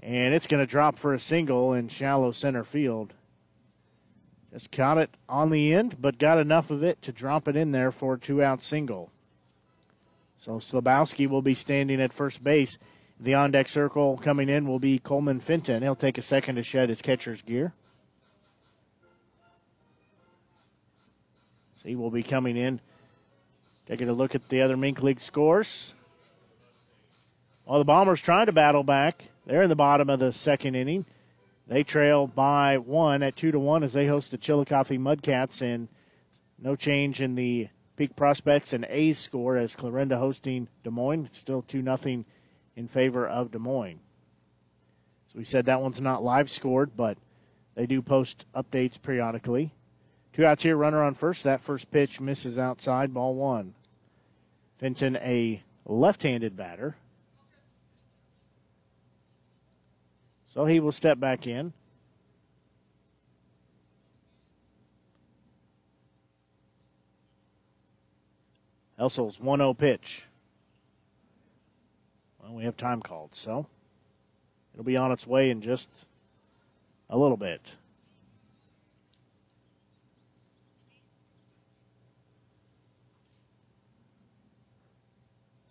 [0.00, 3.12] And it's going to drop for a single in shallow center field.
[4.52, 7.72] Just caught it on the end, but got enough of it to drop it in
[7.72, 9.10] there for a two out single.
[10.38, 12.78] So Slabowski will be standing at first base.
[13.20, 15.82] The on deck circle coming in will be Coleman Fenton.
[15.82, 17.74] He'll take a second to shed his catcher's gear.
[21.78, 22.80] So he will be coming in,
[23.86, 25.94] taking a look at the other MINK League scores.
[27.64, 31.04] While the Bombers trying to battle back, they're in the bottom of the second inning.
[31.68, 35.86] They trail by one at two to one as they host the Chillicothe Mudcats, and
[36.58, 41.28] no change in the Peak Prospects and A's score as Clarinda hosting Des Moines.
[41.30, 42.24] Still two nothing
[42.74, 44.00] in favor of Des Moines.
[45.28, 47.18] So we said that one's not live scored, but
[47.76, 49.74] they do post updates periodically.
[50.32, 51.44] Two outs here, runner on first.
[51.44, 53.74] That first pitch misses outside, ball one.
[54.78, 56.96] Fenton, a left handed batter.
[60.52, 61.72] So he will step back in.
[68.98, 70.24] Helsel's 1 0 pitch.
[72.42, 73.66] Well, we have time called, so
[74.74, 75.88] it'll be on its way in just
[77.08, 77.60] a little bit.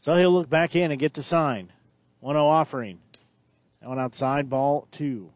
[0.07, 1.73] So he'll look back in and get the sign.
[2.21, 2.99] 1 0 offering.
[3.81, 5.31] That one outside, ball two.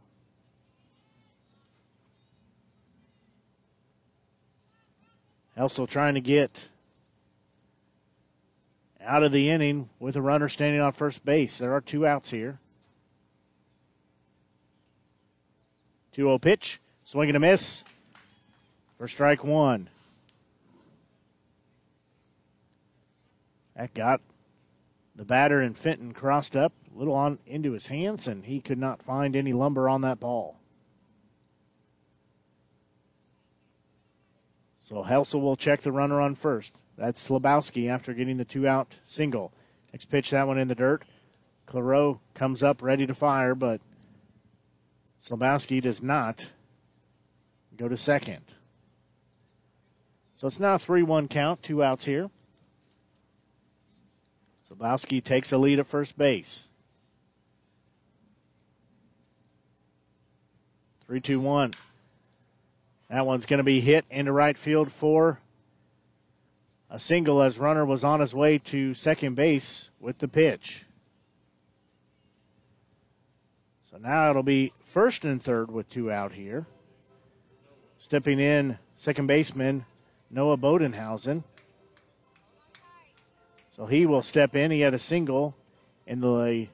[5.57, 6.69] Also trying to get
[9.03, 11.57] out of the inning with a runner standing on first base.
[11.57, 12.57] There are two outs here.
[16.13, 16.79] 2 0 pitch.
[17.03, 17.83] Swing and a miss
[18.97, 19.89] for strike one.
[23.75, 24.21] That got
[25.15, 28.79] the batter and Fenton crossed up a little on into his hands, and he could
[28.79, 30.57] not find any lumber on that ball.
[34.87, 36.75] So Helsel will check the runner on first.
[36.97, 39.53] That's Slabowski after getting the two out single.
[39.93, 41.03] Next pitch, that one in the dirt.
[41.65, 43.79] Claro comes up ready to fire, but
[45.23, 46.47] Slabowski does not
[47.77, 48.43] go to second.
[50.35, 52.29] So it's now a 3 1 count, two outs here.
[54.81, 56.69] Slabowski takes a lead at first base.
[61.05, 61.73] 3 2 1.
[63.09, 65.39] That one's going to be hit into right field for
[66.89, 70.85] a single as runner was on his way to second base with the pitch.
[73.91, 76.65] So now it'll be first and third with two out here.
[77.97, 79.85] Stepping in, second baseman
[80.29, 81.43] Noah Bodenhausen.
[83.81, 84.69] So he will step in.
[84.69, 85.55] He had a single
[86.05, 86.67] in the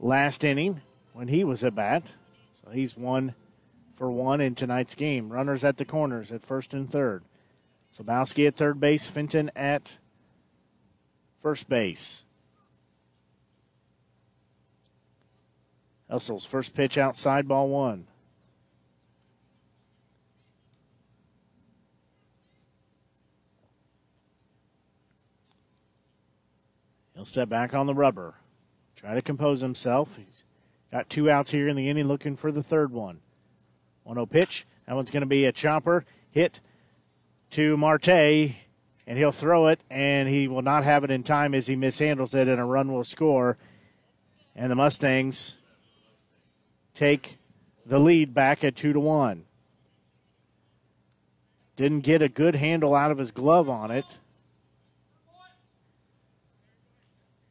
[0.00, 0.80] last inning
[1.12, 2.04] when he was at bat.
[2.64, 3.34] So he's one
[3.94, 5.28] for one in tonight's game.
[5.28, 7.22] Runners at the corners at first and third.
[7.94, 9.98] Slabowski at third base, Fenton at
[11.42, 12.24] first base.
[16.08, 18.06] Helsel's first pitch outside, ball one.
[27.18, 28.34] He'll step back on the rubber.
[28.94, 30.10] Try to compose himself.
[30.16, 30.44] He's
[30.92, 33.18] got two outs here in the inning, looking for the third one.
[34.04, 34.68] 1 0 pitch.
[34.86, 36.60] That one's going to be a chopper hit
[37.50, 41.66] to Marte, and he'll throw it, and he will not have it in time as
[41.66, 43.58] he mishandles it, and a run will score.
[44.54, 45.56] And the Mustangs
[46.94, 47.38] take
[47.84, 49.44] the lead back at 2 to 1.
[51.76, 54.04] Didn't get a good handle out of his glove on it.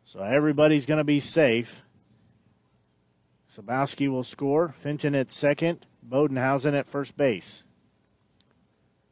[0.08, 1.82] So everybody's going to be safe.
[3.54, 4.74] Slabowski will score.
[4.82, 5.86] Fenton at second.
[6.08, 7.64] Bodenhausen at first base.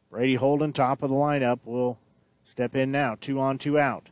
[0.09, 1.99] Brady Holden, top of the lineup, will
[2.45, 3.17] step in now.
[3.19, 4.07] Two on, two out.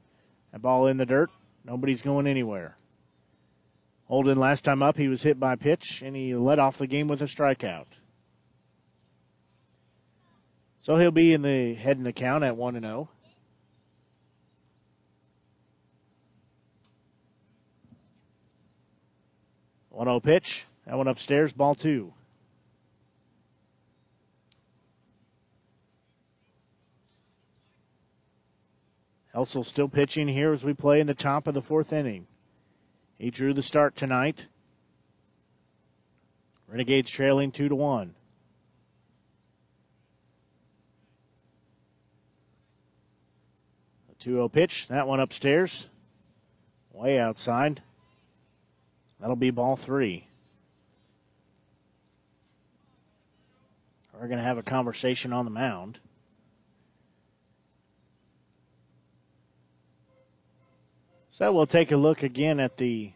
[0.52, 1.30] That ball in the dirt.
[1.64, 2.76] Nobody's going anywhere.
[4.10, 7.08] Holden, last time up, he was hit by pitch, and he led off the game
[7.08, 7.88] with a strikeout.
[10.82, 13.08] So he'll be in the head in the count at 1 and 0.
[19.93, 20.65] One zero pitch.
[20.87, 21.53] That one upstairs.
[21.53, 22.13] Ball two.
[29.32, 32.25] Helsel still pitching here as we play in the top of the fourth inning.
[33.20, 34.47] He drew the start tonight.
[36.67, 38.15] Renegades trailing two to one.
[44.11, 44.87] A 2 0 pitch.
[44.87, 45.87] That one upstairs.
[46.91, 47.83] Way outside.
[49.24, 50.28] That'll be ball three.
[54.12, 56.00] We're going to have a conversation on the mound.
[61.29, 63.13] So we'll take a look again at the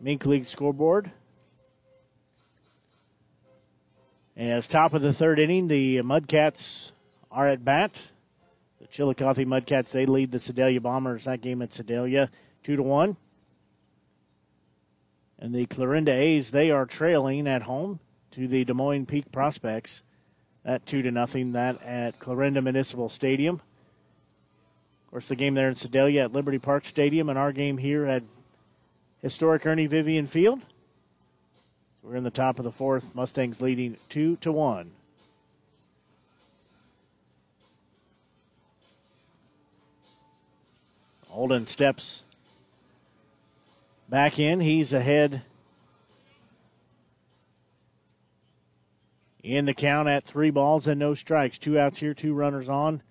[0.00, 1.10] MINK League scoreboard.
[4.38, 6.92] As top of the third inning, the Mudcats
[7.30, 7.94] are at bat.
[8.80, 12.30] The Chillicothe Mudcats they lead the Sedalia Bombers that game at Sedalia
[12.64, 13.18] two to one.
[15.38, 18.00] And the Clarinda A's, they are trailing at home
[18.32, 20.02] to the Des Moines Peak Prospects.
[20.64, 21.52] That two to nothing.
[21.52, 23.56] That at Clarinda Municipal Stadium.
[25.04, 28.06] Of course, the game there in Sedalia at Liberty Park Stadium, and our game here
[28.06, 28.22] at
[29.22, 30.62] historic Ernie Vivian Field.
[32.02, 33.14] We're in the top of the fourth.
[33.14, 34.92] Mustangs leading two to one.
[41.28, 42.22] Holden steps
[44.08, 44.60] back in.
[44.60, 45.42] He's ahead
[49.42, 51.58] in the count at three balls and no strikes.
[51.58, 53.02] Two outs here, two runners on.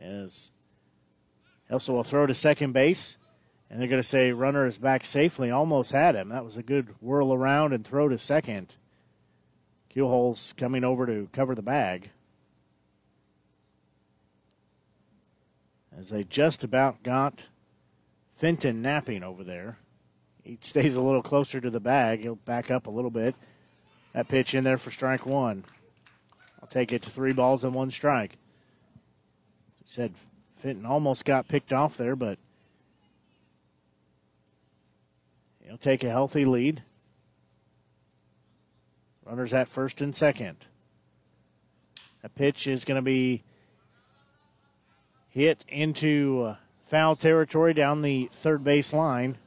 [0.00, 0.52] As
[1.68, 3.16] Helsel will throw to second base,
[3.70, 5.50] and they're going to say runner is back safely.
[5.50, 6.30] Almost had him.
[6.30, 8.74] That was a good whirl around and throw to second.
[9.94, 12.10] Keelholz coming over to cover the bag.
[16.00, 17.42] As they just about got
[18.38, 19.76] Fenton napping over there.
[20.42, 22.20] He stays a little closer to the bag.
[22.20, 23.34] He'll back up a little bit.
[24.14, 25.62] That pitch in there for strike one.
[26.60, 28.38] I'll take it to three balls and one strike.
[29.78, 30.14] He said
[30.62, 32.38] Fenton almost got picked off there, but
[35.62, 36.82] he'll take a healthy lead.
[39.26, 40.56] Runners at first and second.
[42.22, 43.42] That pitch is going to be
[45.30, 46.56] hit into uh,
[46.88, 49.38] foul territory down the third base line.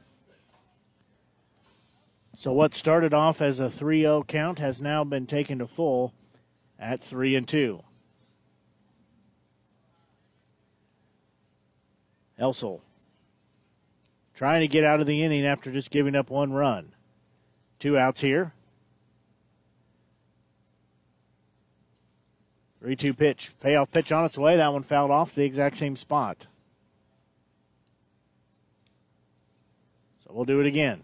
[2.36, 6.12] So what started off as a 3-0 count has now been taken to full
[6.78, 7.82] at 3 and 2.
[12.36, 12.82] Helsel
[14.34, 16.92] trying to get out of the inning after just giving up one run.
[17.78, 18.53] Two outs here.
[22.84, 23.52] 3 2 pitch.
[23.60, 24.58] Payoff pitch on its way.
[24.58, 26.46] That one fouled off the exact same spot.
[30.22, 31.02] So we'll do it again.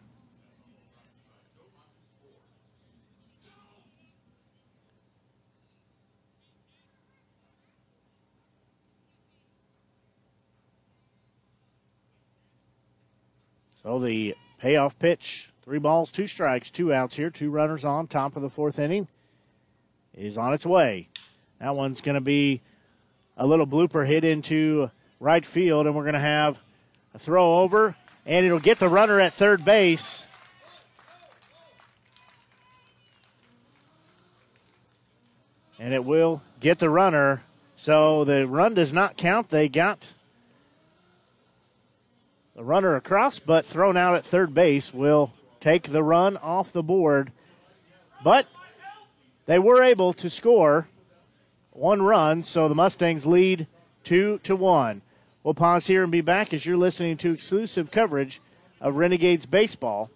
[13.83, 18.37] So the payoff pitch, three balls, two strikes, two outs here, two runners on, top
[18.37, 19.09] of the fourth inning,
[20.13, 21.10] is on its way.
[21.61, 22.63] That one's going to be
[23.37, 26.59] a little blooper hit into right field, and we're going to have
[27.15, 30.25] a throw over, and it'll get the runner at third base.
[35.79, 37.43] And it will get the runner.
[37.77, 39.51] So the run does not count.
[39.51, 40.07] They got
[42.57, 46.83] the runner across, but thrown out at third base will take the run off the
[46.83, 47.33] board.
[48.25, 48.47] But
[49.45, 50.89] they were able to score
[51.73, 53.67] one run, so the Mustangs lead
[54.05, 55.03] two to one.
[55.43, 58.41] We'll pause here and be back as you're listening to exclusive coverage
[58.81, 60.11] of Renegades baseball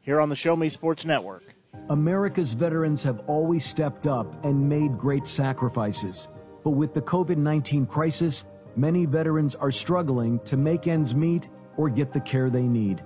[0.00, 1.42] here on the Show Me Sports Network.
[1.90, 6.28] America's veterans have always stepped up and made great sacrifices.
[6.64, 8.44] But with the COVID 19 crisis,
[8.76, 13.02] many veterans are struggling to make ends meet or get the care they need.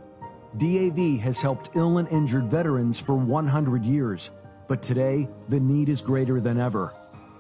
[0.59, 4.31] DAV has helped ill and injured veterans for 100 years,
[4.69, 6.93] but today the need is greater than ever.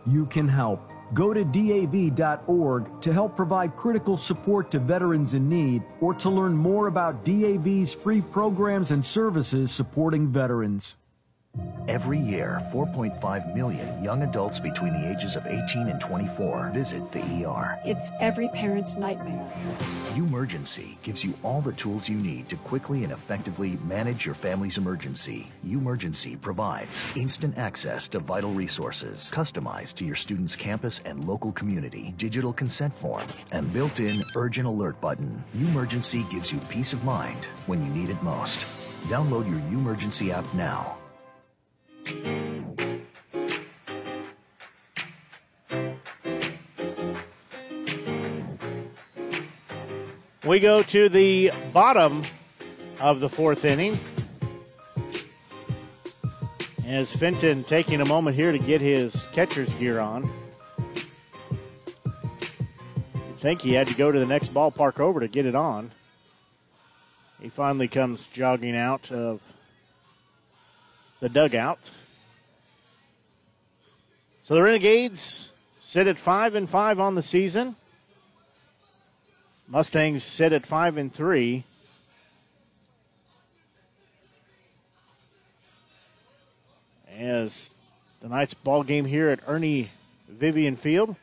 [0.07, 0.91] You can help.
[1.15, 6.57] Go to DAV.org to help provide critical support to veterans in need or to learn
[6.57, 10.97] more about DAV's free programs and services supporting veterans.
[11.89, 17.45] Every year, 4.5 million young adults between the ages of 18 and 24 visit the
[17.45, 17.79] ER.
[17.85, 19.51] It's every parent's nightmare.
[20.15, 24.79] Umergency gives you all the tools you need to quickly and effectively manage your family's
[24.79, 25.49] emergency.
[25.67, 32.15] Umergency provides instant access to vital resources, customized to your student's campus and local community,
[32.17, 35.43] digital consent form, and built-in urgent alert button.
[35.57, 38.65] Umergency gives you peace of mind when you need it most.
[39.09, 40.97] Download your Umergency app now.
[50.45, 52.23] We go to the bottom
[53.01, 53.99] of the fourth inning.
[56.85, 60.31] As Fenton taking a moment here to get his catcher's gear on.
[62.05, 65.93] I think he had to go to the next ballpark over to get it on.
[67.41, 69.41] He finally comes jogging out of
[71.23, 71.79] the dugout.
[74.43, 77.77] So the Renegades sit at five and five on the season.
[79.69, 81.63] Mustangs sit at five and three.
[87.17, 87.77] As
[88.21, 89.91] tonight's ball game here at Ernie
[90.29, 91.15] Vivian Field.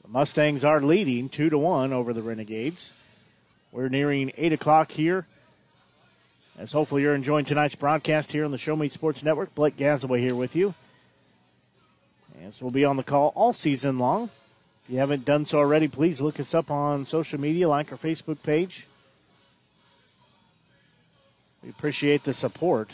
[0.00, 2.94] The Mustangs are leading two to one over the Renegades.
[3.70, 5.26] We're nearing eight o'clock here.
[6.60, 9.54] As hopefully you're enjoying tonight's broadcast here on the Show Me Sports Network.
[9.54, 10.74] Blake Gazaway here with you.
[12.42, 14.28] And so we'll be on the call all season long.
[14.84, 17.96] If you haven't done so already, please look us up on social media, like our
[17.96, 18.86] Facebook page.
[21.62, 22.90] We appreciate the support.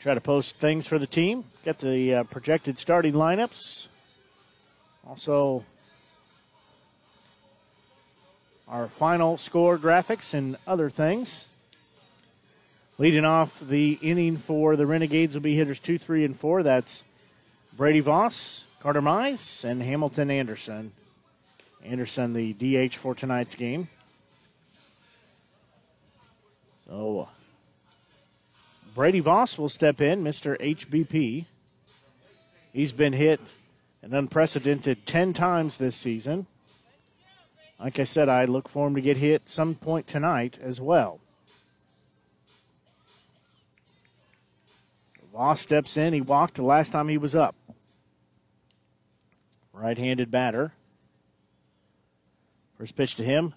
[0.00, 1.44] Try to post things for the team.
[1.64, 3.86] Get the uh, projected starting lineups.
[5.06, 5.64] Also,
[8.68, 11.46] our final score graphics and other things.
[12.98, 16.62] Leading off the inning for the Renegades will be hitters two, three, and four.
[16.62, 17.04] That's
[17.76, 20.92] Brady Voss, Carter Mize, and Hamilton Anderson.
[21.84, 23.88] Anderson, the DH for tonight's game.
[26.86, 27.28] So
[28.94, 30.58] Brady Voss will step in, Mr.
[30.60, 31.44] HBP.
[32.72, 33.40] He's been hit
[34.02, 36.46] an unprecedented 10 times this season.
[37.80, 41.20] Like I said, I look for him to get hit some point tonight as well.
[45.32, 46.12] Voss steps in.
[46.12, 47.54] He walked the last time he was up.
[49.72, 50.72] Right handed batter.
[52.76, 53.54] First pitch to him.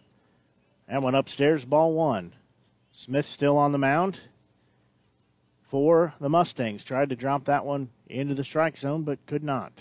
[0.87, 2.33] That one upstairs, ball one.
[2.91, 4.19] Smith still on the mound
[5.63, 6.83] for the Mustangs.
[6.83, 9.71] Tried to drop that one into the strike zone, but could not.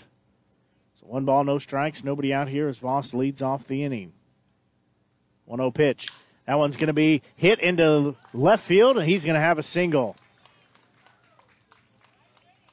[0.99, 2.03] So one ball, no strikes.
[2.03, 4.13] Nobody out here as Voss leads off the inning.
[5.45, 6.07] 1 0 pitch.
[6.45, 9.63] That one's going to be hit into left field, and he's going to have a
[9.63, 10.15] single.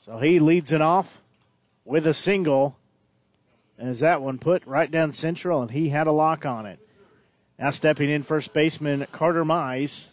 [0.04, 1.18] So he leads it off
[1.84, 2.76] with a single.
[3.78, 6.80] And As that one put right down central, and he had a lock on it.
[7.58, 10.08] Now stepping in first baseman Carter Mize.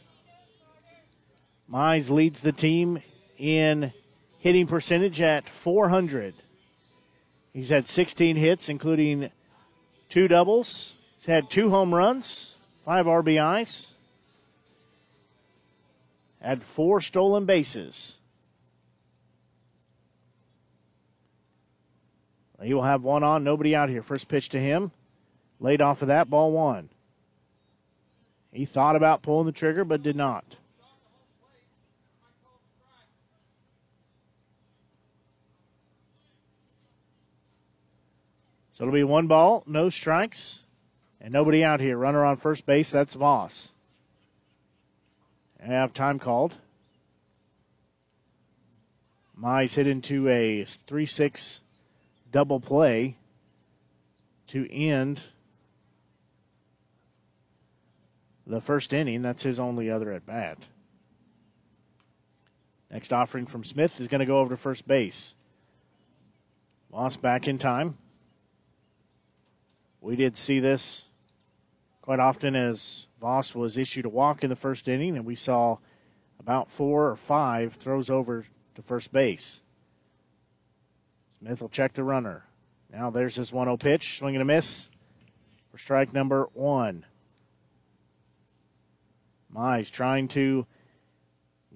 [1.71, 3.01] Mize leads the team
[3.37, 3.93] in
[4.39, 6.35] hitting percentage at 400.
[7.53, 9.31] He's had 16 hits, including
[10.09, 10.93] two doubles.
[11.25, 12.53] He's had two home runs,
[12.85, 13.87] five RBIs,
[16.39, 18.17] had four stolen bases.
[22.61, 24.03] He will have one on, nobody out here.
[24.03, 24.91] First pitch to him.
[25.59, 26.89] Laid off of that, ball one.
[28.53, 30.45] He thought about pulling the trigger, but did not.
[38.73, 40.64] So it'll be one ball, no strikes,
[41.25, 41.97] and nobody out here.
[41.97, 43.69] Runner on first base, that's Voss.
[45.59, 46.57] And have time called.
[49.37, 51.61] Mize hit into a 3 6
[52.31, 53.17] double play
[54.49, 55.23] to end
[58.45, 59.23] the first inning.
[59.23, 60.59] That's his only other at bat.
[62.91, 65.33] Next offering from Smith is going to go over to first base.
[66.91, 67.97] Voss back in time.
[70.01, 71.05] We did see this
[72.05, 75.77] quite often as Voss was issued a walk in the first inning, and we saw
[76.39, 78.45] about four or five throws over
[78.75, 79.61] to first base.
[81.39, 82.45] Smith will check the runner.
[82.93, 84.19] Now there's his 1 0 pitch.
[84.19, 84.87] Swing and a miss
[85.71, 87.05] for strike number one.
[89.51, 90.67] Mize trying to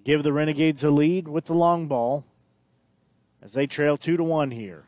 [0.03, 2.23] give the Renegades a lead with the long ball
[3.41, 4.85] as they trail 2 to 1 here.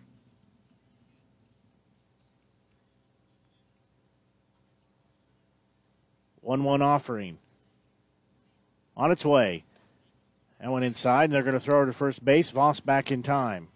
[6.52, 7.38] One one offering.
[8.98, 9.64] On its way.
[10.60, 12.49] That went inside, and they're going to throw it to first base.
[12.49, 13.69] Voss back in time.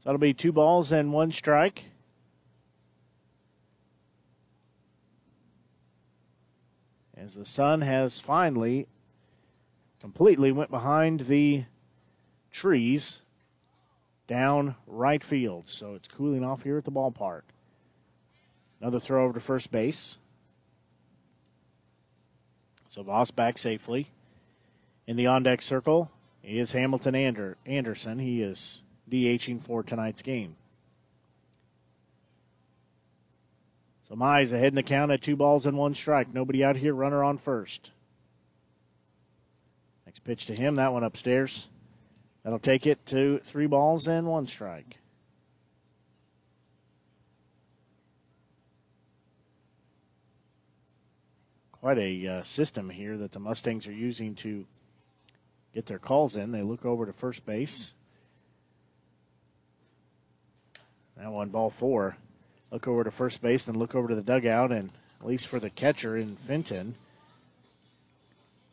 [0.00, 1.84] So that'll be two balls and one strike.
[7.16, 8.88] As the sun has finally
[10.00, 11.66] completely went behind the
[12.50, 13.22] trees
[14.26, 15.68] down right field.
[15.68, 17.42] So it's cooling off here at the ballpark.
[18.80, 20.18] Another throw over to first base.
[22.88, 24.10] So Voss back safely.
[25.06, 26.10] In the on deck circle
[26.44, 28.18] is Hamilton Ander- Anderson.
[28.18, 30.56] He is DHing for tonight's game.
[34.08, 36.32] So Mize ahead in the count at two balls and one strike.
[36.32, 37.90] Nobody out here, runner on first.
[40.06, 41.68] Next pitch to him, that one upstairs.
[42.42, 44.96] That'll take it to three balls and one strike.
[51.80, 54.66] Quite a uh, system here that the Mustangs are using to
[55.74, 56.50] get their calls in.
[56.50, 57.92] They look over to first base.
[61.16, 62.16] That one, ball four.
[62.72, 64.90] Look over to first base, then look over to the dugout, and
[65.20, 66.96] at least for the catcher in Fenton.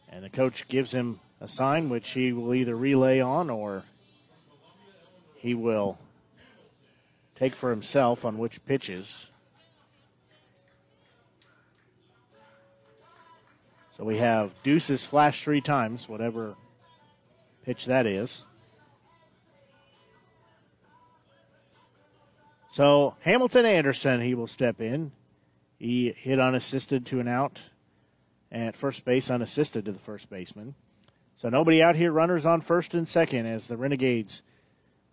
[0.09, 3.83] And the coach gives him a sign which he will either relay on or
[5.35, 5.99] he will
[7.35, 9.27] take for himself on which pitches.
[13.95, 16.55] So we have deuces flash three times, whatever
[17.63, 18.43] pitch that is.
[22.67, 25.13] So Hamilton Anderson, he will step in.
[25.79, 27.59] He hit unassisted to an out
[28.51, 30.75] at first base, unassisted to the first baseman.
[31.37, 32.11] So nobody out here.
[32.11, 34.41] Runners on first and second as the Renegades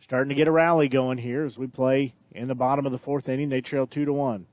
[0.00, 2.98] starting to get a rally going here as we play in the bottom of the
[2.98, 3.48] fourth inning.
[3.48, 4.46] They trail two to one.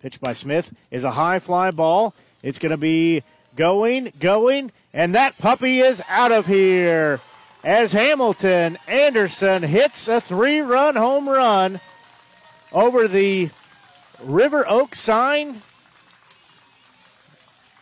[0.00, 2.14] Pitch by Smith is a high fly ball.
[2.42, 3.22] It's going to be
[3.56, 7.20] going, going, and that puppy is out of here
[7.64, 11.80] as Hamilton Anderson hits a three run home run
[12.72, 13.50] over the
[14.22, 15.62] River Oak sign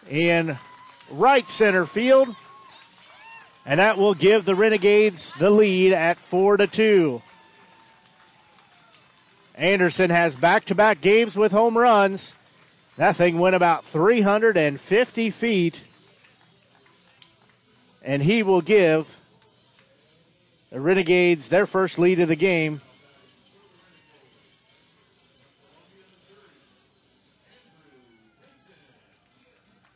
[0.09, 0.59] in
[1.11, 2.29] right center field.
[3.65, 7.23] And that will give the Renegades the lead at 4 to 2.
[9.57, 12.35] Anderson has back to back games with home runs.
[12.97, 15.81] That thing went about 350 feet.
[18.03, 19.09] And he will give
[20.71, 22.81] the Renegades their first lead of the game.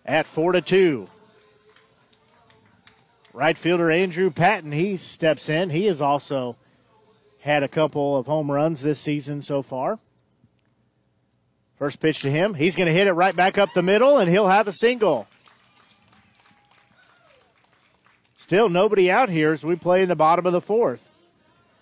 [0.05, 1.09] At 4 to 2.
[3.33, 5.71] Right fielder Andrew Patton, he steps in.
[5.71, 6.57] He has also
[7.41, 10.01] had a couple of home runs this season so far.
[11.81, 12.55] First pitch to him.
[12.55, 15.27] He's going to hit it right back up the middle, and he'll have a single.
[18.37, 21.13] Still nobody out here as we play in the bottom of the fourth.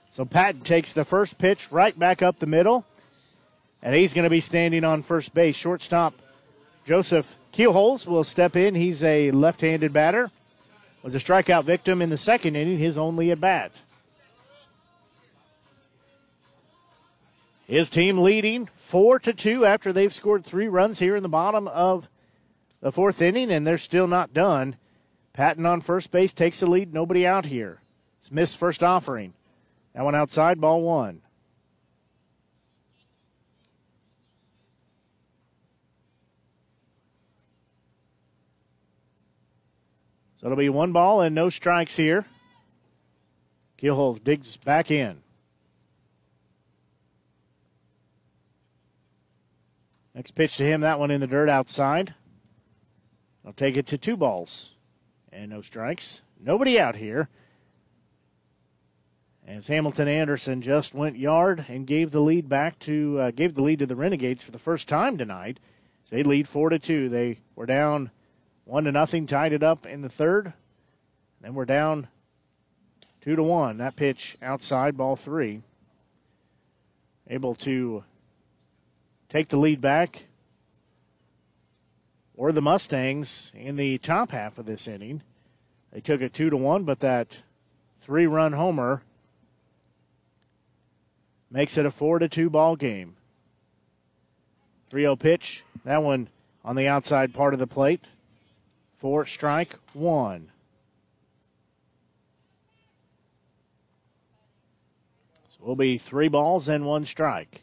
[0.09, 2.87] So Patton takes the first pitch right back up the middle,
[3.83, 5.57] and he's going to be standing on first base.
[5.57, 6.15] Shortstop
[6.87, 8.75] Joseph Keelholz will step in.
[8.75, 10.31] He's a left handed batter
[11.03, 13.73] was a strikeout victim in the second inning, his only at bat.
[17.69, 21.69] His team leading four to two after they've scored three runs here in the bottom
[21.69, 22.09] of
[22.81, 24.77] the fourth inning, and they're still not done.
[25.35, 26.95] Patton on first base takes the lead.
[26.95, 27.83] Nobody out here.
[28.23, 29.35] Smith's first offering.
[29.95, 31.21] That one outside, ball one.
[40.39, 42.25] So it'll be one ball and no strikes here.
[43.77, 45.21] Keelholz digs back in.
[50.19, 52.13] Next pitch to him, that one in the dirt outside.
[53.47, 54.73] I'll take it to two balls
[55.31, 56.23] and no strikes.
[56.41, 57.29] Nobody out here.
[59.47, 63.63] As Hamilton Anderson just went yard and gave the lead back to uh, gave the
[63.63, 65.61] lead to the Renegades for the first time tonight.
[66.03, 67.09] So they lead four to two.
[67.09, 68.11] They were down
[68.65, 70.53] one to nothing, tied it up in the third.
[71.41, 72.09] Then we're down
[73.21, 73.79] two to one.
[73.79, 75.63] That pitch outside, ball three.
[77.29, 78.03] Able to
[79.29, 80.25] take the lead back.
[82.37, 85.23] Or the Mustangs in the top half of this inning.
[85.93, 87.39] They took it two to one, but that
[88.03, 89.03] three run homer
[91.51, 93.17] makes it a four to two ball game.
[94.91, 95.65] 3 0 pitch.
[95.85, 96.29] That one
[96.65, 98.05] on the outside part of the plate
[98.99, 100.51] Four strike one.
[105.51, 107.63] So we'll be three balls and one strike.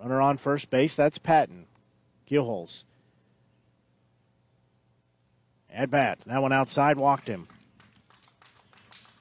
[0.00, 1.66] Runner on first base, that's Patton.
[2.28, 2.84] Keelholz.
[5.72, 6.18] At bat.
[6.26, 7.46] That one outside walked him.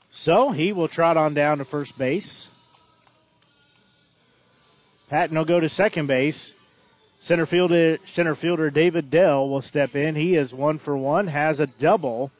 [0.10, 2.50] So he will trot on down to first base.
[5.10, 6.54] Patton will go to second base.
[7.20, 10.16] Center fielder, center fielder David Dell will step in.
[10.16, 12.32] He is one for one, has a double.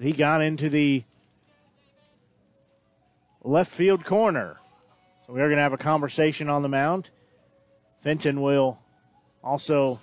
[0.00, 1.02] He got into the
[3.44, 4.56] left field corner.
[5.26, 7.10] So we are going to have a conversation on the mound.
[8.02, 8.78] Fenton will
[9.42, 10.00] also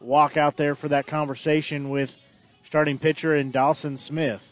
[0.00, 2.16] walk out there for that conversation with
[2.64, 4.49] starting pitcher and Dawson Smith.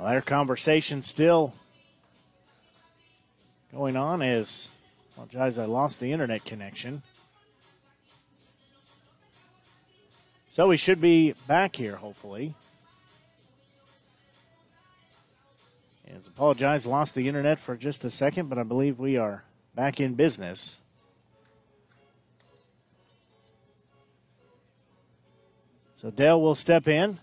[0.00, 1.52] Well, their conversation still
[3.70, 4.70] going on as
[5.12, 7.02] apologize I lost the internet connection.
[10.48, 12.54] So we should be back here hopefully.
[16.16, 19.44] As apologize, lost the internet for just a second, but I believe we are
[19.74, 20.78] back in business.
[25.96, 27.20] So Dale will step in.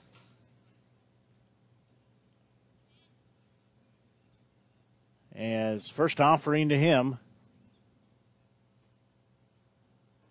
[5.38, 7.20] As first offering to him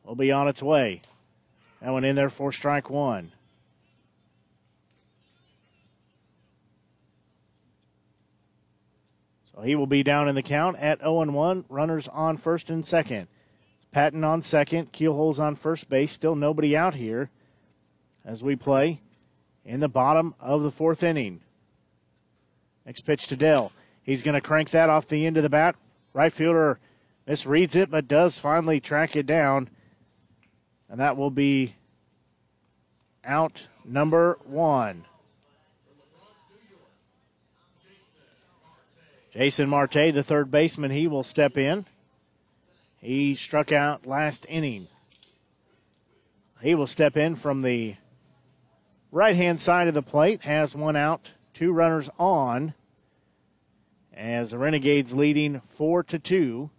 [0.04, 1.00] will be on its way.
[1.80, 3.32] That one in there for strike one.
[9.54, 11.64] So he will be down in the count at 0 1.
[11.68, 13.28] Runners on first and second.
[13.92, 14.92] Patton on second.
[14.92, 16.12] Keelholz on first base.
[16.12, 17.30] Still nobody out here
[18.24, 19.00] as we play
[19.64, 21.40] in the bottom of the fourth inning.
[22.84, 23.72] Next pitch to Dell.
[24.06, 25.74] He's going to crank that off the end of the bat.
[26.14, 26.78] Right fielder
[27.26, 29.68] misreads it, but does finally track it down.
[30.88, 31.74] And that will be
[33.24, 35.04] out number one.
[39.32, 41.84] Jason Marte, the third baseman, he will step in.
[42.98, 44.86] He struck out last inning.
[46.62, 47.96] He will step in from the
[49.10, 52.72] right hand side of the plate, has one out, two runners on,
[54.16, 56.70] as the Renegades leading four to two.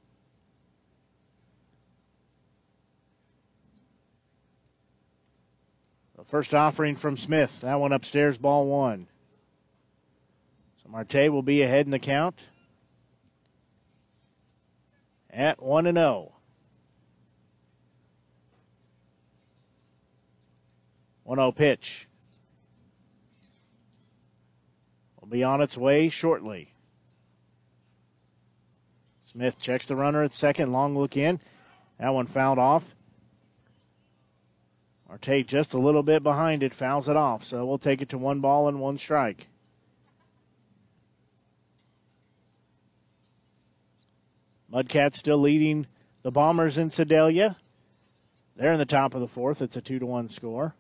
[6.18, 9.08] The first offering from Smith, that one upstairs, ball one.
[10.82, 12.48] So Marte will be ahead in the count
[15.30, 16.34] at 1 and 0.
[21.24, 22.08] One zero pitch.
[25.20, 26.74] Will be on its way shortly.
[29.38, 30.72] Smith checks the runner at second.
[30.72, 31.40] Long look in.
[32.00, 32.84] That one fouled off.
[35.08, 37.44] Marte just a little bit behind it, fouls it off.
[37.44, 39.46] So we'll take it to one ball and one strike.
[44.74, 45.86] Mudcats still leading
[46.24, 47.58] the Bombers in Sedalia.
[48.56, 49.62] They're in the top of the fourth.
[49.62, 50.74] It's a two to one score.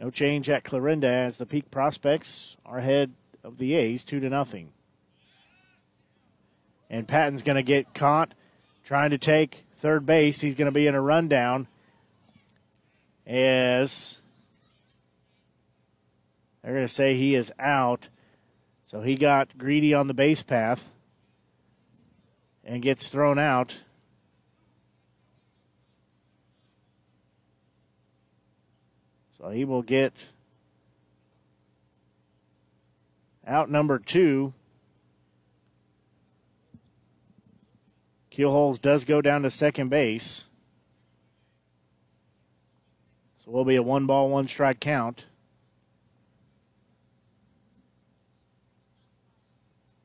[0.00, 3.12] No change at Clarinda as the Peak Prospects are ahead
[3.44, 4.72] of the A's two to nothing.
[6.92, 8.34] And Patton's going to get caught
[8.84, 10.42] trying to take third base.
[10.42, 11.66] He's going to be in a rundown
[13.26, 14.20] as
[16.62, 18.08] they're going to say he is out.
[18.84, 20.90] So he got greedy on the base path
[22.62, 23.80] and gets thrown out.
[29.38, 30.12] So he will get
[33.46, 34.52] out number two.
[38.32, 40.44] Keelholz does go down to second base.
[43.44, 45.26] So we'll be a one ball, one strike count.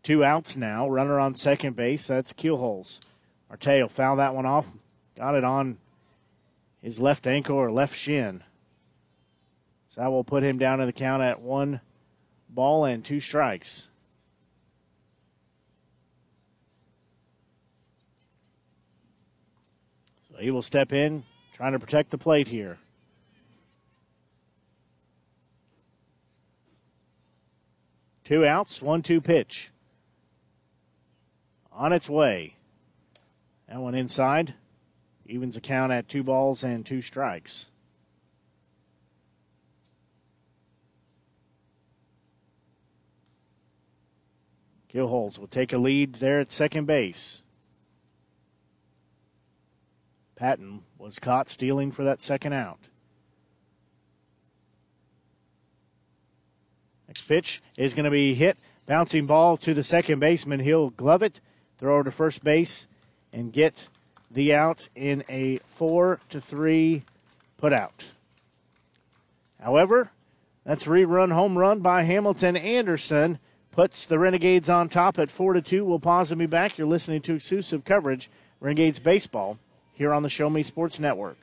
[0.03, 0.89] Two outs now.
[0.89, 2.05] Runner on second base.
[2.05, 2.99] That's Keelholz.
[3.49, 4.65] Marte foul that one off.
[5.15, 5.77] Got it on
[6.81, 8.43] his left ankle or left shin.
[9.89, 11.79] So that will put him down in the count at one
[12.49, 13.87] ball and two strikes.
[20.39, 21.23] He will step in,
[21.53, 22.77] trying to protect the plate here.
[28.23, 29.71] Two outs, one two pitch.
[31.71, 32.55] On its way.
[33.67, 34.53] That one inside.
[35.25, 37.67] Evens the count at two balls and two strikes.
[44.93, 47.41] Keelholz will take a lead there at second base.
[50.37, 52.79] Patton was caught stealing for that second out.
[57.07, 58.57] Next pitch is going to be hit.
[58.85, 60.61] Bouncing ball to the second baseman.
[60.61, 61.41] He'll glove it,
[61.79, 62.87] throw to first base,
[63.33, 63.87] and get
[64.29, 67.03] the out in a four to three
[67.57, 68.05] put out.
[69.59, 70.11] However,
[70.63, 73.39] that three run home run by Hamilton Anderson
[73.71, 75.83] puts the Renegades on top at four to two.
[75.83, 76.77] We'll pause and be back.
[76.77, 79.57] You're listening to exclusive coverage, Renegades baseball,
[79.97, 81.37] here on the Show Me Sports Network.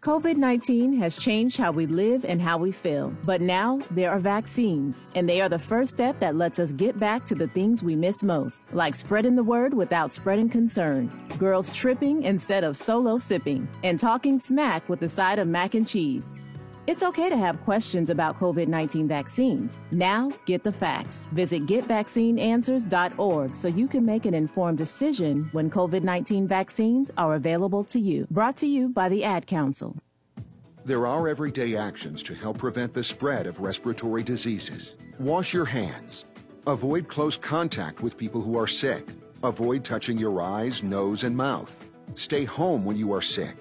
[0.00, 3.12] COVID 19 has changed how we live and how we feel.
[3.24, 7.00] But now there are vaccines, and they are the first step that lets us get
[7.00, 11.70] back to the things we miss most, like spreading the word without spreading concern, girls
[11.70, 16.32] tripping instead of solo sipping, and talking smack with the side of mac and cheese.
[16.88, 19.78] It's okay to have questions about COVID 19 vaccines.
[19.90, 21.28] Now, get the facts.
[21.32, 27.84] Visit getvaccineanswers.org so you can make an informed decision when COVID 19 vaccines are available
[27.84, 28.26] to you.
[28.30, 29.98] Brought to you by the Ad Council.
[30.86, 34.96] There are everyday actions to help prevent the spread of respiratory diseases.
[35.18, 36.24] Wash your hands.
[36.66, 39.06] Avoid close contact with people who are sick.
[39.42, 41.84] Avoid touching your eyes, nose, and mouth.
[42.14, 43.58] Stay home when you are sick.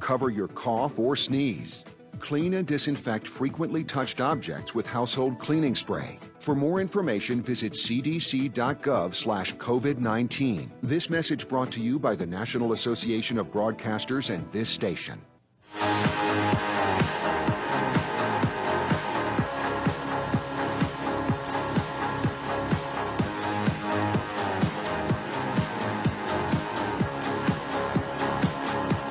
[0.00, 1.84] Cover your cough or sneeze.
[2.18, 6.18] Clean and disinfect frequently touched objects with household cleaning spray.
[6.38, 10.68] For more information, visit cdc.gov slash COVID-19.
[10.82, 15.20] This message brought to you by the National Association of Broadcasters and this station.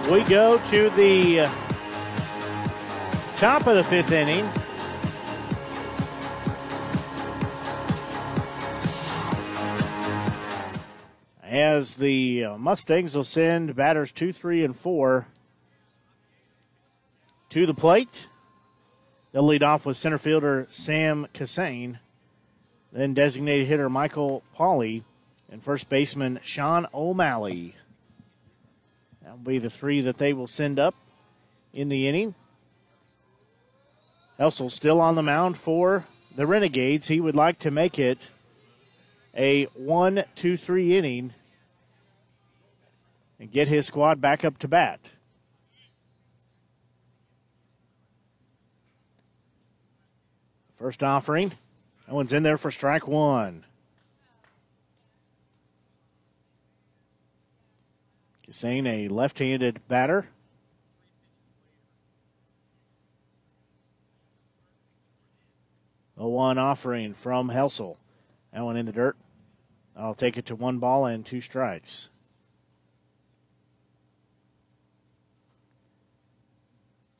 [0.10, 1.67] We go to the
[3.38, 4.50] top of the fifth inning.
[11.44, 15.28] as the uh, Mustangs will send batters two, three, and four
[17.50, 18.28] to the plate.
[19.32, 22.00] They'll lead off with center fielder Sam Cassane,
[22.92, 25.04] then designated hitter Michael Polly,
[25.52, 27.76] and first baseman Sean O'Malley.
[29.22, 30.96] That'll be the three that they will send up
[31.72, 32.34] in the inning.
[34.38, 36.06] Helsel still on the mound for
[36.36, 37.08] the Renegades.
[37.08, 38.30] He would like to make it
[39.36, 41.34] a one, two, three inning
[43.40, 45.12] and get his squad back up to bat.
[50.78, 51.54] First offering.
[52.06, 53.66] That one's in there for strike one.
[58.48, 60.28] Cassane, a left handed batter.
[66.18, 67.98] A one offering from Helsel.
[68.54, 69.18] That one in the dirt.
[69.96, 72.10] I'll take it to one ball and two strikes.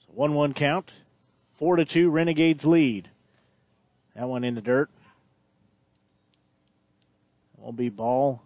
[0.06, 0.92] So 1 1 count.
[1.56, 3.10] 4 to 2, Renegades lead.
[4.16, 4.90] That one in the dirt.
[7.58, 8.42] It will be ball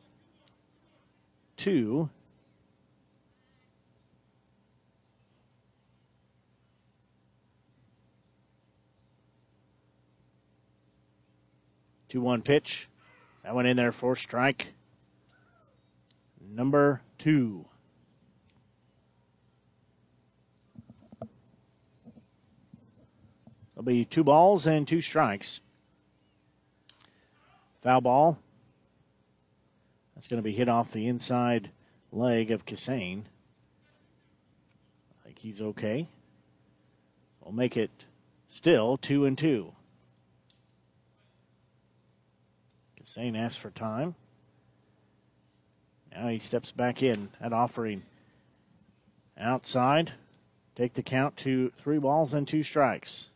[1.62, 2.10] two.
[12.12, 12.90] Two one pitch.
[13.42, 14.74] That went in there for strike.
[16.46, 17.68] Number two.
[23.74, 25.62] There'll be two balls and two strikes.
[27.82, 28.40] Foul ball.
[30.14, 31.72] That's going to be hit off the inside
[32.12, 33.24] leg of Cassane.
[35.22, 36.10] I think he's okay.
[37.40, 38.04] We'll make it
[38.50, 39.76] still two and two.
[43.02, 44.16] Cassane asks for time.
[46.12, 48.04] Now he steps back in at offering
[49.38, 50.14] outside.
[50.76, 53.30] Take the count to three balls and two strikes.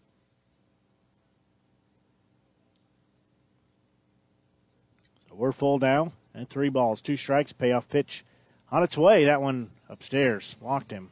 [5.27, 8.23] So we're full down and three balls, two strikes, payoff pitch
[8.71, 9.25] on its way.
[9.25, 11.09] That one upstairs walked him.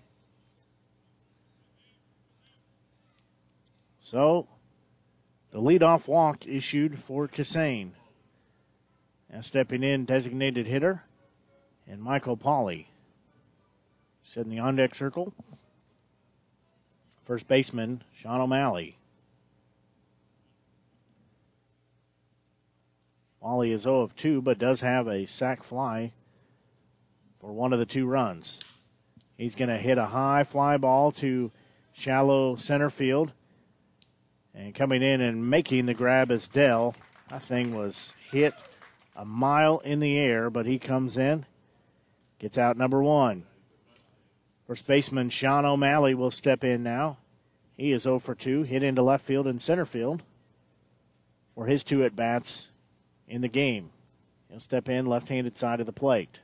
[3.99, 4.47] So
[5.51, 7.91] the leadoff walk issued for Cassane.
[9.33, 11.01] Now stepping in, designated hitter,
[11.87, 12.87] and Michael Polly.
[14.23, 15.33] Set in the on deck circle.
[17.25, 18.97] First baseman, Sean O'Malley.
[23.41, 26.11] Polly is 0 of 2, but does have a sac fly
[27.41, 28.59] for one of the two runs.
[29.35, 31.51] He's going to hit a high fly ball to
[31.91, 33.31] shallow center field.
[34.53, 36.95] And coming in and making the grab is Dell.
[37.29, 38.53] That thing was hit
[39.15, 41.45] a mile in the air, but he comes in,
[42.39, 43.43] gets out number one.
[44.67, 47.17] First baseman Sean O'Malley will step in now.
[47.77, 50.23] He is 0 for 2, hit into left field and center field
[51.55, 52.69] for his two at bats
[53.27, 53.89] in the game.
[54.49, 56.39] He'll step in left handed side of the plate.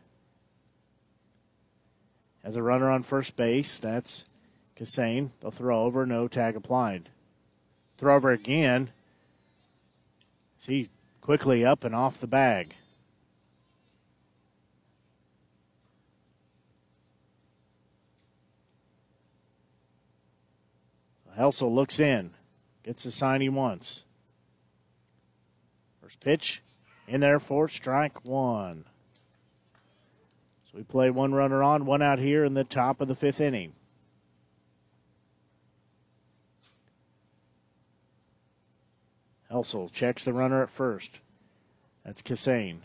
[2.43, 4.25] As a runner on first base, that's
[4.75, 5.29] Cassane.
[5.41, 7.09] They'll throw over, no tag applied.
[7.97, 8.91] Throw over again.
[10.57, 10.89] See
[11.29, 12.73] quickly up and off the bag.
[21.35, 22.31] Helsel looks in,
[22.81, 24.05] gets the sign he wants.
[26.01, 26.63] First pitch
[27.07, 28.85] in there for strike one.
[30.65, 33.39] So we play one runner on, one out here in the top of the fifth
[33.39, 33.73] inning.
[39.49, 41.19] Helsel checks the runner at first.
[42.05, 42.79] That's Cassane.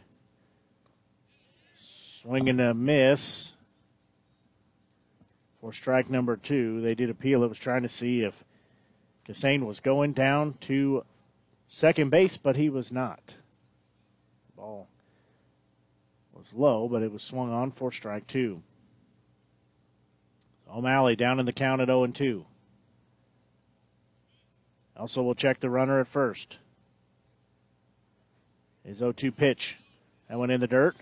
[2.23, 3.53] Swinging a miss
[5.61, 6.81] for strike number two.
[6.81, 7.43] They did appeal.
[7.43, 8.45] It was trying to see if
[9.29, 11.05] Cassane was going down to
[11.69, 13.35] second base, but he was not.
[14.57, 14.89] Ball
[16.33, 18.63] was low, but it was swung on for strike two.
[20.71, 22.45] O'Malley down in the count at 0 and 2.
[24.97, 26.59] Also, we'll check the runner at first.
[28.85, 29.79] His 0 2 pitch.
[30.29, 30.97] That went in the dirt.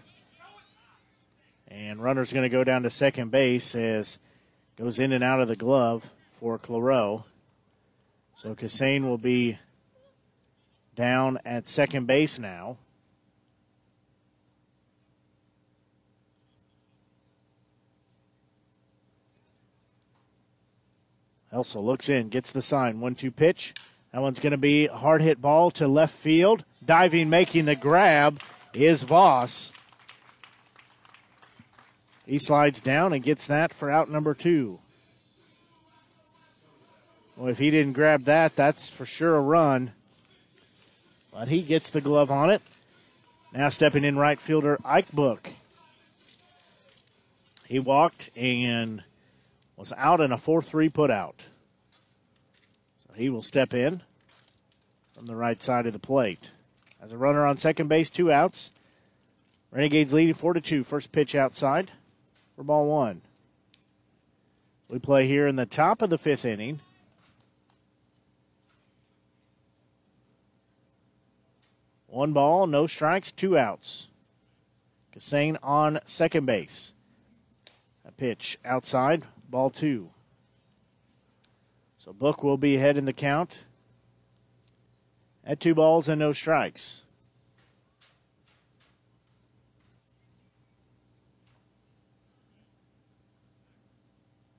[1.69, 4.19] And runner's going to go down to second base as
[4.77, 6.05] goes in and out of the glove
[6.39, 7.25] for Claro.
[8.37, 9.59] So Cassane will be
[10.97, 12.77] down at second base now.
[21.53, 23.01] Helsel looks in, gets the sign.
[23.01, 23.75] One two pitch.
[24.13, 26.65] That one's going to be a hard hit ball to left field.
[26.85, 28.41] Diving, making the grab
[28.75, 29.71] is Voss.
[32.27, 34.79] He slides down and gets that for out number two.
[37.37, 39.93] Well, if he didn't grab that, that's for sure a run.
[41.33, 42.63] But he gets the glove on it.
[43.53, 45.51] Now stepping in right fielder Ike Book.
[47.67, 49.03] He walked and
[49.83, 51.41] was out in a 4 3 putout.
[53.05, 54.01] So he will step in
[55.13, 56.51] from the right side of the plate.
[57.03, 58.71] As a runner on second base, two outs.
[59.73, 60.85] Renegades leading 4 to 2.
[60.85, 61.91] First pitch outside
[62.55, 63.23] for ball one.
[64.87, 66.79] We play here in the top of the fifth inning.
[72.07, 74.07] One ball, no strikes, two outs.
[75.13, 76.93] Cassane on second base.
[78.07, 80.09] A pitch outside, ball two.
[81.99, 83.59] So Book will be ahead in the count
[85.45, 87.03] at two balls and no strikes.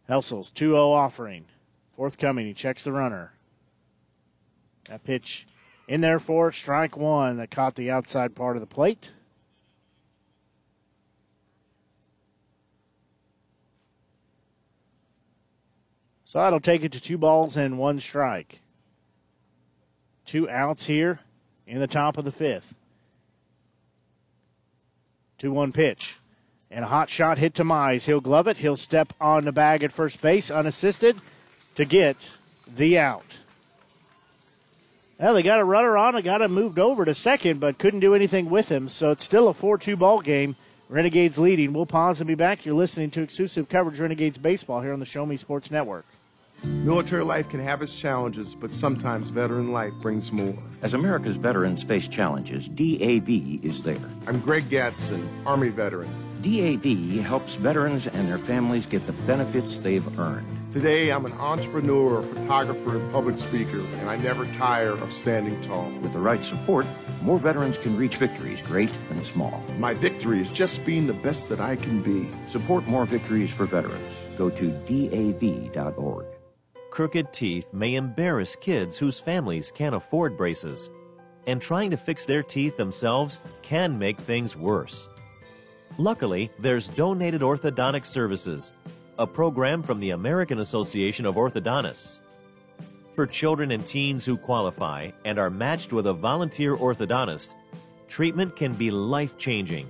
[0.08, 1.46] Helsels 2 0 offering.
[1.96, 2.46] Forthcoming.
[2.46, 3.34] He checks the runner.
[4.90, 5.48] That pitch
[5.88, 9.10] in there for strike one that caught the outside part of the plate.
[16.34, 18.62] So that'll take it to two balls and one strike.
[20.26, 21.20] Two outs here
[21.68, 22.74] in the top of the fifth.
[25.38, 26.16] 2 1 pitch.
[26.72, 28.06] And a hot shot hit to Mize.
[28.06, 28.58] He'll glove it.
[28.58, 31.22] He'll step on the bag at first base unassisted
[31.76, 32.32] to get
[32.68, 33.28] the out.
[35.20, 36.16] Well, they got a runner on.
[36.16, 38.90] They got him moved over to second, but couldn't do anything with him.
[38.90, 40.56] So it's still a 4 2 ball game.
[40.90, 41.74] Renegades leading.
[41.74, 42.66] We'll pause and be back.
[42.66, 46.08] You're listening to exclusive coverage Renegades baseball here on the Show Me Sports Network.
[46.64, 50.58] Military life can have its challenges, but sometimes veteran life brings more.
[50.82, 53.30] As America's veterans face challenges, DAV
[53.64, 54.10] is there.
[54.28, 56.10] I'm Greg Gatson, Army veteran.
[56.42, 60.46] DAV helps veterans and their families get the benefits they've earned.
[60.74, 65.90] Today, I'm an entrepreneur, photographer, and public speaker, and I never tire of standing tall.
[66.02, 66.86] With the right support,
[67.22, 69.64] more veterans can reach victories, great and small.
[69.78, 72.28] My victory is just being the best that I can be.
[72.48, 74.26] Support more victories for veterans.
[74.38, 76.26] Go to DAV.org.
[76.94, 80.92] Crooked teeth may embarrass kids whose families can't afford braces,
[81.48, 85.10] and trying to fix their teeth themselves can make things worse.
[85.98, 88.76] Luckily, there's Donated Orthodontic Services,
[89.18, 92.22] a program from the American Association of Orthodontists.
[93.16, 97.56] For children and teens who qualify and are matched with a volunteer orthodontist,
[98.08, 99.90] treatment can be life changing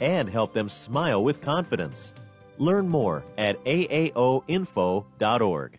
[0.00, 2.12] and help them smile with confidence.
[2.58, 5.78] Learn more at aaoinfo.org.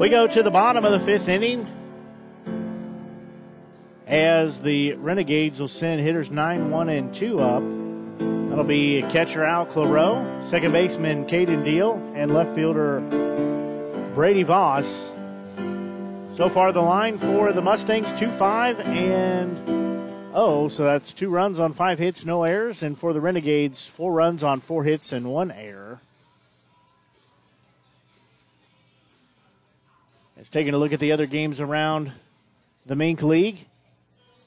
[0.00, 1.66] We go to the bottom of the fifth inning
[4.06, 7.62] as the Renegades will send hitters 9 1 and 2 up.
[8.48, 13.00] That'll be catcher Al Claro, second baseman Caden Deal, and left fielder
[14.14, 15.10] Brady Voss.
[16.34, 19.58] So far, the line for the Mustangs 2 5 and
[20.32, 22.82] oh, so that's two runs on five hits, no errors.
[22.82, 26.00] And for the Renegades, four runs on four hits and one error.
[30.40, 32.12] It's taking a look at the other games around
[32.86, 33.66] the MINK League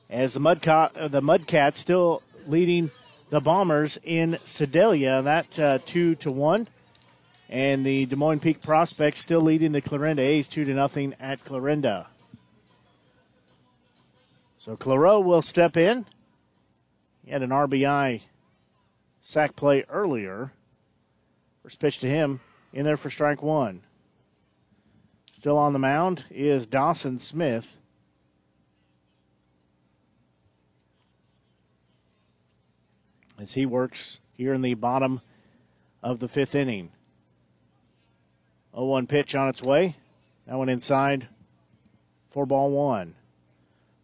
[0.09, 2.89] as the Mudcat, uh, the Mudcats still leading
[3.29, 6.67] the Bombers in Sedalia, that uh, two to one,
[7.47, 11.45] and the Des Moines Peak Prospects still leading the Clarinda A's two to nothing at
[11.45, 12.07] Clarinda.
[14.57, 16.07] So Claro will step in.
[17.23, 18.21] He had an RBI
[19.21, 20.53] sac fly earlier.
[21.61, 22.39] First pitch to him
[22.73, 23.83] in there for strike one.
[25.43, 27.75] Still on the mound is Dawson Smith.
[33.37, 35.19] As he works here in the bottom
[36.01, 36.93] of the fifth inning.
[38.73, 39.97] 0 1 pitch on its way.
[40.47, 41.27] That one inside
[42.31, 43.15] for ball one.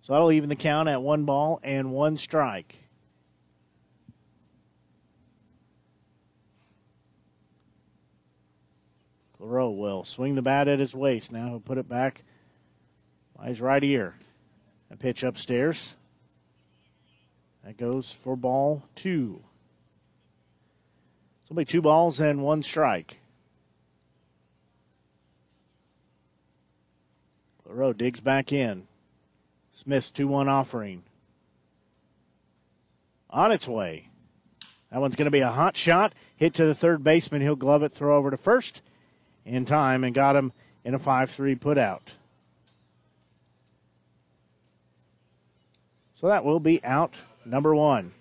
[0.02, 2.79] So that'll even the count at one ball and one strike.
[9.40, 11.32] Claro will swing the bat at his waist.
[11.32, 12.24] Now he'll put it back
[13.38, 14.16] by his right ear.
[14.92, 15.96] A pitch upstairs.
[17.64, 19.42] That goes for ball two.
[21.44, 23.20] So it'll be two balls and one strike.
[27.64, 28.88] Claro digs back in.
[29.72, 31.04] Smith's 2 1 offering.
[33.30, 34.10] On its way.
[34.92, 36.14] That one's going to be a hot shot.
[36.36, 37.42] Hit to the third baseman.
[37.42, 38.82] He'll glove it, throw over to first
[39.50, 40.54] in time, and got him
[40.84, 42.12] in a 5 3 put out.
[46.16, 47.16] So that will be out
[47.46, 48.12] number one.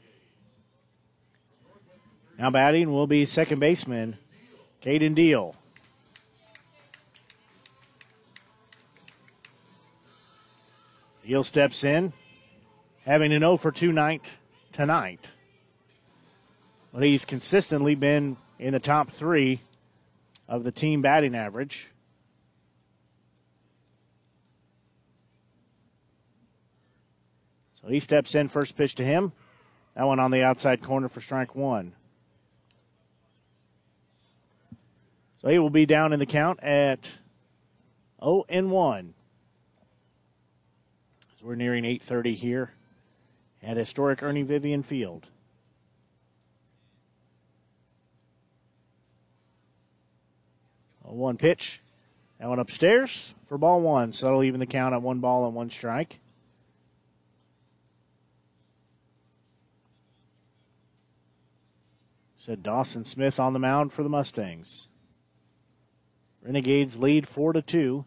[2.38, 4.16] Now batting will be second baseman
[4.82, 5.56] Caden Deal.
[11.26, 12.14] Deal steps in,
[13.04, 14.32] having an 0 for 2 night
[14.72, 15.20] tonight.
[16.94, 19.60] But he's consistently been in the top three
[20.48, 21.88] of the team batting average.
[27.82, 29.32] So he steps in, first pitch to him.
[29.94, 31.92] That one on the outside corner for strike one.
[35.42, 37.18] So he will be down in the count at
[38.22, 39.14] 0 and 1.
[41.36, 42.72] As we're nearing 8:30 here
[43.62, 45.28] at historic Ernie Vivian Field.
[51.14, 51.80] One pitch.
[52.38, 54.12] That one upstairs for ball one.
[54.12, 56.20] So that'll even the count at one ball and one strike.
[62.38, 64.88] Said Dawson Smith on the mound for the Mustangs.
[66.42, 68.04] Renegades lead four to two.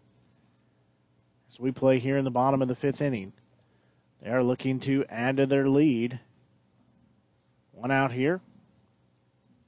[1.49, 3.34] As we play here in the bottom of the fifth inning.
[4.22, 6.19] They are looking to add to their lead.
[7.72, 8.40] One out here.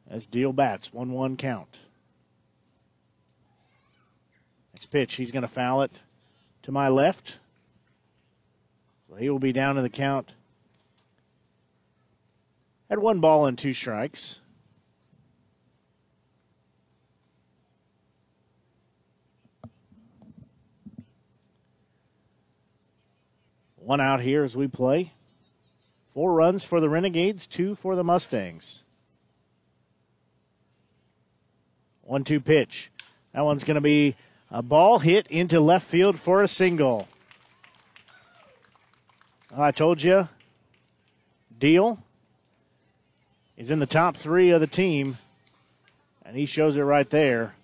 [0.10, 1.80] As Deal bats, 1 1 count.
[4.84, 6.02] Next pitch, he's going to foul it
[6.64, 7.38] to my left.
[9.08, 10.34] So he will be down in the count
[12.90, 14.42] at one ball and two strikes.
[23.78, 25.14] One out here as we play.
[26.14, 28.84] Four runs for the Renegades, two for the Mustangs.
[32.02, 32.92] One two pitch.
[33.34, 34.18] That one's going to be
[34.54, 37.08] a ball hit into left field for a single.
[39.56, 40.30] I told you,
[41.58, 41.98] Deal
[43.58, 45.18] is in the top three of the team,
[46.24, 47.56] and he shows it right there.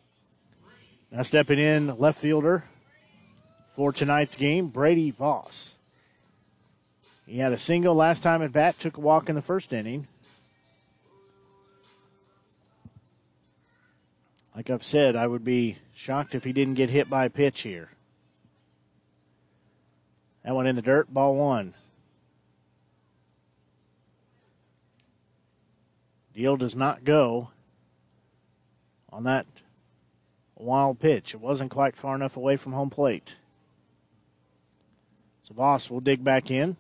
[1.12, 2.64] Now stepping in, left fielder
[3.76, 5.76] for tonight's game, Brady Voss.
[7.28, 10.08] He had a single last time at bat, took a walk in the first inning.
[14.56, 17.62] Like I've said, I would be shocked if he didn't get hit by a pitch
[17.62, 17.90] here.
[20.46, 21.74] That one in the dirt, ball one.
[26.34, 27.50] Deal does not go
[29.12, 29.46] on that
[30.56, 31.34] wild pitch.
[31.34, 33.36] It wasn't quite far enough away from home plate.
[35.44, 36.78] So Voss will dig back in.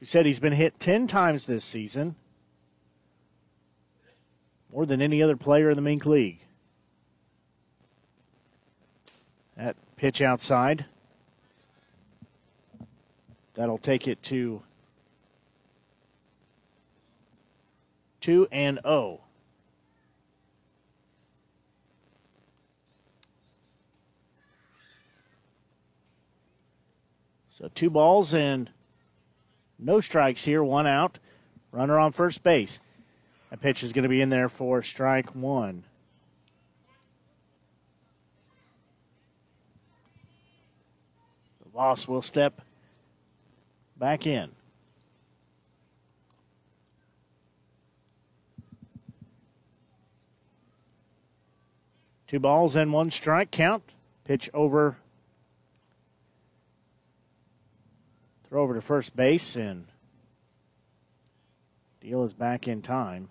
[0.00, 2.16] He said he's been hit 10 times this season,
[4.72, 6.40] more than any other player in the MINK League.
[9.56, 10.86] That pitch outside.
[13.54, 14.62] That'll take it to
[18.22, 19.20] 2 and 0.
[27.50, 28.70] So two balls and
[29.78, 31.18] no strikes here, one out.
[31.70, 32.80] Runner on first base.
[33.50, 35.84] That pitch is going to be in there for strike one.
[41.72, 42.62] Voss will step
[43.96, 44.50] back in.
[52.26, 53.82] Two balls and one strike count.
[54.24, 54.96] Pitch over
[58.52, 59.86] Throw over to first base, and
[62.02, 63.30] Deal is back in time.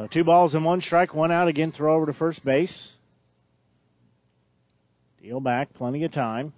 [0.00, 1.72] So two balls and one strike, one out again.
[1.72, 2.94] Throw over to first base.
[5.22, 6.54] Deal back, plenty of time.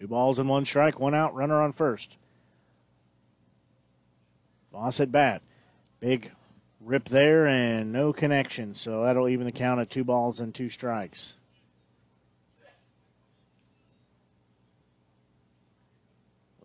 [0.00, 2.16] Two balls and one strike, one out, runner on first.
[4.72, 5.42] Voss at bat.
[6.00, 6.32] Big
[6.80, 8.74] rip there and no connection.
[8.74, 11.36] So that'll even the count at two balls and two strikes.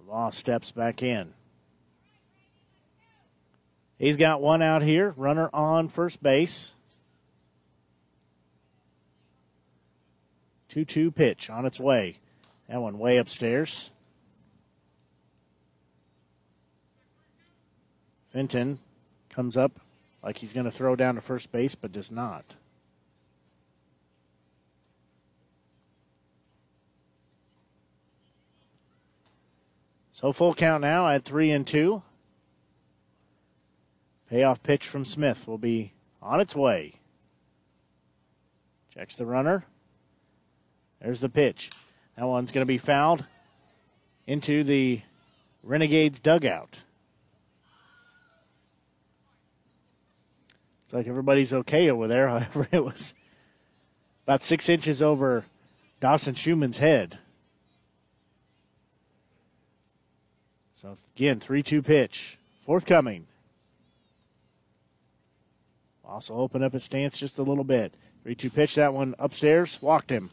[0.10, 1.36] Voss steps back in.
[4.00, 5.14] He's got one out here.
[5.16, 6.74] Runner on first base.
[10.70, 12.18] 2 2 pitch on its way.
[12.68, 13.92] That one way upstairs.
[18.34, 18.80] Fenton
[19.30, 19.80] comes up
[20.24, 22.56] like he's going to throw down to first base, but does not.
[30.20, 32.02] So full count now at three and two.
[34.30, 36.96] Payoff pitch from Smith will be on its way.
[38.94, 39.64] Checks the runner.
[41.02, 41.70] There's the pitch.
[42.18, 43.24] That one's going to be fouled
[44.28, 45.04] into the
[45.64, 46.80] Renegades dugout.
[50.84, 52.28] It's like everybody's okay over there.
[52.28, 53.14] However, it was
[54.26, 55.46] about six inches over
[56.02, 57.20] Dawson Schumann's head.
[60.82, 62.38] So again, 3 2 pitch.
[62.66, 63.28] Forthcoming.
[66.06, 67.94] Also open up his stance just a little bit.
[68.24, 70.32] 3 2 pitch, that one upstairs, walked him.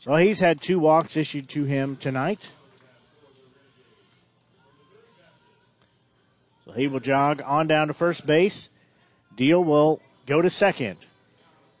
[0.00, 2.40] So he's had two walks issued to him tonight.
[6.64, 8.68] So he will jog on down to first base.
[9.36, 10.96] Deal will go to second.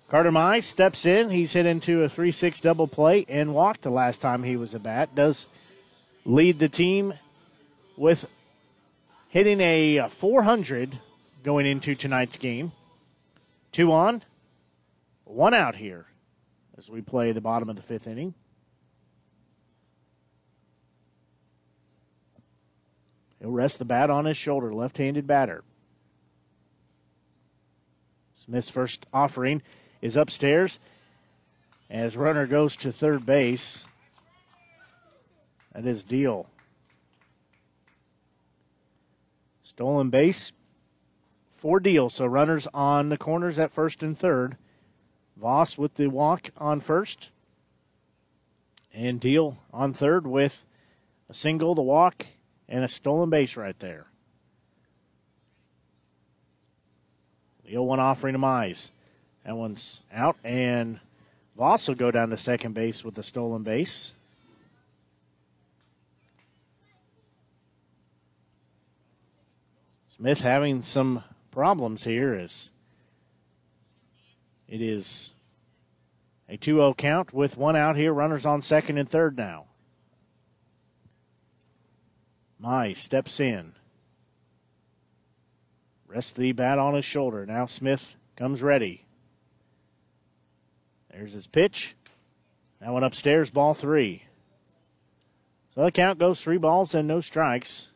[0.08, 1.30] Carter Mize steps in.
[1.30, 4.74] He's hit into a 3 6 double play and walked the last time he was
[4.74, 5.14] a bat.
[5.14, 5.46] Does
[6.26, 7.14] lead the team
[7.96, 8.28] with
[9.28, 10.98] hitting a 400
[11.44, 12.72] going into tonight's game.
[13.70, 14.22] Two on,
[15.24, 16.06] one out here
[16.76, 18.34] as we play the bottom of the fifth inning.
[23.40, 25.62] He'll rest the bat on his shoulder, left handed batter.
[28.36, 29.62] Smith's first offering
[30.02, 30.80] is upstairs
[31.88, 33.84] as runner goes to third base.
[35.76, 36.46] That is deal.
[39.62, 40.52] Stolen base
[41.58, 42.08] for deal.
[42.08, 44.56] So runners on the corners at first and third.
[45.36, 47.28] Voss with the walk on first.
[48.94, 50.64] And Deal on third with
[51.28, 52.24] a single, the walk,
[52.66, 54.06] and a stolen base right there.
[57.66, 58.92] The 0 1 offering to Mize.
[59.44, 61.00] That one's out, and
[61.54, 64.12] Voss will go down to second base with the stolen base.
[70.16, 72.70] Smith having some problems here is
[74.66, 75.34] it is
[76.48, 78.14] a 2 0 count with one out here.
[78.14, 79.66] Runners on second and third now.
[82.62, 83.74] Mize steps in.
[86.06, 87.44] Rests the bat on his shoulder.
[87.44, 89.04] Now Smith comes ready.
[91.10, 91.94] There's his pitch.
[92.80, 94.22] That one upstairs, ball three.
[95.74, 97.90] So the count goes three balls and no strikes.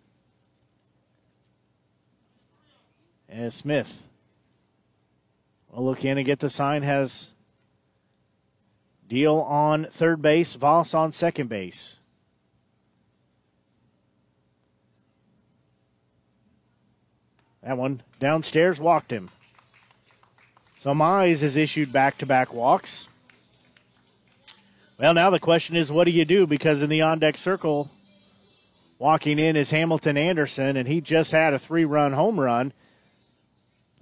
[3.30, 4.02] And Smith
[5.70, 6.82] will look in and get the sign.
[6.82, 7.30] Has
[9.10, 11.98] Deal on third base, Voss on second base.
[17.64, 19.30] That one downstairs walked him.
[20.78, 23.08] So Mize has issued back to back walks.
[24.96, 26.46] Well, now the question is what do you do?
[26.46, 27.90] Because in the on deck circle,
[29.00, 32.72] walking in is Hamilton Anderson, and he just had a three run home run.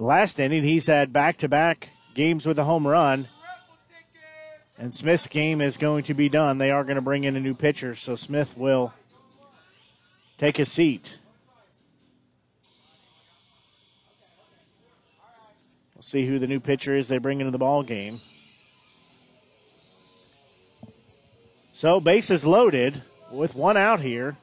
[0.01, 3.27] Last inning, he's had back to back games with a home run.
[4.79, 6.59] And Smith's game is going to be done.
[6.59, 8.95] They are going to bring in a new pitcher, so Smith will
[10.39, 11.19] take a seat.
[15.97, 18.21] We'll see who the new pitcher is they bring into the ball game.
[21.73, 23.03] So bases loaded
[23.33, 24.37] with one out here.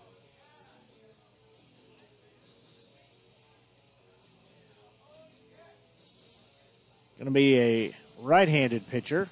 [7.26, 9.27] Going to be a right handed pitcher.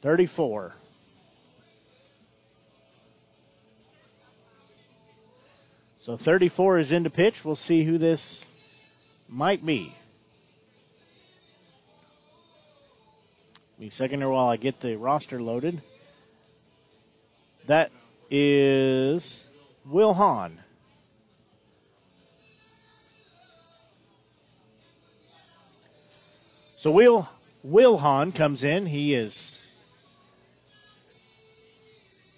[0.00, 0.74] Thirty-four.
[5.98, 7.44] So 34 is into pitch.
[7.44, 8.44] We'll see who this
[9.28, 9.96] might be.
[13.76, 15.82] Me second here while I get the roster loaded.
[17.66, 17.90] That
[18.30, 19.46] is
[19.84, 20.60] Will Hahn.
[26.80, 27.28] So Will
[27.62, 28.86] Will Hahn comes in.
[28.86, 29.60] He is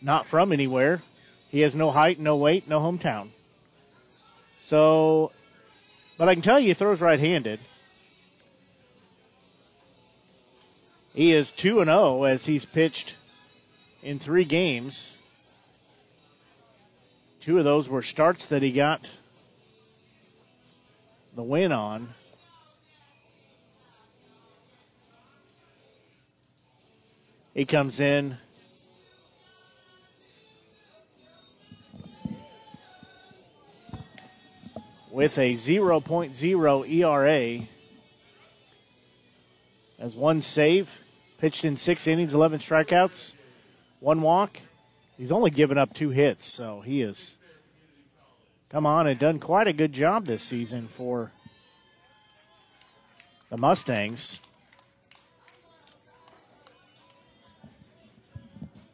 [0.01, 1.02] not from anywhere.
[1.48, 3.28] He has no height, no weight, no hometown.
[4.60, 5.31] So,
[6.19, 7.60] but I can tell you, he throws right-handed.
[11.14, 13.14] He is two and zero oh as he's pitched
[14.02, 15.16] in three games.
[17.40, 19.09] Two of those were starts that he got
[21.36, 22.14] the win on.
[27.55, 28.39] He comes in.
[35.11, 37.66] With a 0.0 ERA.
[39.99, 40.89] As one save,
[41.39, 43.35] pitched in six innings, 11 strikeouts,
[44.01, 44.59] one walk,
[45.23, 47.37] He's only given up two hits, so he has
[48.70, 51.31] come on and done quite a good job this season for
[53.49, 54.41] the Mustangs.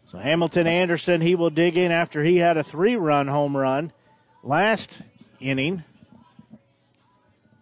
[0.09, 3.93] So Hamilton Anderson, he will dig in after he had a three run home run
[4.43, 5.03] last
[5.39, 5.85] inning.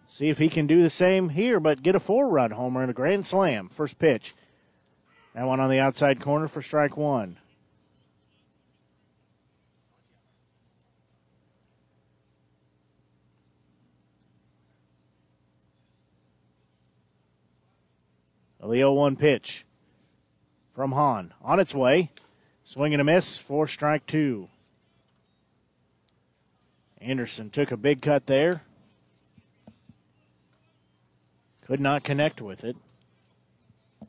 [0.07, 2.89] See if he can do the same here, but get a four run homer and
[2.89, 3.69] a grand slam.
[3.69, 4.33] First pitch.
[5.35, 7.37] That one on the outside corner for strike one.
[18.65, 19.65] 0 1 pitch
[20.73, 21.33] from Hahn.
[21.41, 22.11] On its way.
[22.67, 24.49] Swing and a miss for strike two.
[26.99, 28.63] Anderson took a big cut there.
[31.65, 32.75] Could not connect with it.
[34.01, 34.07] So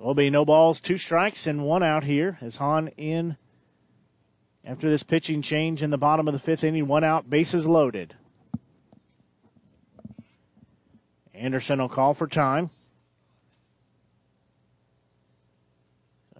[0.00, 3.36] it'll be no balls, two strikes, and one out here as Hahn in
[4.64, 6.88] after this pitching change in the bottom of the fifth inning.
[6.88, 8.14] One out, bases loaded.
[11.32, 12.70] Anderson will call for time.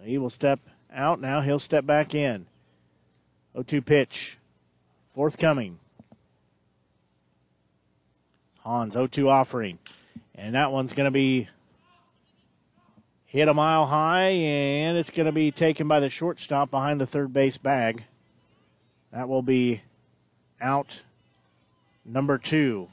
[0.03, 0.59] He will step
[0.93, 1.41] out now.
[1.41, 2.47] He'll step back in.
[3.53, 4.37] 0 2 pitch.
[5.13, 5.79] Forthcoming.
[8.59, 9.79] Hahn's 0 2 offering.
[10.35, 11.49] And that one's going to be
[13.25, 17.05] hit a mile high, and it's going to be taken by the shortstop behind the
[17.05, 18.03] third base bag.
[19.11, 19.81] That will be
[20.59, 21.01] out
[22.03, 22.89] number two.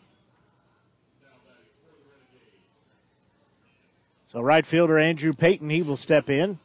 [4.31, 6.59] So right fielder Andrew Payton, he will step in.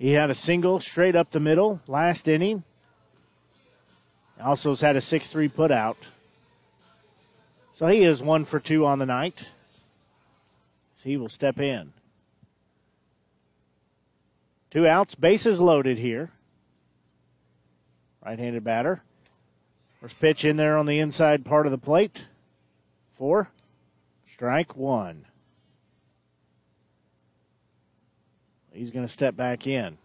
[0.00, 2.64] He had a single straight up the middle last inning.
[4.42, 5.98] Also has had a 6 3 put out.
[7.74, 9.44] So he is one for two on the night.
[10.94, 11.92] So he will step in.
[14.70, 16.30] Two outs, bases loaded here.
[18.24, 19.02] Right handed batter.
[20.00, 22.22] First pitch in there on the inside part of the plate.
[23.18, 23.50] Four.
[24.26, 25.26] Strike one.
[28.72, 29.98] He's going to step back in.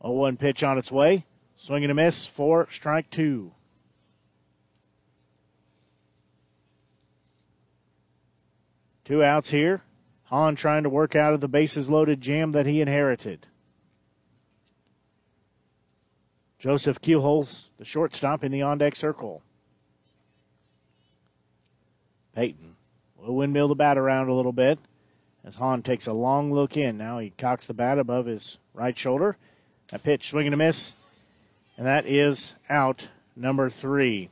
[0.00, 1.26] Oh, one pitch on its way.
[1.56, 3.52] Swing and a miss for strike two.
[9.04, 9.82] Two outs here.
[10.24, 13.46] Hahn trying to work out of the bases loaded jam that he inherited.
[16.58, 19.42] Joseph Keelholz, the shortstop in the on deck circle.
[22.34, 22.76] Payton
[23.16, 24.78] will windmill the bat around a little bit
[25.44, 26.96] as Hahn takes a long look in.
[26.96, 29.36] Now he cocks the bat above his right shoulder.
[29.88, 30.94] That pitch, swing and a miss,
[31.76, 34.28] and that is out number three.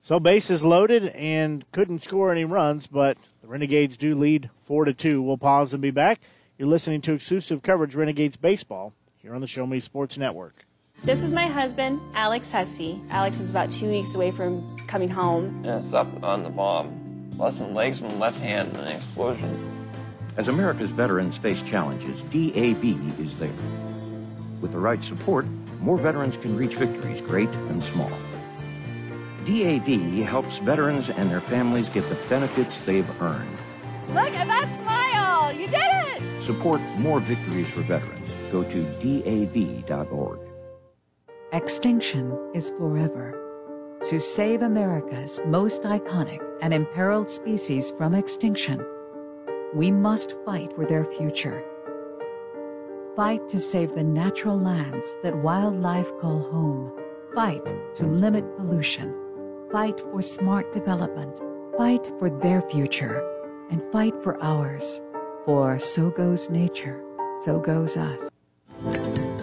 [0.00, 4.92] So bases loaded and couldn't score any runs, but the Renegades do lead four to
[4.92, 5.22] two.
[5.22, 6.20] We'll pause and be back.
[6.58, 10.64] You're listening to exclusive coverage Renegades baseball here on the Show Me Sports Network.
[11.04, 13.02] This is my husband, Alex Hussey.
[13.10, 15.60] Alex is about two weeks away from coming home.
[15.64, 17.32] Yeah, stopped on the bomb.
[17.36, 19.88] Busting legs from the left hand in an explosion.
[20.36, 23.50] As America's veterans face challenges, DAV is there.
[24.60, 25.44] With the right support,
[25.80, 28.12] more veterans can reach victories great and small.
[29.44, 33.58] DAV helps veterans and their families get the benefits they've earned.
[34.10, 35.52] Look at that smile!
[35.52, 36.40] You did it!
[36.40, 38.30] Support more victories for veterans.
[38.52, 40.51] Go to DAV.org.
[41.52, 43.38] Extinction is forever.
[44.08, 48.82] To save America's most iconic and imperiled species from extinction,
[49.74, 51.62] we must fight for their future.
[53.16, 56.90] Fight to save the natural lands that wildlife call home.
[57.34, 57.66] Fight
[57.96, 59.14] to limit pollution.
[59.70, 61.38] Fight for smart development.
[61.76, 63.28] Fight for their future.
[63.70, 65.02] And fight for ours.
[65.44, 67.04] For so goes nature,
[67.44, 69.41] so goes us.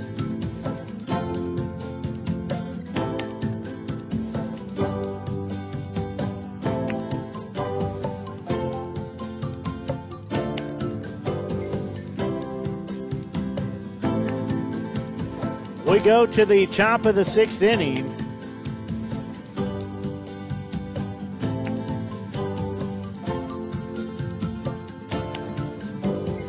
[15.89, 18.05] We go to the top of the sixth inning.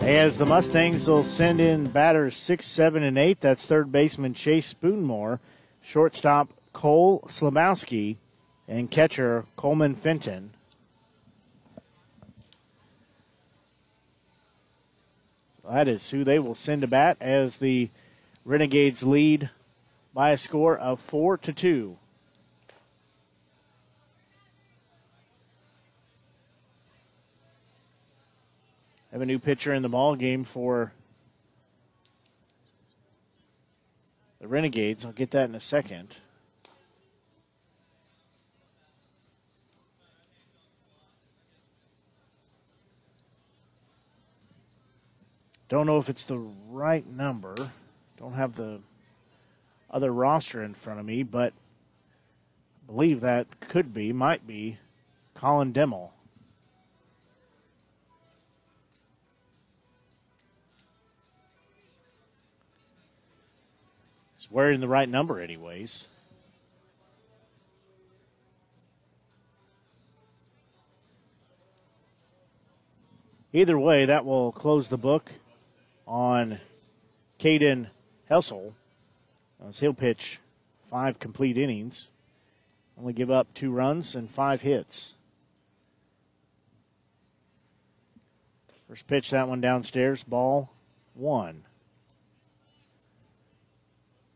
[0.03, 3.41] As the Mustangs will send in batters six, seven, and eight.
[3.41, 5.41] That's third baseman Chase Spoonmore,
[5.81, 8.19] shortstop Cole Slabowski,
[8.69, 10.51] and catcher Coleman Fenton.
[15.57, 17.89] So that is who they will send to bat as the
[18.45, 19.51] Renegades lead
[20.15, 21.97] by a score of 4 to 2.
[29.12, 30.93] Have a new pitcher in the ball game for
[34.41, 35.05] the Renegades.
[35.05, 36.17] I'll get that in a second.
[45.69, 47.55] Don't know if it's the right number.
[48.20, 48.80] Don't have the
[49.90, 51.55] other roster in front of me, but
[52.82, 54.76] I believe that could be, might be,
[55.34, 56.12] Colin Dimmel.
[64.36, 66.06] He's wearing the right number, anyways.
[73.55, 75.30] Either way, that will close the book
[76.06, 76.60] on
[77.38, 77.86] Caden
[78.31, 78.74] Helsel.
[79.69, 80.39] As he'll pitch
[80.89, 82.09] five complete innings,
[82.98, 85.15] only give up two runs and five hits.
[88.89, 90.70] First pitch, that one downstairs, ball
[91.15, 91.65] one.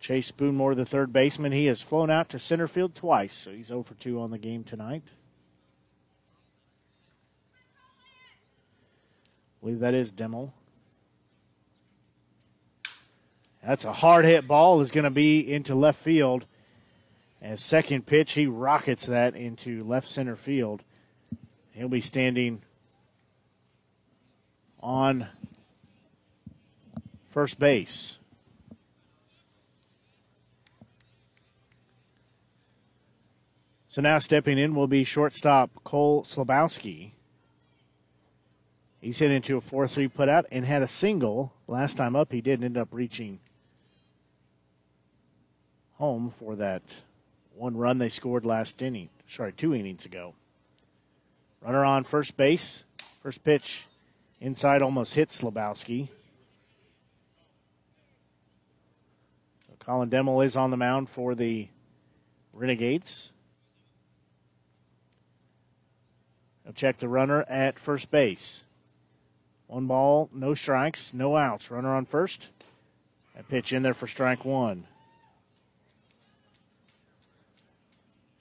[0.01, 3.69] Chase Spoonmore, the third baseman, he has flown out to center field twice, so he's
[3.69, 5.03] 0 for 2 on the game tonight.
[9.57, 10.53] I believe that is Dimmel.
[13.67, 16.45] That's a hard hit ball is going to be into left field.
[17.41, 20.83] And second pitch, he rockets that into left center field.
[21.73, 22.63] He'll be standing
[24.81, 25.29] on
[27.31, 28.19] first base.
[33.89, 37.13] So now stepping in will be shortstop Cole Slabowski.
[39.01, 42.33] He's hit into a 4 3 putout and had a single last time up.
[42.33, 43.39] He didn't end up reaching
[46.05, 46.83] home for that
[47.55, 49.09] one run they scored last inning.
[49.27, 50.35] Sorry, two innings ago.
[51.63, 52.85] Runner on first base.
[53.23, 53.87] First pitch
[54.39, 56.09] inside almost hit Slabowski.
[59.67, 61.69] So Colin Dimmel is on the mound for the
[62.53, 63.31] Renegades.
[66.65, 68.65] He'll check the runner at first base.
[69.69, 71.71] One ball, no strikes, no outs.
[71.71, 72.51] Runner on first.
[73.35, 74.87] That pitch in there for strike one.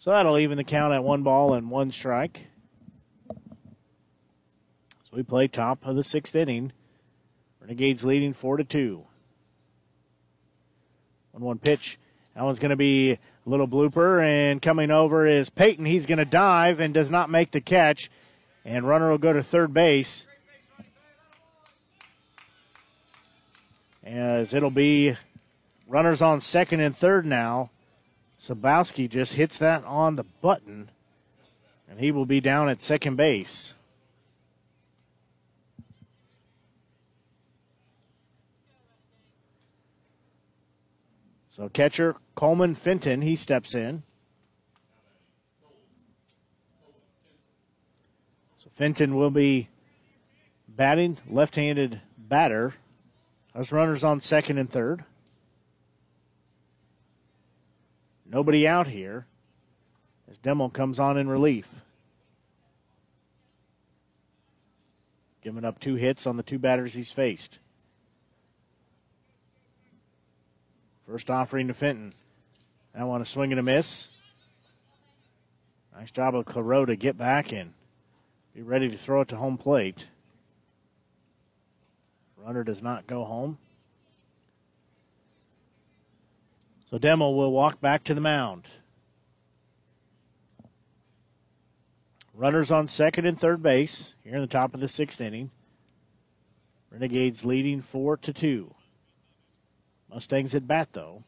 [0.04, 2.48] So that'll even the count at one ball and one strike.
[3.30, 6.74] So we play top of the sixth inning.
[7.62, 9.06] Renegades leading four to two.
[11.32, 11.98] One one pitch.
[12.36, 15.86] That one's going to be a little blooper, and coming over is Payton.
[15.86, 18.12] He's going to dive and does not make the catch,
[18.66, 20.28] and runner will go to third base.
[24.04, 25.16] As it'll be
[25.88, 27.70] runners on second and third now.
[28.44, 30.92] Slabowski just hits that on the button,
[31.88, 33.76] and he will be down at second base.
[41.52, 44.04] So catcher Coleman Fenton, he steps in.
[48.58, 49.70] So Fenton will be
[50.68, 52.74] batting, left-handed batter.
[53.56, 55.06] Those runners on second and third.
[58.34, 59.28] Nobody out here
[60.28, 61.68] as Dimmel comes on in relief.
[65.44, 67.60] Giving up two hits on the two batters he's faced.
[71.08, 72.16] First offering to Fenton.
[72.96, 74.10] That one a swing and a miss.
[75.96, 77.74] Nice job of Claro to get back and
[78.56, 80.08] be ready to throw it to home plate.
[82.44, 83.60] Runner does not go home.
[86.94, 88.68] So Dimmel will walk back to the mound.
[92.36, 95.50] Runners on second and third base here in the top of the sixth inning.
[96.92, 98.76] Renegades leading four to two.
[100.08, 101.24] Mustangs at bat though.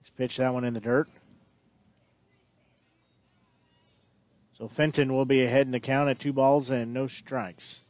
[0.00, 1.08] Let's pitch that one in the dirt.
[4.54, 7.82] So Fenton will be ahead in the count at two balls and no strikes.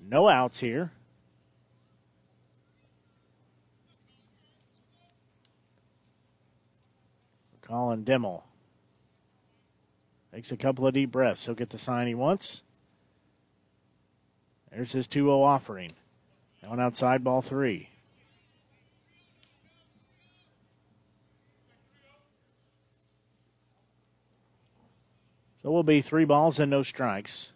[0.00, 0.90] No outs here.
[7.68, 8.44] Colin Dimmel.
[10.32, 11.44] Takes a couple of deep breaths.
[11.44, 12.62] He'll get the sign he wants.
[14.70, 15.92] There's his 2 0 offering.
[16.64, 17.88] Going outside, ball three.
[25.62, 27.52] So we'll be three balls and no strikes.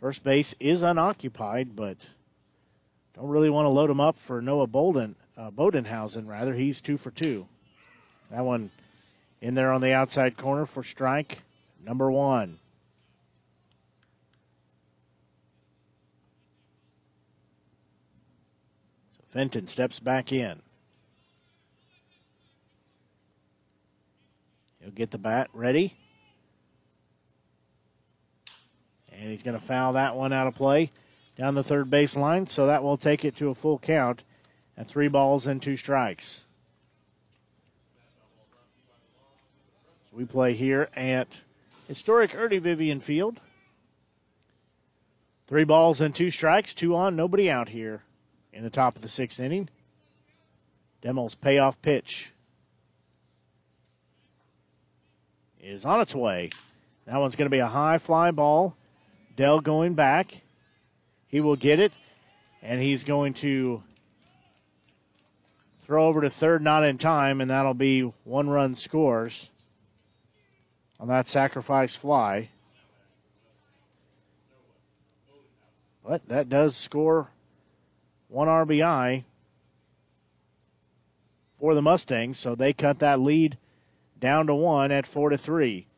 [0.00, 1.96] First base is unoccupied, but
[3.14, 6.54] don't really want to load him up for Noah Bolden uh, Bodenhausen, rather.
[6.54, 7.46] He's two for two.
[8.30, 8.70] That one
[9.40, 11.38] in there on the outside corner for strike
[11.82, 12.58] number one.
[19.16, 20.60] So Fenton steps back in.
[24.80, 25.96] He'll get the bat ready.
[29.10, 30.92] And he's going to foul that one out of play
[31.36, 34.22] down the third baseline, so that will take it to a full count
[34.86, 36.44] three balls and two strikes.
[40.12, 41.40] We play here at
[41.88, 43.40] historic Ernie Vivian Field.
[45.46, 48.02] Three balls and two strikes, two on, nobody out here
[48.52, 49.68] in the top of the sixth inning.
[51.02, 52.30] Dimmel's payoff pitch
[55.60, 56.50] is on its way.
[57.06, 58.76] That one's going to be a high fly ball.
[59.36, 60.42] Dell going back.
[61.26, 61.92] He will get it,
[62.62, 63.82] and he's going to
[65.90, 69.50] throw over to third, not in time, and that'll be one run scores
[71.00, 72.48] on that sacrifice fly.
[76.06, 77.30] But that does score
[78.28, 79.24] one RBI
[81.58, 83.58] for the Mustangs, so they cut that lead
[84.20, 85.88] down to one at four to three.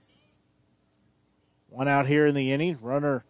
[1.69, 3.27] One out here in the inning, runner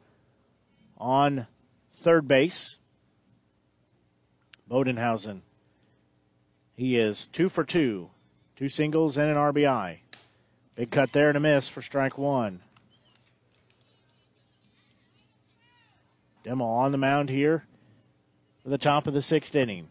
[0.97, 1.49] on
[1.93, 2.79] third base.
[4.71, 5.41] Bodenhausen.
[6.77, 8.11] He is two for two,
[8.57, 9.99] two singles and an RBI.
[10.75, 12.61] Big cut there and a miss for strike one.
[16.45, 17.65] Dimmel on the mound here
[18.63, 19.89] for the top of the sixth inning.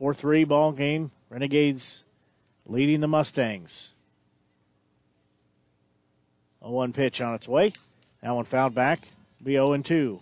[0.00, 1.10] 4 3 ball game.
[1.28, 2.04] Renegades
[2.66, 3.92] leading the Mustangs.
[6.62, 7.72] A 1 pitch on its way.
[8.22, 9.08] That one fouled back.
[9.42, 10.20] Be 0 2.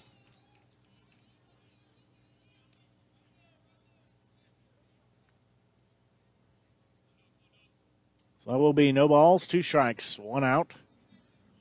[8.48, 10.72] That will be no balls, two strikes, one out.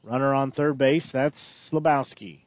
[0.03, 2.43] Runner on third base, that's Slabowski.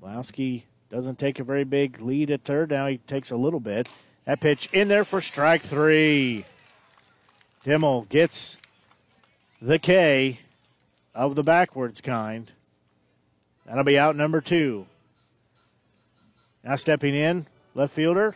[0.00, 2.70] Slabowski doesn't take a very big lead at third.
[2.70, 3.90] Now he takes a little bit.
[4.24, 6.46] That pitch in there for strike three.
[7.62, 8.56] Dimmel gets
[9.60, 10.40] the K
[11.14, 12.50] of the backwards kind.
[13.66, 14.86] That'll be out number two.
[16.64, 18.34] Now stepping in, left fielder,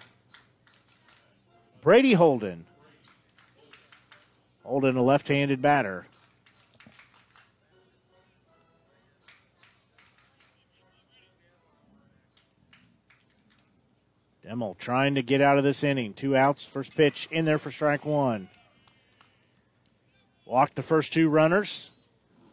[1.81, 2.67] Brady Holden.
[4.65, 6.07] Holden, a left handed batter.
[14.45, 16.13] Dimmel trying to get out of this inning.
[16.13, 18.49] Two outs, first pitch in there for strike one.
[20.45, 21.91] Walked the first two runners.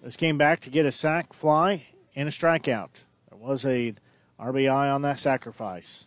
[0.04, 2.90] This came back to get a sac fly and a strikeout.
[3.30, 3.96] There was a
[4.40, 6.06] RBI on that sacrifice.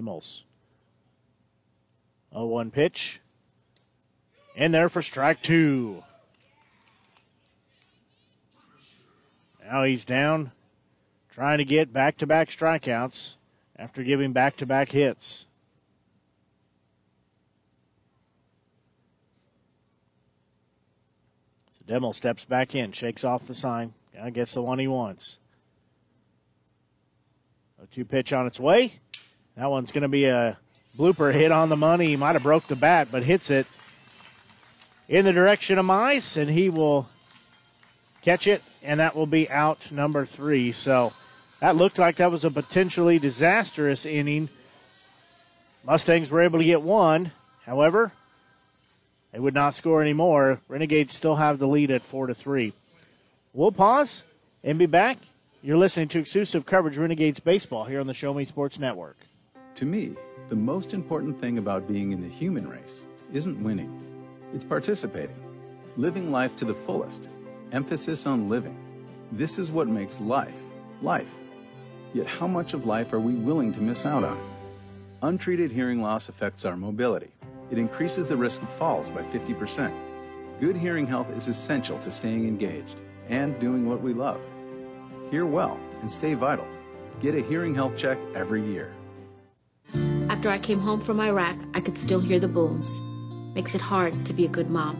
[0.00, 0.44] Dimmel's.
[2.32, 3.20] 0 1 pitch.
[4.56, 6.02] In there for strike two.
[9.64, 10.52] Now he's down,
[11.32, 13.36] trying to get back to back strikeouts
[13.76, 15.46] after giving back to back hits.
[21.78, 23.94] So Dimmel steps back in, shakes off the sign,
[24.32, 25.38] gets the one he wants.
[27.82, 28.94] A two pitch on its way.
[29.60, 30.56] That one's going to be a
[30.98, 32.06] blooper hit on the money.
[32.06, 33.66] He might have broke the bat, but hits it
[35.06, 37.10] in the direction of Mize, and he will
[38.22, 40.72] catch it, and that will be out number three.
[40.72, 41.12] So
[41.60, 44.48] that looked like that was a potentially disastrous inning.
[45.84, 47.30] Mustangs were able to get one.
[47.66, 48.12] However,
[49.30, 50.62] they would not score anymore.
[50.68, 52.72] Renegades still have the lead at four to three.
[53.52, 54.24] We'll pause
[54.64, 55.18] and be back.
[55.62, 59.18] You're listening to exclusive coverage Renegades baseball here on the Show Me Sports Network.
[59.76, 60.14] To me,
[60.48, 63.90] the most important thing about being in the human race isn't winning,
[64.52, 65.36] it's participating,
[65.96, 67.28] living life to the fullest.
[67.72, 68.76] Emphasis on living.
[69.30, 70.52] This is what makes life,
[71.02, 71.30] life.
[72.12, 74.40] Yet, how much of life are we willing to miss out on?
[75.22, 77.30] Untreated hearing loss affects our mobility.
[77.70, 79.94] It increases the risk of falls by 50%.
[80.58, 82.96] Good hearing health is essential to staying engaged
[83.28, 84.40] and doing what we love.
[85.30, 86.66] Hear well and stay vital.
[87.20, 88.92] Get a hearing health check every year.
[90.30, 93.00] After I came home from Iraq, I could still hear the booms.
[93.56, 94.96] Makes it hard to be a good mom.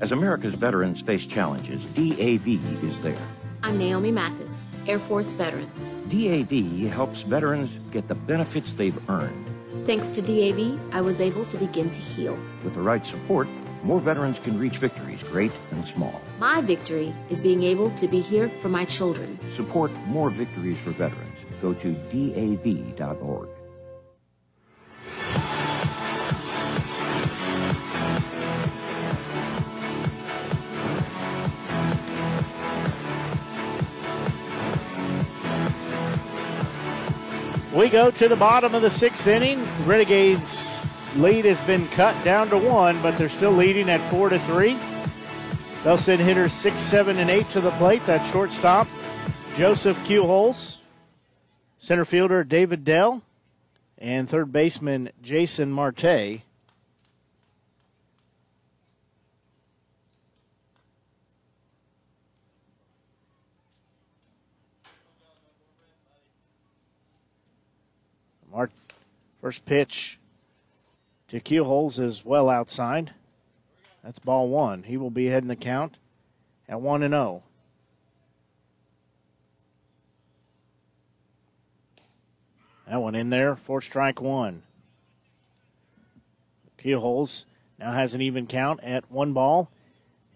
[0.00, 2.46] As America's veterans face challenges, DAV
[2.84, 3.26] is there.
[3.64, 5.68] I'm Naomi Mathis, Air Force veteran.
[6.08, 9.46] DAV helps veterans get the benefits they've earned.
[9.84, 12.38] Thanks to DAV, I was able to begin to heal.
[12.62, 13.48] With the right support,
[13.82, 16.20] more veterans can reach victories, great and small.
[16.38, 19.40] My victory is being able to be here for my children.
[19.50, 21.46] Support more victories for veterans.
[21.60, 23.48] Go to DAV.org.
[37.74, 39.64] we go to the bottom of the sixth inning.
[39.84, 44.38] Renegades lead has been cut down to one, but they're still leading at four to
[44.40, 44.76] three.
[45.82, 48.04] They'll send hitters six, seven, and eight to the plate.
[48.06, 48.86] That shortstop,
[49.56, 50.78] Joseph Keelholz,
[51.78, 53.22] center fielder David Dell,
[53.98, 56.42] and third baseman Jason Marte.
[69.42, 70.20] First pitch
[71.26, 73.12] to Keelholz is well outside.
[74.04, 74.84] That's ball one.
[74.84, 75.96] He will be heading the count
[76.68, 77.42] at 1 and 0.
[82.88, 84.62] That one in there for strike one.
[86.78, 87.44] Keelholz
[87.78, 89.70] now has an even count at one ball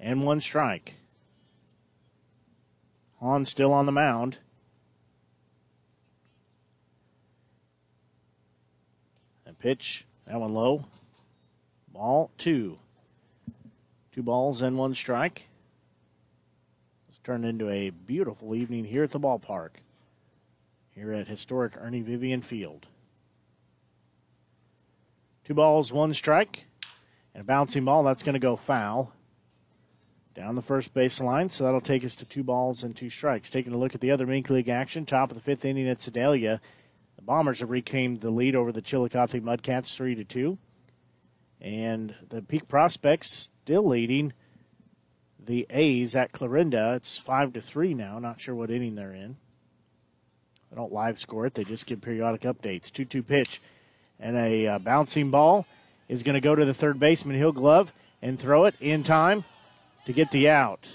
[0.01, 0.95] and one strike.
[3.21, 4.39] Hahn still on the mound.
[9.59, 10.85] Pitch, that one low.
[11.93, 12.79] Ball two.
[14.13, 15.49] Two balls and one strike.
[17.09, 19.71] It's turned into a beautiful evening here at the ballpark,
[20.95, 22.87] here at historic Ernie Vivian Field.
[25.45, 26.65] Two balls, one strike,
[27.35, 28.03] and a bouncing ball.
[28.03, 29.13] That's going to go foul
[30.35, 31.51] down the first base line.
[31.51, 33.49] So that'll take us to two balls and two strikes.
[33.49, 36.03] Taking a look at the other Mink League action, top of the fifth inning at
[36.03, 36.61] Sedalia.
[37.27, 40.59] Bombers have reclaimed the lead over the Chillicothe Mudcats, three to two.
[41.61, 44.33] And the Peak Prospects still leading
[45.45, 46.95] the A's at Clarinda.
[46.95, 48.21] It's five to three now.
[48.21, 49.37] Not sure what inning they're in.
[50.71, 51.55] They don't live score it.
[51.55, 52.93] They just give periodic updates.
[52.93, 53.61] Two-two pitch,
[54.21, 55.67] and a uh, bouncing ball
[56.09, 57.37] is going to go to the third baseman.
[57.37, 57.93] He'll glove
[58.23, 59.45] and throw it in time
[60.05, 60.87] to get the out.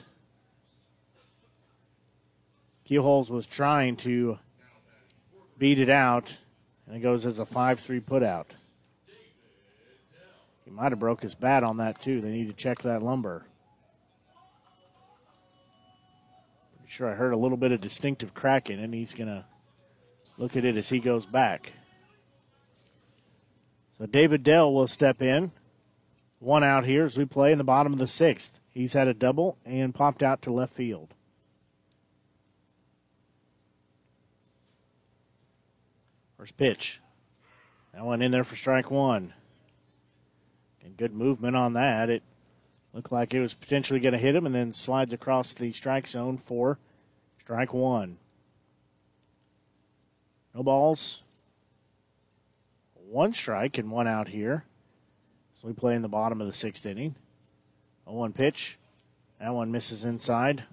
[2.90, 4.40] Keelholz was trying to
[5.62, 6.40] beat it out,
[6.88, 8.48] and it goes as a 5-3 putout.
[10.66, 12.20] He might have broke his bat on that too.
[12.20, 13.46] They need to check that lumber.
[16.78, 19.46] Pretty sure I heard a little bit of distinctive cracking, and he's gonna
[20.40, 21.74] look at it as he goes back.
[24.00, 25.52] So David Dell will step in.
[26.40, 28.60] One out here as we play in the bottom of the sixth.
[28.72, 31.14] He's had a double and popped out to left field.
[36.42, 37.00] First pitch.
[37.94, 39.36] That one in there for strike one.
[40.84, 42.10] And good movement on that.
[42.10, 42.24] It
[42.96, 46.08] looked like it was potentially going to hit him and then slides across the strike
[46.08, 46.80] zone for
[47.40, 48.18] strike one.
[50.56, 51.22] No balls.
[52.96, 54.66] One strike and one out here.
[55.62, 57.14] So we play in the bottom of the sixth inning.
[58.08, 58.80] A one pitch.
[59.40, 60.64] That one misses inside.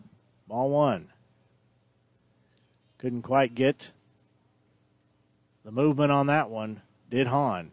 [0.46, 1.08] Ball one.
[2.96, 3.90] Couldn't quite get
[5.68, 6.80] the movement on that one.
[7.10, 7.72] Did Hahn.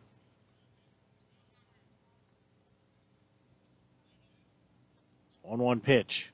[5.44, 6.30] 1 1 pitch.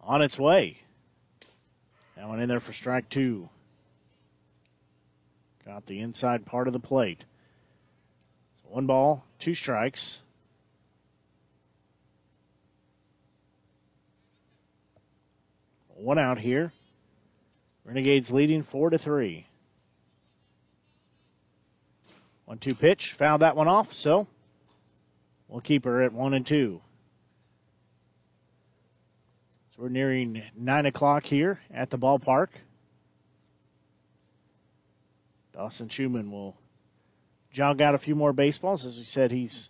[0.00, 0.78] On its way.
[2.16, 3.50] That one in there for strike two.
[5.66, 7.26] Got the inside part of the plate.
[8.62, 10.22] So one ball, two strikes.
[15.88, 16.72] One out here.
[17.84, 19.47] Renegades leading four to three.
[22.48, 23.12] One two pitch.
[23.12, 24.26] Fouled that one off, so
[25.48, 26.80] we'll keep her at one and two.
[29.76, 32.48] So we're nearing nine o'clock here at the ballpark.
[35.52, 36.56] Dawson Schumann will
[37.52, 38.86] jog out a few more baseballs.
[38.86, 39.68] As we said, he's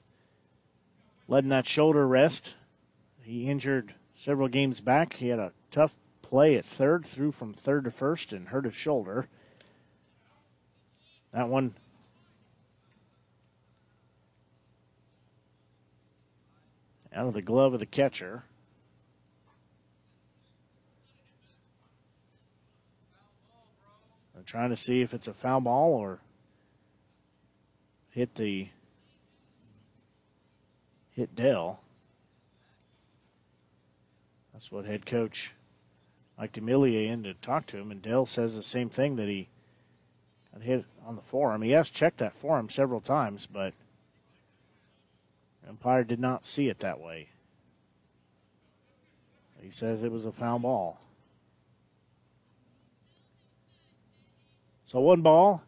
[1.27, 2.55] letting that shoulder rest.
[3.25, 5.15] He injured several games back.
[5.15, 8.75] He had a tough play at third, threw from third to first, and hurt his
[8.77, 9.27] shoulder.
[11.33, 11.75] That one
[17.15, 18.45] out of the glove of the catcher.
[24.37, 26.21] I'm trying to see if it's a foul ball or
[28.11, 28.69] hit the
[31.11, 31.81] hit Dell.
[34.53, 35.53] That's what head coach
[36.39, 39.49] Mike Demillier in to talk to him, and Dell says the same thing that he
[40.53, 41.63] got hit on the forearm.
[41.63, 43.75] He has checked that forearm several times, but
[45.69, 47.29] umpire did not see it that way.
[49.61, 51.01] He says it was a foul ball.
[54.87, 55.63] So one ball,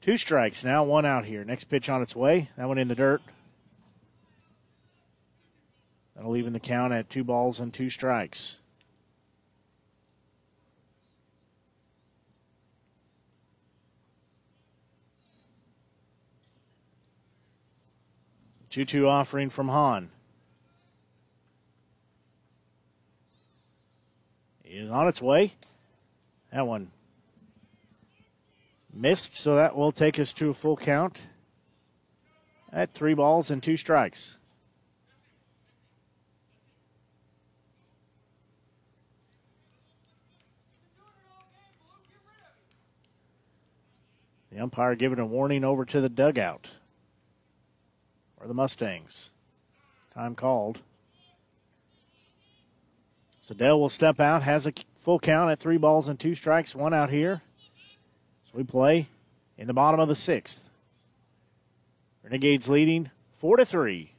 [0.00, 1.44] two strikes now, one out here.
[1.44, 2.48] Next pitch on its way.
[2.56, 3.20] That one in the dirt.
[6.16, 8.56] That'll even the count at two balls and two strikes.
[18.72, 20.08] 2 2 offering from Hahn.
[24.64, 25.52] Is on its way.
[26.50, 26.90] That one
[28.90, 31.18] missed, so that will take us to a full count
[32.72, 34.38] at three balls and two strikes.
[44.50, 46.68] The umpire giving a warning over to the dugout
[48.42, 49.30] for the Mustangs.
[50.12, 50.80] Time called.
[53.40, 56.74] So Dell will step out, has a full count at three balls and two strikes,
[56.74, 57.42] one out here.
[58.46, 59.08] So we play
[59.56, 60.60] in the bottom of the sixth.
[62.24, 64.12] Renegades leading four to three.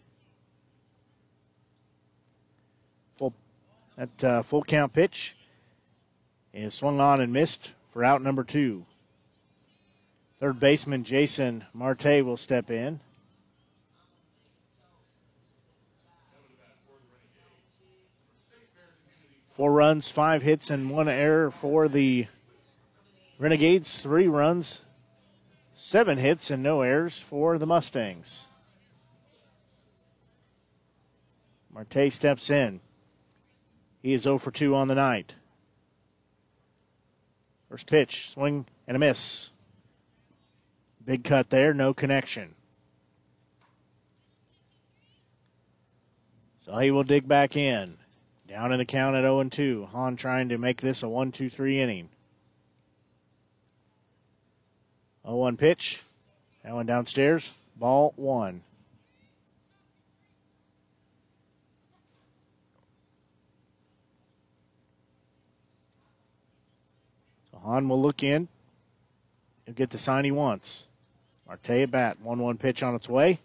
[3.17, 3.33] Full
[3.97, 5.35] that uh, full count pitch
[6.53, 8.85] is swung on and missed for out number two.
[10.39, 13.01] Third baseman Jason Marte will step in.
[19.55, 22.27] Four runs, five hits, and one error for the
[23.37, 23.99] Renegades.
[23.99, 24.85] Three runs,
[25.75, 28.47] seven hits, and no errors for the Mustangs.
[31.71, 32.79] Marte steps in.
[34.01, 35.33] He is 0 for 2 on the night.
[37.69, 39.51] First pitch, swing and a miss.
[41.05, 42.55] Big cut there, no connection.
[46.59, 47.97] So he will dig back in.
[48.53, 49.87] Down in the count at 0 2.
[49.93, 52.09] Hahn trying to make this a 1 2 3 inning.
[55.25, 56.03] 0 1 pitch.
[56.63, 57.53] That one downstairs.
[57.75, 58.61] Ball one.
[67.49, 68.49] So Hahn will look in.
[69.65, 70.85] He'll get the sign he wants.
[71.47, 72.21] Marte at bat.
[72.21, 73.39] 1 1 pitch on its way.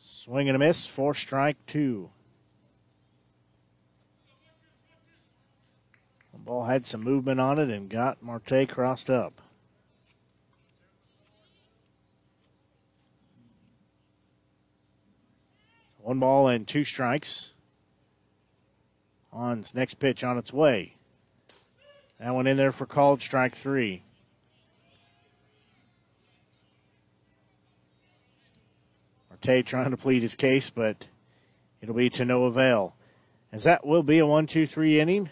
[0.00, 0.86] Swing and a miss.
[0.86, 2.08] Four strike two.
[6.46, 9.40] Ball had some movement on it and got Marte crossed up.
[15.98, 17.52] One ball and two strikes.
[19.32, 20.94] On next pitch on its way.
[22.20, 24.04] That one in there for called strike three.
[29.28, 31.06] Marte trying to plead his case, but
[31.82, 32.94] it'll be to no avail.
[33.52, 35.28] As that will be a one, two, three inning.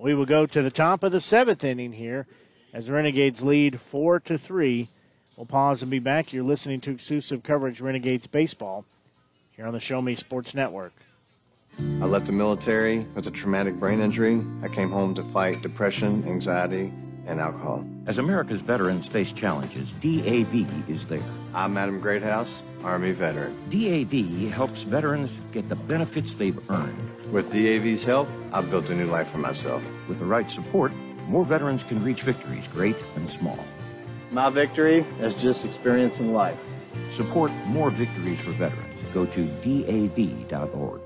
[0.00, 2.26] We will go to the top of the seventh inning here
[2.72, 4.88] as the Renegades lead four to three.
[5.36, 6.32] We'll pause and be back.
[6.32, 8.86] You're listening to exclusive coverage Renegades baseball
[9.54, 10.94] here on the Show Me Sports Network.
[11.78, 14.40] I left the military with a traumatic brain injury.
[14.62, 16.90] I came home to fight depression, anxiety,
[17.26, 17.84] and alcohol.
[18.06, 21.22] As America's veterans face challenges, DAV is there.
[21.54, 23.54] I'm Adam Greathouse, Army veteran.
[23.68, 27.19] DAV helps veterans get the benefits they've earned.
[27.32, 29.84] With DAV's help, I've built a new life for myself.
[30.08, 30.92] With the right support,
[31.28, 33.58] more veterans can reach victories, great and small.
[34.32, 36.58] My victory is just experiencing life.
[37.08, 39.00] Support more victories for veterans.
[39.14, 41.00] Go to DAV.org.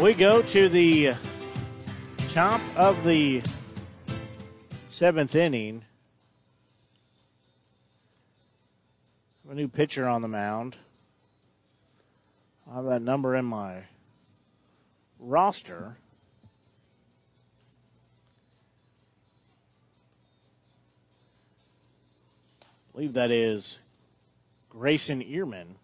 [0.00, 1.12] We go to the
[2.30, 3.42] top of the
[4.88, 5.84] seventh inning.
[9.50, 10.76] A new pitcher on the mound.
[12.70, 13.82] I have that number in my
[15.18, 15.96] roster.
[22.62, 23.80] I believe that is
[24.68, 25.79] Grayson Ehrman.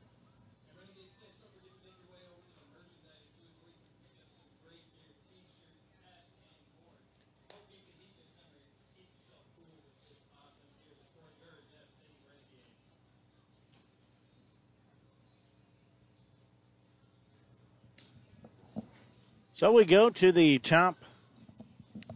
[19.56, 20.98] So we go to the top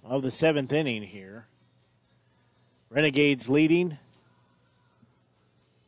[0.05, 1.47] of the seventh inning here.
[2.91, 3.97] Renegades leading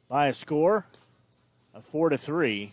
[0.08, 0.86] by a score
[1.74, 2.72] of four to three.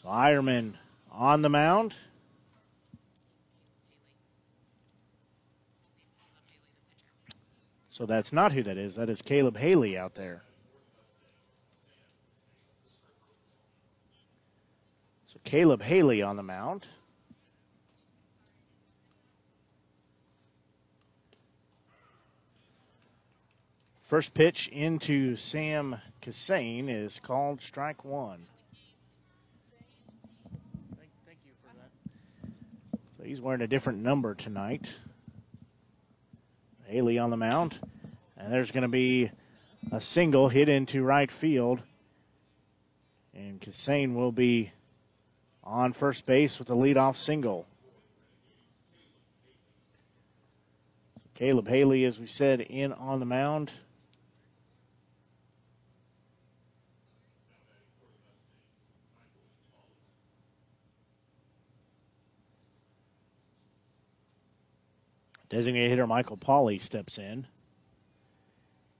[0.00, 0.74] So Ironman
[1.10, 1.94] on the mound.
[7.90, 8.94] So that's not who that is.
[8.94, 10.42] That is Caleb Haley out there.
[15.44, 16.86] Caleb Haley on the mound.
[24.02, 28.46] First pitch into Sam Cassane is called strike one.
[33.16, 34.86] So he's wearing a different number tonight.
[36.84, 37.78] Haley on the mound.
[38.36, 39.30] And there's going to be
[39.90, 41.80] a single hit into right field.
[43.34, 44.72] And Cassane will be
[45.64, 47.66] on first base with a leadoff single.
[51.34, 53.70] Caleb Haley, as we said, in on the mound.
[65.48, 67.46] Designated hitter Michael Pauley steps in.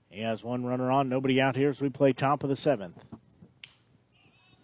[0.09, 3.03] He has one runner on, nobody out here as we play top of the seventh.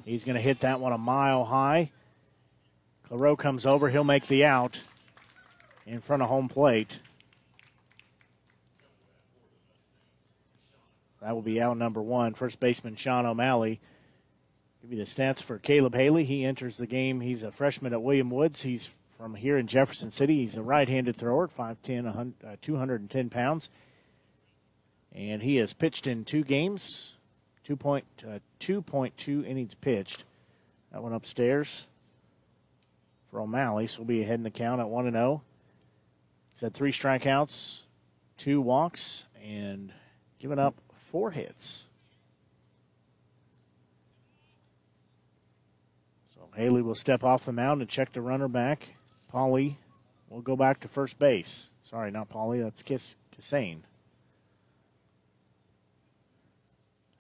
[0.10, 1.92] He's going to hit that one a mile high.
[3.08, 3.90] Claro comes over.
[3.90, 4.80] He'll make the out
[5.86, 6.98] in front of home plate.
[11.22, 12.34] That will be out number one.
[12.34, 13.80] First baseman Sean O'Malley.
[14.82, 16.24] Give you the stats for Caleb Haley.
[16.24, 17.22] He enters the game.
[17.22, 18.64] He's a freshman at William Woods.
[18.64, 20.38] He's from here in Jefferson City.
[20.38, 23.70] He's a right-handed thrower, 5'10", uh, 210 pounds.
[25.14, 27.14] And he has pitched in two games,
[27.78, 30.24] 2.2 uh, innings pitched.
[30.92, 31.88] That one upstairs
[33.30, 35.42] for O'Malley, so we'll be ahead in the count at 1 0.
[36.52, 37.82] He's had three strikeouts,
[38.38, 39.94] two walks, and
[40.40, 40.76] given up
[41.12, 41.86] four hits.
[46.34, 48.96] So Haley will step off the mound and check the runner back.
[49.32, 49.76] Pauley
[50.30, 51.70] will go back to first base.
[51.84, 52.64] Sorry, not Pauley.
[52.64, 53.82] That's Kiss Cassane.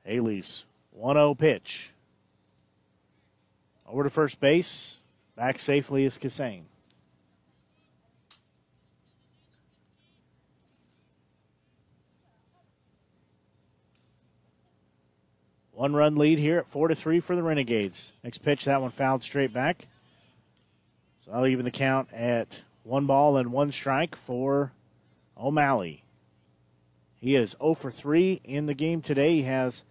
[0.10, 1.92] Haley's 1 0 pitch.
[3.88, 4.98] Over to first base.
[5.36, 6.64] Back safely is Cassane.
[15.72, 18.12] One run lead here at four to three for the Renegades.
[18.24, 19.86] Next pitch, that one fouled straight back.
[21.24, 24.72] So I'll even the count at one ball and one strike for
[25.38, 26.04] O'Malley.
[27.22, 29.36] He is 0 for 3 in the game today.
[29.36, 29.84] He has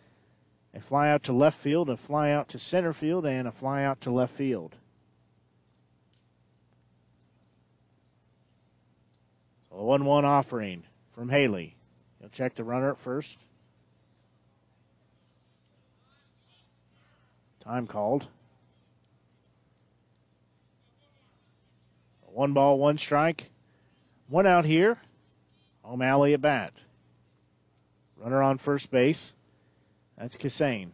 [0.79, 3.83] a fly out to left field, a fly out to center field, and a fly
[3.83, 4.77] out to left field.
[9.69, 11.75] So a 1 1 offering from Haley.
[12.21, 13.39] He'll check the runner at first.
[17.61, 18.29] Time called.
[22.23, 23.51] One ball, one strike.
[24.29, 24.99] One out here.
[25.85, 26.73] O'Malley at bat.
[28.17, 29.35] Runner on first base.
[30.19, 30.91] That's Cassane.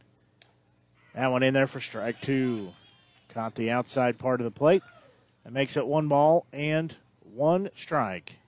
[1.14, 2.72] That one in there for strike two.
[3.30, 4.82] Caught the outside part of the plate.
[5.44, 8.38] That makes it one ball and one strike.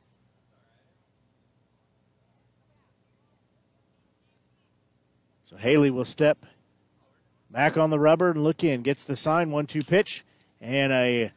[5.45, 6.45] So Haley will step
[7.51, 8.83] back on the rubber and look in.
[8.83, 10.25] Gets the sign, one two pitch,
[10.61, 11.33] and a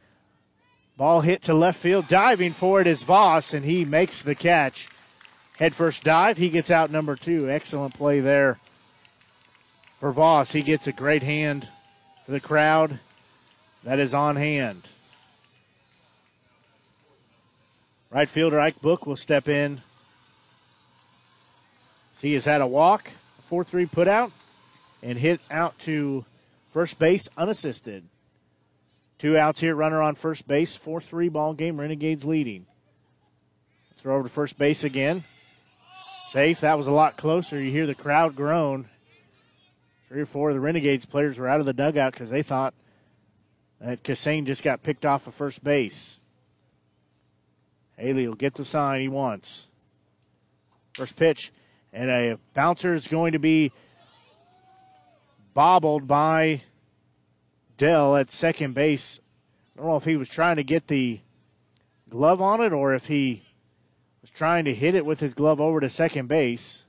[0.98, 2.09] Ball hit to left field.
[2.09, 4.90] Diving for it is Voss, and he makes the catch.
[5.58, 6.38] Head first dive.
[6.38, 7.50] He gets out number two.
[7.50, 8.59] Excellent play there
[10.00, 10.52] for Voss.
[10.52, 11.68] He gets a great hand
[12.26, 13.00] for the crowd.
[13.84, 14.88] That is on hand.
[18.11, 19.82] Right fielder Ike Book will step in.
[22.14, 23.11] See, has had a walk,
[23.48, 24.32] 4 3 put out,
[25.02, 26.26] and hit out to
[26.74, 28.03] first base unassisted.
[29.19, 32.66] Two outs here, runner on first base, 4 3 ball game, Renegades leading.
[33.98, 35.24] Throw over to first base again.
[36.30, 37.61] Safe, that was a lot closer.
[37.61, 38.90] You hear the crowd groan.
[40.10, 42.74] Three or four of the Renegades players were out of the dugout because they thought
[43.80, 46.18] that Cassane just got picked off of first base.
[47.96, 49.68] Haley will get the sign he wants.
[50.96, 51.52] First pitch,
[51.94, 53.72] and a bouncer is going to be
[55.54, 56.64] bobbled by
[57.78, 59.20] Dell at second base.
[59.76, 61.20] I don't know if he was trying to get the
[62.10, 63.44] glove on it or if he
[64.22, 66.86] was trying to hit it with his glove over to second base.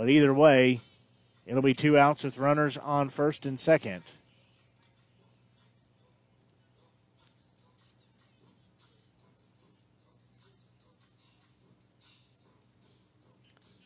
[0.00, 0.80] But either way,
[1.50, 4.04] It'll be two outs with runners on first and second.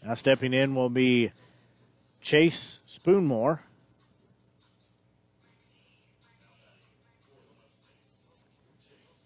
[0.05, 1.33] Now stepping in will be
[2.21, 3.61] Chase Spoonmore.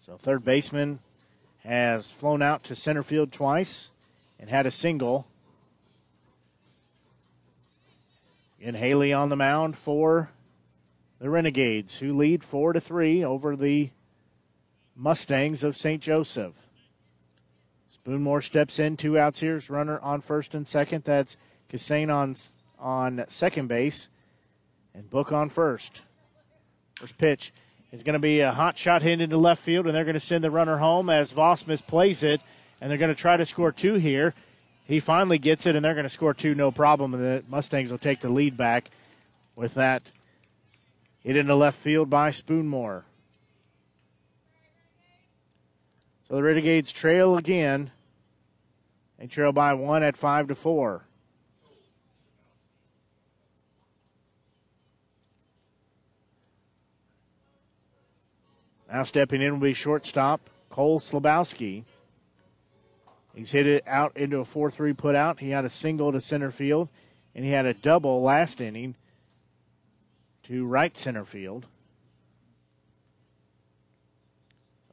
[0.05, 0.99] So third baseman
[1.65, 3.91] has flown out to center field twice
[4.39, 5.27] and had a single.
[8.61, 10.31] And Haley on the mound for
[11.19, 13.89] the Renegades, who lead four to three over the
[14.95, 16.01] Mustangs of St.
[16.01, 16.53] Joseph.
[17.89, 19.61] Spoonmore steps in, two outs here.
[19.69, 21.03] Runner on first and second.
[21.05, 21.37] That's
[21.71, 22.35] Cassane on
[22.79, 24.09] on second base,
[24.93, 26.01] and Book on first.
[26.99, 27.53] First pitch
[27.91, 30.19] is going to be a hot shot hit into left field, and they're going to
[30.19, 32.41] send the runner home as Voss misplays it,
[32.79, 34.33] and they're going to try to score two here.
[34.89, 37.13] He finally gets it, and they're going to score two, no problem.
[37.13, 38.89] And the Mustangs will take the lead back
[39.55, 40.01] with that
[41.19, 43.03] hit into left field by Spoonmore.
[46.27, 47.91] So the Renegades trail again.
[49.19, 51.03] They trail by one at five to four.
[58.91, 61.83] Now stepping in will be shortstop Cole Slabowski.
[63.39, 65.39] He's hit it out into a 4 3 put out.
[65.39, 66.89] He had a single to center field,
[67.33, 68.95] and he had a double last inning
[70.43, 71.65] to right center field.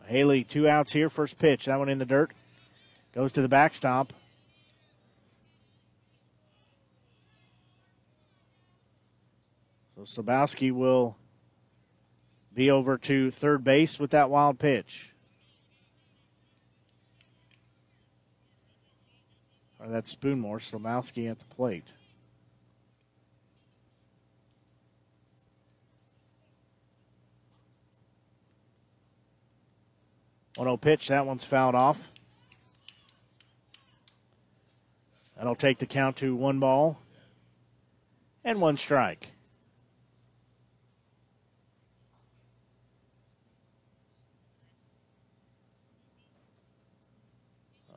[0.06, 1.10] Haley, two outs here.
[1.10, 1.64] First pitch.
[1.64, 2.30] That one in the dirt.
[3.12, 4.12] Goes to the backstop.
[9.96, 11.16] So Slabowski will
[12.54, 15.10] be over to third base with that wild pitch.
[19.86, 21.84] Or that Spoonmore, Slomowski at the plate.
[30.56, 31.06] One zero pitch.
[31.06, 32.08] That one's fouled off.
[35.36, 36.98] That'll take the count to one ball
[38.42, 39.28] and one strike.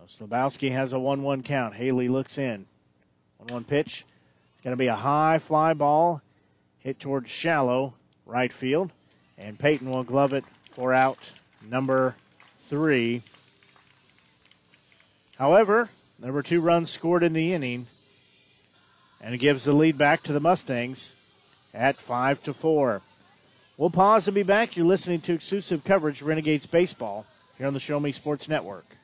[0.09, 1.75] Slabowski has a 1 1 count.
[1.75, 2.65] Haley looks in.
[3.37, 4.05] 1 1 pitch.
[4.53, 6.21] It's going to be a high fly ball
[6.79, 7.93] hit towards shallow
[8.25, 8.91] right field.
[9.37, 11.19] And Payton will glove it for out
[11.69, 12.15] number
[12.67, 13.21] three.
[15.37, 17.85] However, there were two runs scored in the inning,
[19.21, 21.13] and it gives the lead back to the Mustangs
[21.73, 23.01] at 5 to 4.
[23.77, 24.75] We'll pause and be back.
[24.75, 27.25] You're listening to exclusive coverage Renegades Baseball
[27.57, 28.98] here on the Show Me Sports Network.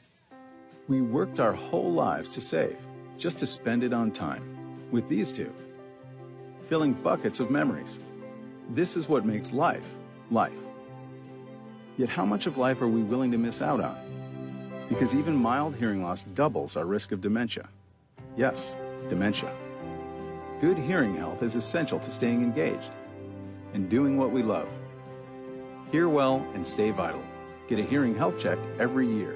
[0.88, 2.78] We worked our whole lives to save,
[3.18, 4.44] just to spend it on time.
[4.92, 5.52] With these two,
[6.68, 8.00] filling buckets of memories.
[8.70, 9.88] This is what makes life,
[10.30, 10.54] life.
[11.98, 13.98] Yet, how much of life are we willing to miss out on?
[14.88, 17.68] Because even mild hearing loss doubles our risk of dementia.
[18.38, 18.78] Yes,
[19.10, 19.52] dementia.
[20.62, 22.92] Good hearing health is essential to staying engaged
[23.74, 24.70] and doing what we love.
[25.92, 27.24] Hear well and stay vital.
[27.68, 29.36] Get a hearing health check every year.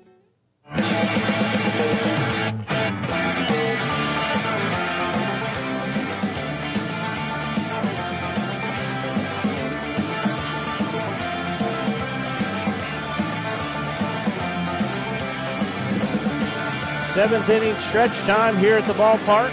[17.13, 19.51] Seventh inning stretch time here at the ballpark.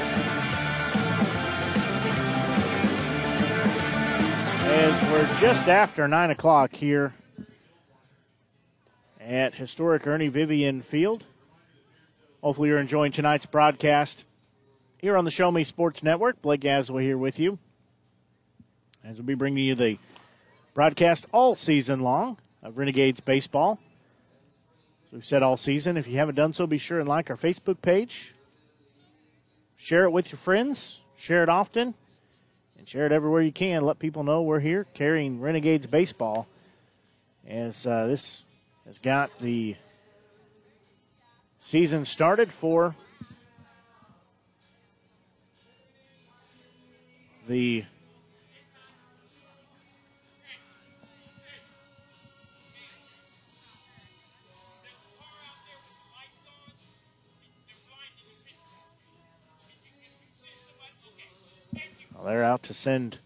[4.70, 7.12] As we're just after 9 o'clock here
[9.28, 11.24] at historic Ernie Vivian Field.
[12.42, 14.24] Hopefully, you're enjoying tonight's broadcast
[14.96, 16.40] here on the Show Me Sports Network.
[16.40, 17.58] Blake Gazaway here with you
[19.04, 19.98] as we'll be bringing you the
[20.72, 23.78] broadcast all season long of Renegades Baseball.
[25.06, 27.36] As we've said all season, if you haven't done so, be sure and like our
[27.36, 28.32] Facebook page.
[29.76, 31.00] Share it with your friends.
[31.18, 31.92] Share it often.
[32.78, 33.84] And share it everywhere you can.
[33.84, 36.46] Let people know we're here carrying Renegades Baseball.
[37.46, 38.44] As uh, this
[38.88, 39.76] has got the
[41.60, 42.96] season started for
[47.46, 47.84] the
[62.14, 63.18] Well, they're out to send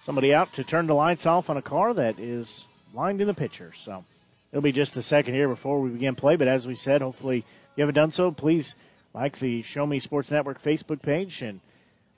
[0.00, 2.66] somebody out to turn the lights off on a car that is
[2.96, 3.72] lined in the picture.
[3.76, 4.04] So
[4.50, 6.36] it'll be just a second here before we begin play.
[6.36, 7.44] But as we said, hopefully,
[7.76, 8.74] you haven't done so, please
[9.14, 11.42] like the Show Me Sports Network Facebook page.
[11.42, 11.60] And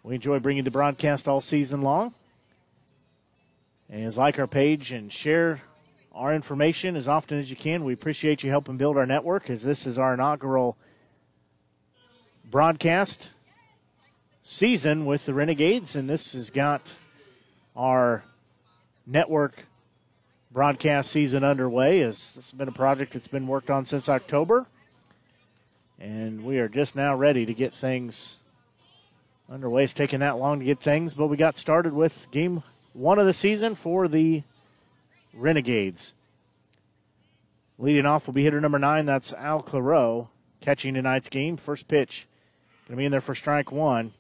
[0.03, 2.15] we enjoy bringing the broadcast all season long.
[3.91, 5.63] And as like our page and share
[6.19, 7.85] our information as often as you can.
[7.85, 10.77] We appreciate you helping build our network as this is our inaugural
[12.45, 13.31] broadcast
[14.43, 16.83] season with the Renegades, and this has got
[17.77, 18.25] our
[19.07, 19.67] network
[20.59, 22.01] broadcast season underway.
[22.01, 24.67] As this has been a project that's been worked on since October,
[26.01, 28.39] and we are just now ready to get things
[29.49, 29.85] underway.
[29.85, 33.27] It's taken that long to get things, but we got started with game one of
[33.27, 34.43] the season for the
[35.33, 36.13] Renegades.
[37.79, 39.07] Leading off will be hitter number nine.
[39.07, 40.29] That's Al Claro
[40.61, 41.57] catching tonight's game.
[41.57, 42.27] First pitch
[42.89, 44.13] going to be in there for strike one.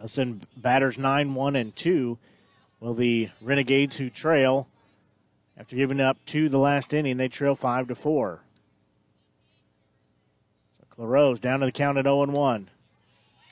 [0.00, 2.16] I'll send batters 9, 1, and 2.
[2.80, 4.68] Well, the Renegades who trail
[5.62, 8.40] after giving up two the last inning, they trail 5 to 4.
[10.80, 12.68] So Claros down to the count at 0 and 1.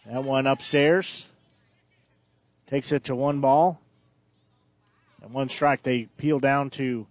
[0.06, 1.28] That one upstairs.
[2.66, 3.80] Takes it to one ball.
[5.22, 5.84] And one strike.
[5.84, 7.06] They peel down to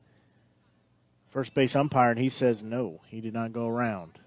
[1.30, 4.20] first base umpire, and he says no, he did not go around.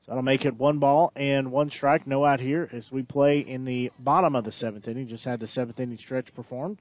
[0.00, 2.04] So that'll make it one ball and one strike.
[2.04, 5.06] No out here as we play in the bottom of the seventh inning.
[5.06, 6.78] Just had the seventh inning stretch performed.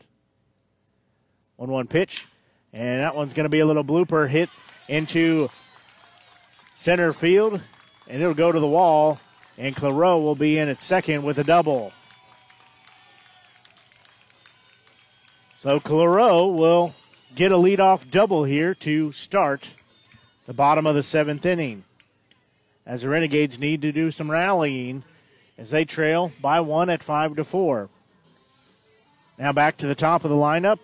[1.57, 2.25] 1 1 pitch.
[2.73, 4.49] And that one's going to be a little blooper hit
[4.87, 5.49] into
[6.75, 7.61] center field.
[8.07, 9.19] And it'll go to the wall.
[9.57, 11.91] And Claro will be in at second with a double.
[15.61, 16.93] So Claro will
[17.35, 19.67] get a leadoff double here to start
[20.45, 21.83] the bottom of the seventh inning
[22.85, 25.03] as the Renegades need to do some rallying
[25.57, 27.89] as they trail by one at five to four.
[29.37, 30.79] Now back to the top of the lineup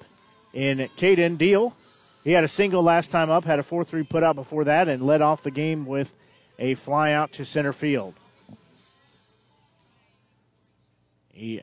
[0.56, 1.76] in Caden Deal.
[2.24, 4.88] He had a single last time up, had a 4 3 put out before that,
[4.88, 6.12] and led off the game with
[6.58, 8.16] a fly out to center field.
[11.32, 11.62] He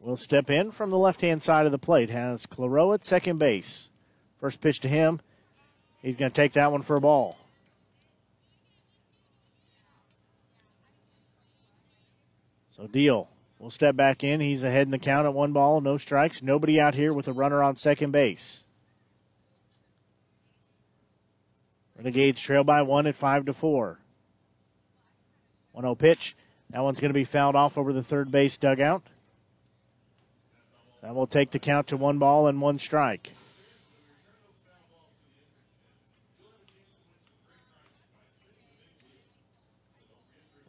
[0.00, 2.10] will step in from the left hand side of the plate.
[2.10, 3.90] Has Claro at second base.
[4.40, 5.20] First pitch to him.
[6.02, 7.36] He's going to take that one for a ball.
[12.76, 14.40] So Deal will step back in.
[14.40, 16.42] He's ahead in the count at one ball, no strikes.
[16.42, 18.64] Nobody out here with a runner on second base.
[21.96, 24.00] Renegades trail by one at five to four.
[25.72, 26.36] 1 0 pitch.
[26.70, 29.02] That one's going to be fouled off over the third base dugout.
[31.02, 33.32] That will take the count to one ball and one strike.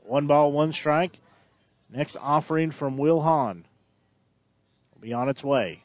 [0.03, 1.19] One ball, one strike.
[1.95, 3.63] Next offering from Will Hahn
[4.93, 5.83] will be on its way.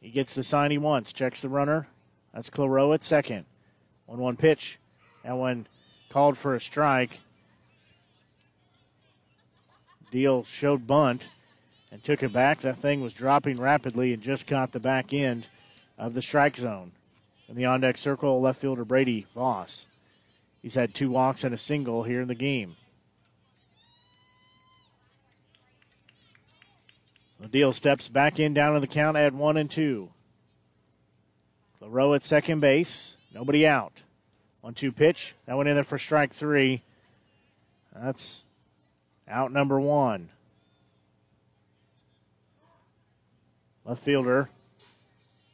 [0.00, 1.88] He gets the sign he wants, checks the runner.
[2.32, 3.46] That's Claro at second.
[4.06, 4.78] 1 1 pitch.
[5.24, 5.66] That one
[6.10, 7.18] called for a strike.
[10.12, 11.26] Deal showed bunt
[11.90, 12.60] and took it back.
[12.60, 15.48] That thing was dropping rapidly and just caught the back end
[15.98, 16.92] of the strike zone.
[17.48, 19.88] In the on deck circle, left fielder Brady Voss.
[20.62, 22.76] He's had two walks and a single here in the game.
[27.50, 30.10] Deal steps back in down to the count, add one and two.
[31.78, 33.16] Claro at second base.
[33.34, 33.92] Nobody out.
[34.60, 35.34] One two pitch.
[35.46, 36.82] That went in there for strike three.
[37.94, 38.42] That's
[39.28, 40.28] out number one.
[43.84, 44.48] Left fielder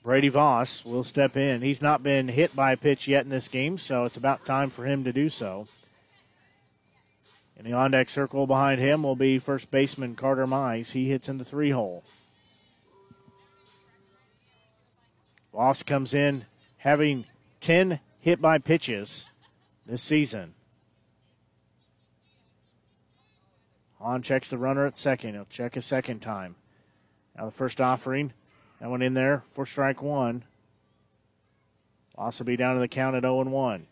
[0.08, 1.60] Brady Voss will step in.
[1.60, 4.70] He's not been hit by a pitch yet in this game, so it's about time
[4.70, 5.66] for him to do so.
[7.58, 10.92] In the on deck circle behind him will be first baseman Carter Mize.
[10.92, 12.04] He hits in the three hole.
[15.52, 16.44] Voss comes in
[16.78, 17.24] having
[17.60, 19.30] 10 hit by pitches
[19.84, 20.54] this season.
[23.98, 25.34] Hahn checks the runner at second.
[25.34, 26.54] He'll check a second time.
[27.36, 28.32] Now the first offering.
[28.80, 30.44] That one in there for strike one.
[32.16, 33.86] Voss will be down to the count at 0 and 1.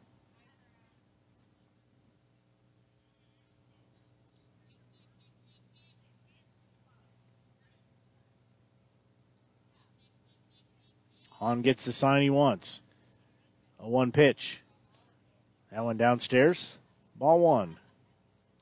[11.46, 12.82] Hahn gets the sign he wants.
[13.78, 14.62] A one pitch.
[15.70, 16.76] That one downstairs.
[17.14, 17.76] Ball one.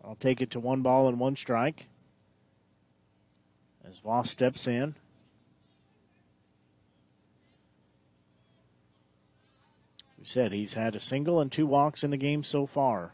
[0.04, 1.86] I'll take it to one ball and one strike.
[3.88, 4.96] As Voss steps in.
[10.18, 13.12] We said he's had a single and two walks in the game so far.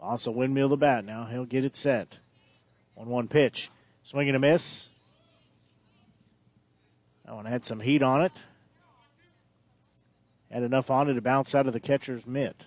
[0.00, 1.04] Voss will windmill the bat.
[1.04, 2.18] Now he'll get it set.
[2.96, 3.70] 1 1 pitch.
[4.02, 4.88] Swing and a miss.
[7.26, 8.32] That one had some heat on it.
[10.50, 12.64] Had enough on it to bounce out of the catcher's mitt.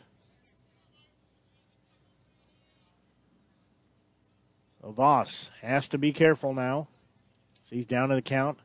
[4.82, 6.90] So Voss has to be careful now.
[7.64, 8.60] So he's down to the count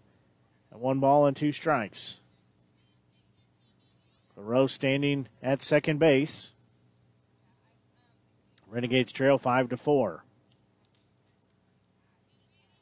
[0.73, 2.19] at one ball and two strikes.
[4.35, 6.53] Claro standing at second base.
[8.67, 10.25] Renegades trail five to four.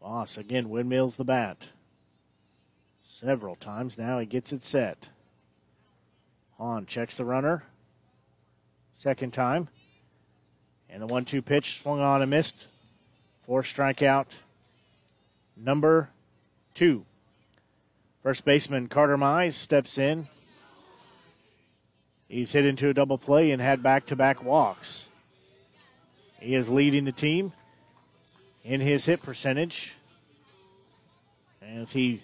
[0.00, 1.68] Voss again windmills the bat.
[3.14, 5.10] Several times now he gets it set.
[6.56, 7.64] Hahn checks the runner.
[8.94, 9.68] Second time.
[10.88, 12.68] And the one two pitch swung on and missed.
[13.44, 14.28] Four strikeout.
[15.58, 16.08] Number
[16.74, 17.04] two.
[18.22, 20.28] First baseman Carter Mize steps in.
[22.28, 25.08] He's hit into a double play and had back to back walks.
[26.40, 27.52] He is leading the team
[28.64, 29.92] in his hit percentage
[31.60, 32.22] as he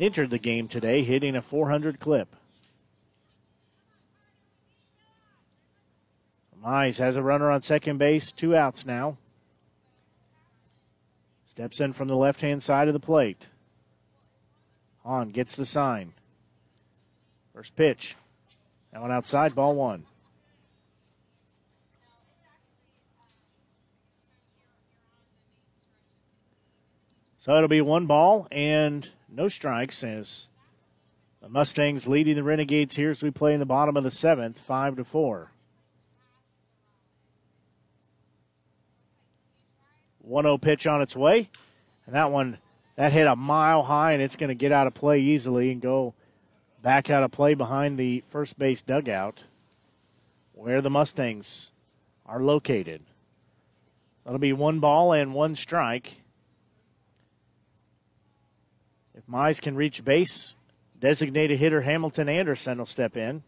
[0.00, 2.34] entered the game today, hitting a 400 clip.
[6.64, 9.16] Mize has a runner on second base, two outs now.
[11.46, 13.46] Steps in from the left hand side of the plate.
[15.04, 16.12] Hahn gets the sign.
[17.54, 18.14] First pitch.
[18.92, 20.04] That one outside, ball one.
[27.38, 30.48] So it'll be one ball and no strikes as
[31.40, 34.58] the Mustangs leading the Renegades here as we play in the bottom of the seventh,
[34.58, 35.50] five to four.
[40.28, 41.50] 1-0 pitch on its way.
[42.06, 42.58] And that one
[42.96, 45.80] that hit a mile high and it's going to get out of play easily and
[45.80, 46.14] go
[46.82, 49.44] back out of play behind the first base dugout
[50.52, 51.70] where the Mustangs
[52.26, 53.02] are located.
[54.24, 56.19] That'll be one ball and one strike.
[59.20, 60.54] If Mize can reach base,
[60.98, 63.42] designated hitter Hamilton Anderson will step in.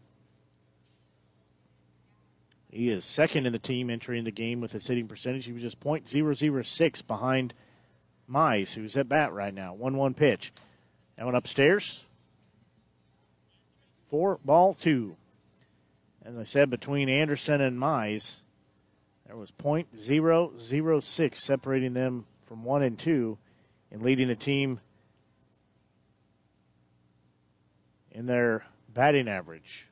[2.69, 5.45] He is second in the team entering the game with a sitting percentage.
[5.45, 7.55] He was just .006 behind
[8.29, 9.73] Mize, who's at bat right now.
[9.73, 10.53] 1 1 pitch.
[11.17, 12.05] That one upstairs.
[14.11, 15.15] Four ball two.
[16.23, 18.41] As I said, between Anderson and Mize,
[19.25, 23.39] there was .006 separating them from one and two
[23.91, 24.79] and leading the team
[28.13, 29.87] in their batting average.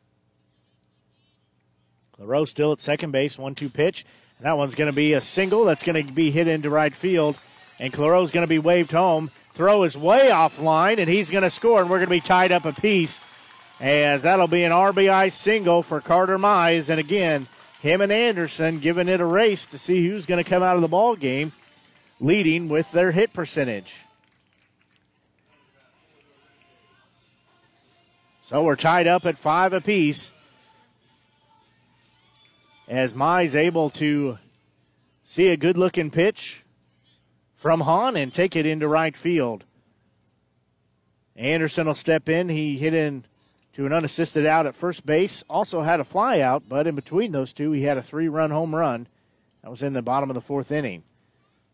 [2.14, 4.06] Claro still at second base, one two pitch.
[4.38, 6.96] And that one's going to be a single that's going to be hit into right
[6.96, 7.36] field.
[7.80, 9.32] And Claro's going to be waved home.
[9.54, 12.52] Throw is way offline, and he's going to score, and we're going to be tied
[12.52, 13.20] up a piece.
[13.80, 16.90] As that'll be an RBI single for Carter Mize.
[16.90, 17.48] And again,
[17.82, 20.84] him and Anderson giving it a race to see who's going to come out of
[20.84, 21.52] the ball game
[22.20, 23.96] leading with their hit percentage.
[28.44, 30.32] So we're tied up at five apiece.
[32.88, 34.40] As Mize able to
[35.24, 36.64] see a good looking pitch
[37.56, 39.64] from Hahn and take it into right field.
[41.36, 42.50] Anderson will step in.
[42.50, 43.26] He hit in
[43.74, 45.44] to an unassisted out at first base.
[45.48, 48.50] Also had a fly out, but in between those two, he had a three run
[48.50, 49.08] home run.
[49.62, 51.04] That was in the bottom of the fourth inning.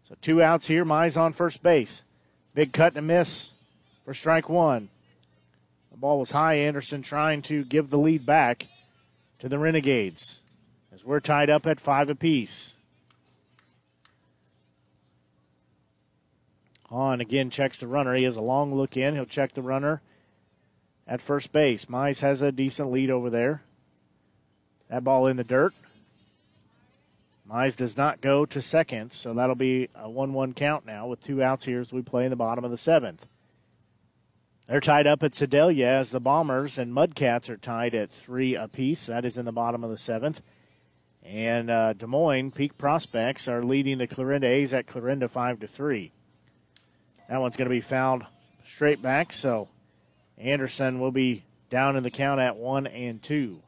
[0.07, 0.83] So two outs here.
[0.83, 2.03] Mize on first base.
[2.53, 3.51] Big cut and a miss
[4.03, 4.89] for strike one.
[5.97, 6.59] The ball was high.
[6.59, 8.67] Anderson trying to give the lead back
[9.39, 10.41] to the Renegades
[10.93, 12.75] as we're tied up at five apiece.
[16.91, 18.13] Hahn again checks the runner.
[18.13, 19.15] He has a long look in.
[19.15, 20.03] He'll check the runner
[21.07, 21.85] at first base.
[21.85, 23.63] Mize has a decent lead over there.
[24.91, 25.73] That ball in the dirt.
[27.49, 31.23] Mize does not go to second, so that'll be a 1 1 count now with
[31.23, 33.25] two outs here as we play in the bottom of the seventh.
[34.67, 39.05] They're tied up at Sedalia as the Bombers and Mudcats are tied at three apiece.
[39.05, 40.41] That is in the bottom of the seventh.
[41.23, 45.67] And uh, Des Moines Peak Prospects are leading the Clarinda A's at Clarinda five to
[45.67, 46.11] three.
[47.29, 48.23] That one's going to be fouled
[48.67, 49.69] straight back, so
[50.37, 53.61] Anderson will be down in the count at one and two.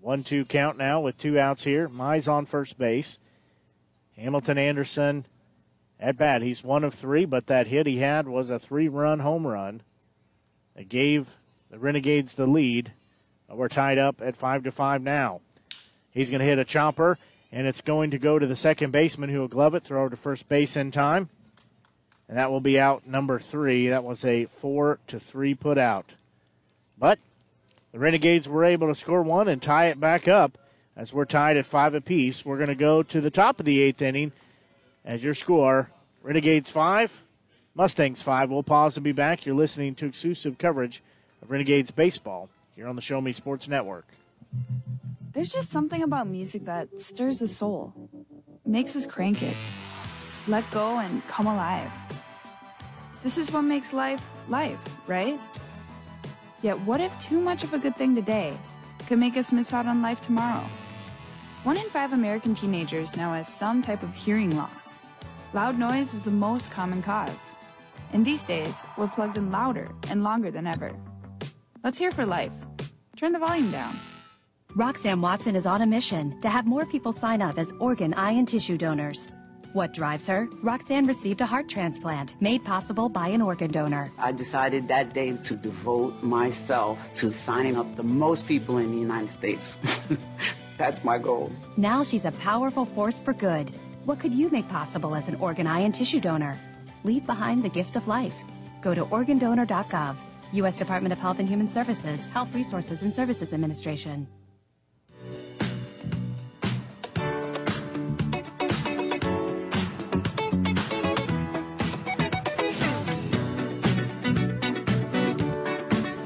[0.00, 1.88] One two count now with two outs here.
[1.88, 3.18] Mize on first base.
[4.16, 5.26] Hamilton Anderson
[5.98, 6.42] at bat.
[6.42, 9.82] He's one of three, but that hit he had was a three run home run
[10.74, 11.28] that gave
[11.70, 12.92] the Renegades the lead.
[13.48, 15.40] We're tied up at five to five now.
[16.12, 17.18] He's going to hit a chopper,
[17.52, 20.10] and it's going to go to the second baseman who will glove it, throw it
[20.10, 21.28] to first base in time.
[22.28, 23.88] And that will be out number three.
[23.88, 26.12] That was a four to three put out.
[26.96, 27.18] But
[27.92, 30.58] the Renegades were able to score one and tie it back up
[30.96, 32.44] as we're tied at five apiece.
[32.44, 34.32] We're going to go to the top of the eighth inning
[35.04, 35.90] as your score
[36.22, 37.24] Renegades five,
[37.74, 38.50] Mustangs five.
[38.50, 39.46] We'll pause and be back.
[39.46, 41.02] You're listening to exclusive coverage
[41.42, 44.06] of Renegades baseball here on the Show Me Sports Network.
[45.32, 47.94] There's just something about music that stirs the soul,
[48.66, 49.56] makes us crank it,
[50.48, 51.90] let go and come alive.
[53.22, 55.38] This is what makes life life, right?
[56.62, 58.58] Yet, what if too much of a good thing today
[59.06, 60.66] could make us miss out on life tomorrow?
[61.64, 64.98] One in five American teenagers now has some type of hearing loss.
[65.52, 67.56] Loud noise is the most common cause.
[68.12, 70.92] And these days, we're plugged in louder and longer than ever.
[71.82, 72.52] Let's hear for life.
[73.16, 73.98] Turn the volume down.
[74.74, 78.32] Roxanne Watson is on a mission to have more people sign up as organ, eye,
[78.32, 79.28] and tissue donors.
[79.72, 80.48] What drives her?
[80.62, 84.10] Roxanne received a heart transplant made possible by an organ donor.
[84.18, 88.98] I decided that day to devote myself to signing up the most people in the
[88.98, 89.76] United States.
[90.78, 91.52] That's my goal.
[91.76, 93.70] Now she's a powerful force for good.
[94.06, 96.58] What could you make possible as an organ, eye, and tissue donor?
[97.04, 98.34] Leave behind the gift of life.
[98.80, 100.16] Go to organdonor.gov,
[100.52, 100.74] U.S.
[100.74, 104.26] Department of Health and Human Services, Health Resources and Services Administration.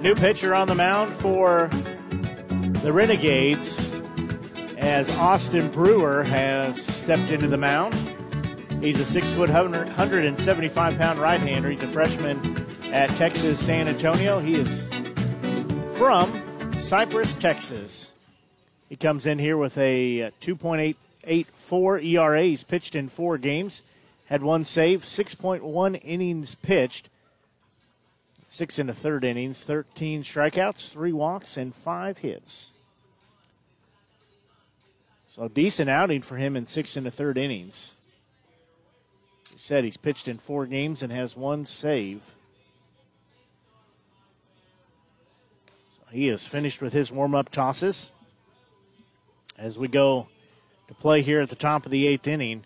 [0.05, 1.71] New pitcher on the mound for
[2.83, 3.91] the Renegades
[4.77, 7.95] as Austin Brewer has stepped into the mound.
[8.83, 11.71] He's a six foot, 175 pound right hander.
[11.71, 14.41] He's a freshman at Texas San Antonio.
[14.41, 14.87] He is
[15.97, 18.13] from Cypress, Texas.
[18.91, 22.43] He comes in here with a uh, 2.884 ERA.
[22.43, 23.81] He's pitched in four games,
[24.27, 27.09] had one save, 6.1 innings pitched,
[28.55, 32.71] six in the third innings, 13 strikeouts, three walks, and five hits.
[35.29, 37.95] So a decent outing for him in six in the third innings.
[39.51, 42.23] He said he's pitched in four games and has one save.
[45.99, 48.13] So he is finished with his warm-up tosses.
[49.59, 50.29] As we go
[50.87, 52.63] to play here at the top of the eighth inning,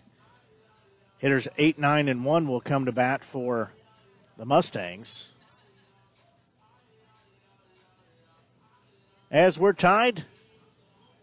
[1.17, 3.71] hitters eight, nine, and one will come to bat for
[4.37, 5.29] the Mustangs.
[9.31, 10.25] As we're tied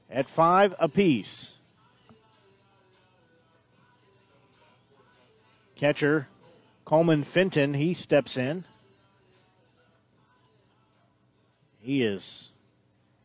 [0.08, 1.54] at five apiece.
[5.74, 6.28] Catcher
[6.84, 8.64] Coleman Fenton, he steps in.
[11.80, 12.50] He is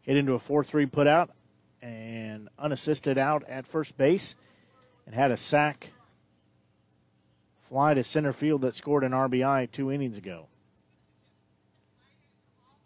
[0.02, 1.30] hit into a 4 3 putout
[1.82, 4.36] and unassisted out at first base
[5.06, 5.92] and had a sac
[7.70, 10.48] fly to center field that scored an RBI two innings ago.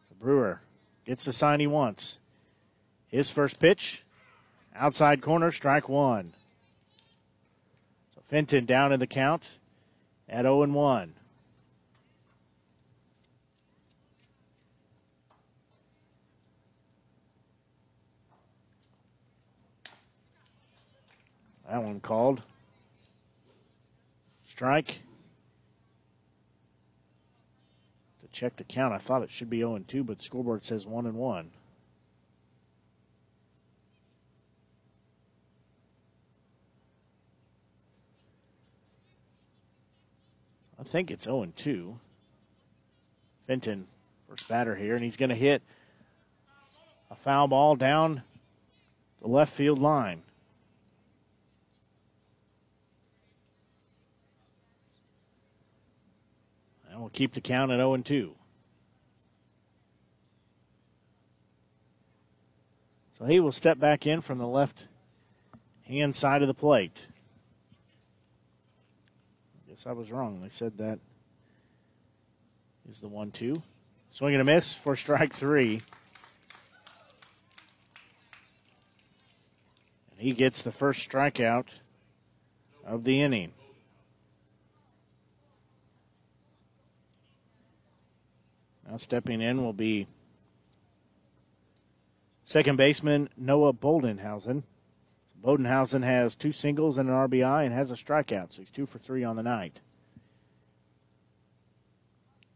[0.09, 0.61] The Brewer
[1.05, 2.19] gets the sign he wants.
[3.07, 4.03] His first pitch,
[4.75, 6.33] outside corner, strike one.
[8.13, 9.57] So Fenton down in the count
[10.27, 11.13] at 0 and 1.
[21.69, 22.41] That one called.
[24.47, 24.99] Strike.
[28.21, 30.65] To check the count, I thought it should be 0 and 2, but the scoreboard
[30.65, 31.51] says 1 and 1.
[40.77, 41.97] I think it's 0 and 2.
[43.47, 43.87] Fenton,
[44.29, 45.63] first batter here, and he's going to hit
[47.09, 48.21] a foul ball down
[49.21, 50.23] the left field line.
[56.95, 58.33] And we'll keep the count at 0 and 2.
[63.19, 64.85] So he will step back in from the left
[65.83, 67.01] hand side of the plate.
[69.67, 70.41] Guess I was wrong.
[70.41, 70.99] They said that
[72.89, 73.61] is the 1 2.
[74.09, 75.81] Swing and a miss for strike three.
[80.11, 81.65] And he gets the first strikeout
[82.85, 83.51] of the inning.
[88.89, 90.07] Now stepping in will be
[92.43, 94.63] second baseman Noah Boldenhausen.
[95.43, 98.97] Bodenhausen has two singles and an RBI and has a strikeout, so he's two for
[98.97, 99.79] three on the night.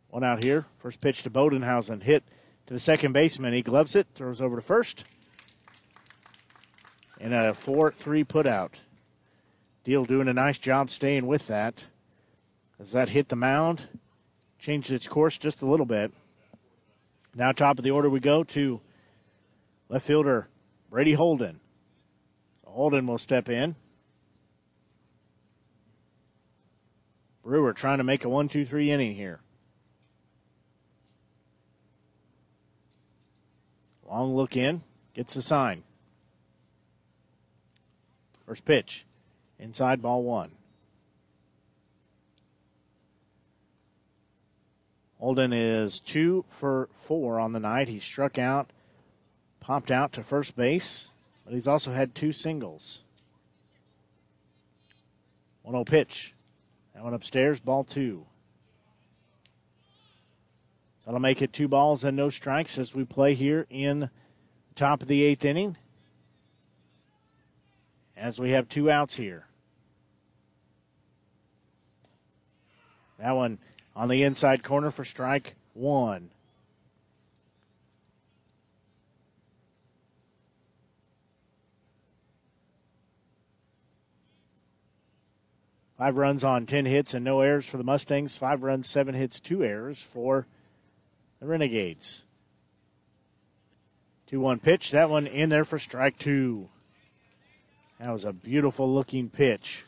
[0.10, 0.66] One out here.
[0.80, 2.02] First pitch to Bodenhausen.
[2.02, 2.24] Hit
[2.66, 3.54] to the second baseman.
[3.54, 5.04] He gloves it, throws over to first.
[7.20, 8.72] And a 4 3 putout.
[9.84, 11.86] Deal doing a nice job staying with that.
[12.80, 13.84] As that hit the mound,
[14.60, 16.12] changed its course just a little bit.
[17.34, 18.82] Now, top of the order, we go to
[19.88, 20.48] left fielder
[20.90, 21.60] Brady Holden.
[22.66, 23.76] Holden will step in.
[27.44, 29.40] Brewer trying to make a 1 2 3 inning here.
[34.08, 35.84] Long look in, gets the sign.
[38.46, 39.06] First pitch,
[39.60, 40.52] inside ball one.
[45.20, 47.90] Holden is two for four on the night.
[47.90, 48.72] He struck out,
[49.60, 51.10] popped out to first base,
[51.44, 53.02] but he's also had two singles.
[55.64, 56.34] 1 0 pitch.
[56.96, 58.26] That one upstairs, ball two.
[61.06, 64.10] That'll make it two balls and no strikes as we play here in
[64.76, 65.76] top of the eighth inning.
[68.16, 69.48] As we have two outs here.
[73.18, 73.60] That one
[74.00, 76.30] on the inside corner for strike one.
[85.98, 88.38] Five runs on 10 hits and no errors for the Mustangs.
[88.38, 90.48] Five runs, seven hits, two errors for
[91.42, 92.24] the Renegades.
[94.28, 94.92] 2 1 pitch.
[94.92, 96.70] That one in there for strike two.
[98.00, 99.84] That was a beautiful looking pitch.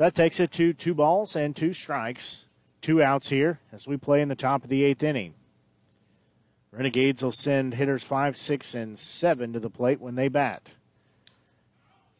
[0.00, 2.46] So that takes it to two balls and two strikes.
[2.80, 5.34] Two outs here as we play in the top of the eighth inning.
[6.72, 10.72] Renegades will send hitters five, six, and seven to the plate when they bat.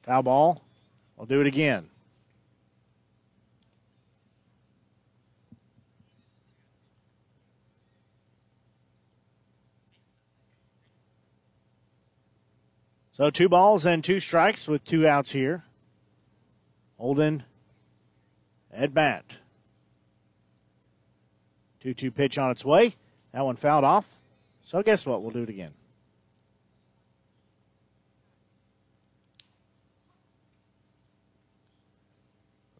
[0.03, 0.63] Foul ball.
[1.19, 1.89] I'll do it again.
[13.13, 15.65] So two balls and two strikes with two outs here.
[16.99, 17.45] Holden
[18.73, 19.39] at bat.
[21.81, 22.97] 2 2 pitch on its way.
[23.33, 24.07] That one fouled off.
[24.65, 25.23] So guess what?
[25.23, 25.73] We'll do it again.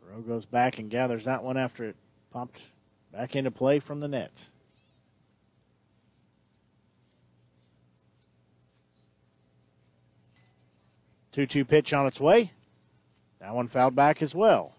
[0.03, 1.97] Rowe goes back and gathers that one after it
[2.31, 2.69] popped
[3.13, 4.33] back into play from the net.
[11.33, 12.53] 2 2 pitch on its way.
[13.41, 14.75] That one fouled back as well.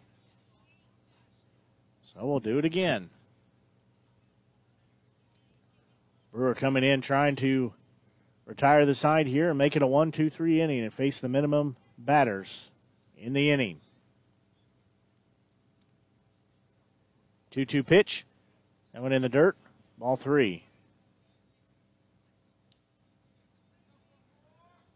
[2.13, 3.09] So we'll do it again.
[6.31, 7.73] Brewer coming in trying to
[8.45, 11.29] retire the side here and make it a 1 2 3 inning and face the
[11.29, 12.69] minimum batters
[13.17, 13.81] in the inning.
[17.51, 18.25] 2 2 pitch.
[18.93, 19.55] That went in the dirt.
[19.97, 20.63] Ball three.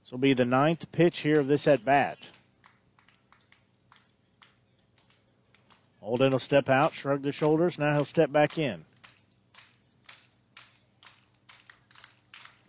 [0.03, 2.17] This will be the ninth pitch here of this at bat.
[6.05, 7.79] Holden will step out, shrug the shoulders.
[7.79, 8.85] Now he'll step back in.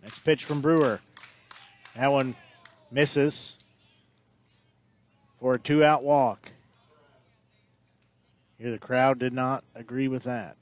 [0.01, 1.01] Next pitch from Brewer.
[1.95, 2.35] That one
[2.89, 3.55] misses
[5.39, 6.49] for a two out walk.
[8.57, 10.57] Here, the crowd did not agree with that.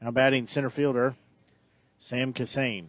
[0.00, 1.16] Now batting center fielder,
[1.98, 2.86] Sam Cassane.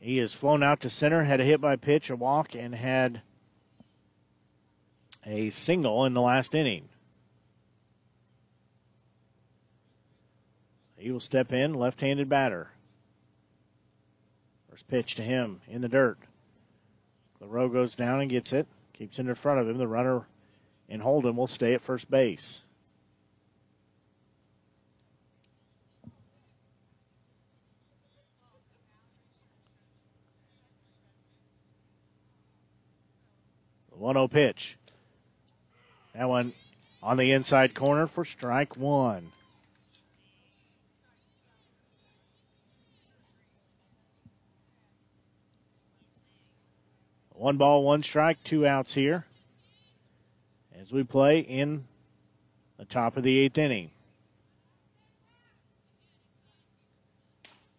[0.00, 3.22] He has flown out to center, had a hit by pitch, a walk, and had
[5.28, 6.88] a single in the last inning.
[10.96, 12.70] He will step in, left handed batter.
[14.70, 16.18] First pitch to him in the dirt.
[17.38, 19.78] Claro goes down and gets it, keeps it in front of him.
[19.78, 20.26] The runner
[20.88, 22.62] in Holden will stay at first base.
[33.90, 34.78] The 1 0 pitch.
[36.18, 36.52] That one
[37.00, 39.30] on the inside corner for strike one.
[47.30, 49.26] One ball, one strike, two outs here
[50.76, 51.84] as we play in
[52.78, 53.92] the top of the eighth inning.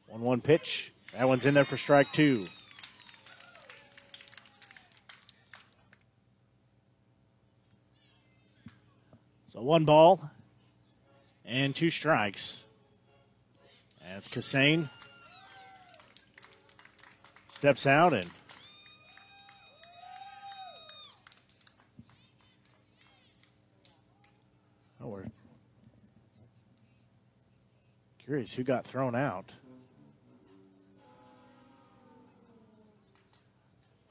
[0.08, 0.94] 1 1 pitch.
[1.12, 2.48] That one's in there for strike two.
[9.60, 10.22] So one ball
[11.44, 12.62] and two strikes.
[14.10, 14.90] As Cassane
[17.52, 18.30] steps out and
[25.04, 25.26] oh, we're
[28.24, 29.52] curious who got thrown out.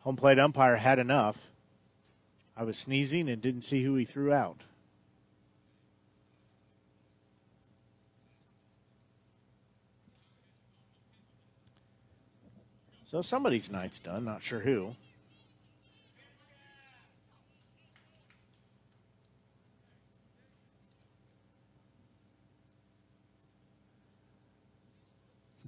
[0.01, 1.39] Home plate umpire had enough.
[2.55, 4.65] I was sneezing and didn't see who he threw out.
[13.11, 14.95] So somebody's night's done, not sure who.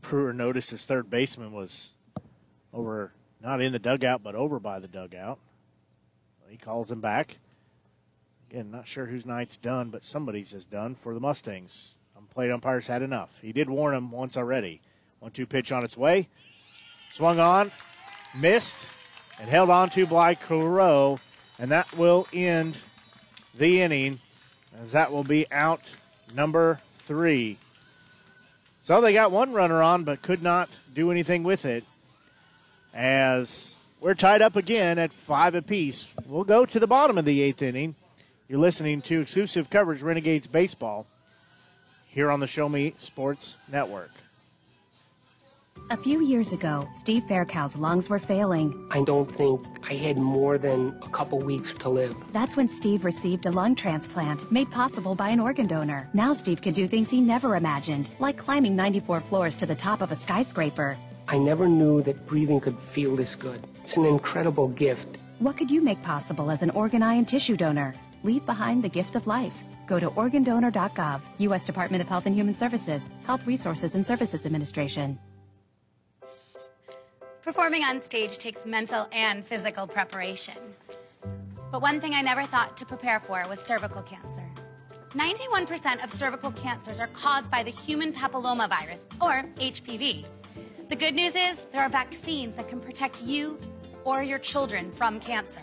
[0.02, 1.91] Brewer noticed his third baseman was
[2.75, 3.12] over,
[3.43, 5.39] not in the dugout, but over by the dugout.
[6.49, 7.39] He calls him back.
[8.51, 11.94] Again, not sure whose night's done, but somebody's is done for the Mustangs.
[12.35, 13.31] Plate umpires had enough.
[13.43, 14.81] He did warn him once already.
[15.19, 16.28] One two pitch on its way.
[17.11, 17.73] Swung on,
[18.35, 18.77] missed,
[19.41, 21.19] and held on to by Claro,
[21.59, 22.77] and that will end
[23.59, 24.21] the inning,
[24.83, 25.83] as that will be out
[26.35, 27.59] number three.
[28.81, 31.85] So they got one runner on, but could not do anything with it.
[32.95, 36.07] As we're tied up again at five apiece.
[36.27, 37.95] We'll go to the bottom of the eighth inning.
[38.49, 41.07] You're listening to exclusive coverage Renegades Baseball
[42.07, 44.11] here on the Show Me Sports Network.
[45.89, 48.86] A few years ago, Steve Faircow's lungs were failing.
[48.91, 52.15] I don't think I had more than a couple weeks to live.
[52.33, 56.09] That's when Steve received a lung transplant made possible by an organ donor.
[56.12, 60.00] Now Steve can do things he never imagined, like climbing 94 floors to the top
[60.00, 60.97] of a skyscraper.
[61.26, 63.67] I never knew that breathing could feel this good.
[63.83, 65.17] It's an incredible gift.
[65.41, 67.94] What could you make possible as an organ, eye, and tissue donor?
[68.23, 69.55] Leave behind the gift of life.
[69.86, 71.65] Go to organdonor.gov, U.S.
[71.65, 75.18] Department of Health and Human Services, Health Resources and Services Administration.
[77.43, 80.55] Performing on stage takes mental and physical preparation.
[81.73, 84.44] But one thing I never thought to prepare for was cervical cancer.
[85.15, 90.27] 91% of cervical cancers are caused by the human papillomavirus, or HPV.
[90.91, 93.59] The good news is there are vaccines that can protect you
[94.05, 95.62] or your children from cancer.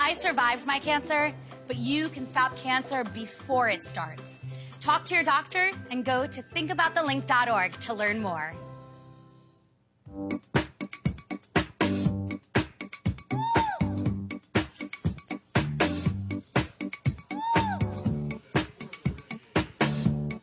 [0.00, 1.32] I survived my cancer,
[1.68, 4.40] but you can stop cancer before it starts.
[4.80, 8.54] Talk to your doctor and go to thinkaboutthelink.org to learn more.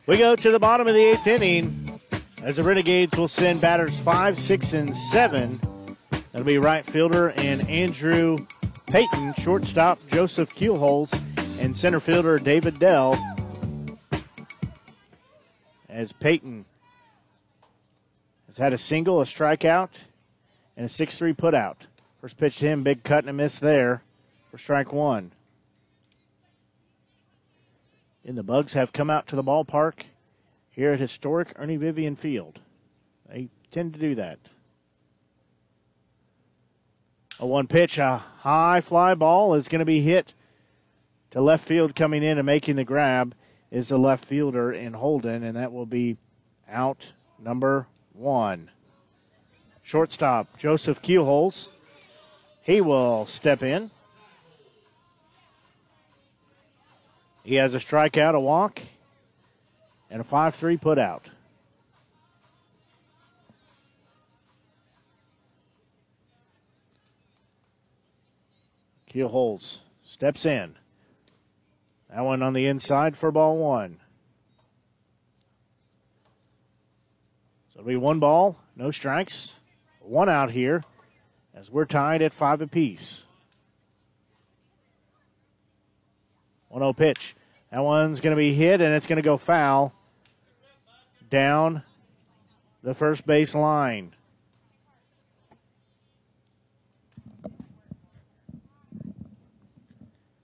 [0.07, 1.99] We go to the bottom of the eighth inning
[2.43, 5.59] as the Renegades will send batters five, six, and seven.
[6.31, 8.45] That'll be right fielder and Andrew
[8.85, 11.11] Payton, shortstop Joseph Keelholz,
[11.59, 13.19] and center fielder David Dell.
[15.89, 16.65] As Payton
[18.45, 19.89] has had a single, a strikeout,
[20.77, 21.77] and a 6 3 putout.
[22.21, 24.03] First pitch to him, big cut and a miss there
[24.51, 25.31] for strike one.
[28.25, 30.05] And the Bugs have come out to the ballpark
[30.71, 32.59] here at historic Ernie Vivian Field.
[33.29, 34.39] They tend to do that.
[37.39, 40.33] A one pitch, a high fly ball is going to be hit
[41.31, 43.35] to left field coming in and making the grab
[43.69, 46.17] is the left fielder in Holden, and that will be
[46.67, 48.71] out number one.
[49.83, 51.69] Shortstop Joseph Keelholz.
[52.61, 53.91] He will step in.
[57.45, 58.81] He has a strikeout, a walk,
[60.09, 61.29] and a 5 3 put out.
[69.13, 70.73] Keelholz steps in.
[72.09, 73.99] That one on the inside for ball one.
[77.73, 79.53] So it'll be one ball, no strikes,
[79.99, 80.83] one out here
[81.53, 83.25] as we're tied at five apiece.
[86.75, 87.37] 1 0 pitch.
[87.71, 89.93] That one's going to be hit and it's going to go foul
[91.29, 91.83] down
[92.83, 94.13] the first base line.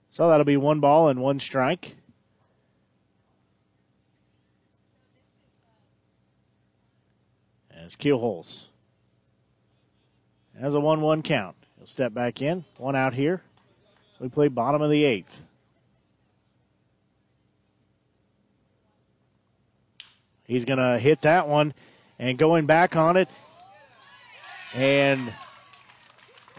[0.08, 1.96] So that'll be one ball and one strike.
[7.70, 8.68] As Keelholz
[10.58, 11.56] has a 1 1 count.
[11.76, 12.64] He'll step back in.
[12.78, 13.42] One out here.
[14.18, 15.41] We play bottom of the eighth.
[20.52, 21.72] He's going to hit that one
[22.18, 23.26] and going back on it.
[24.74, 25.32] And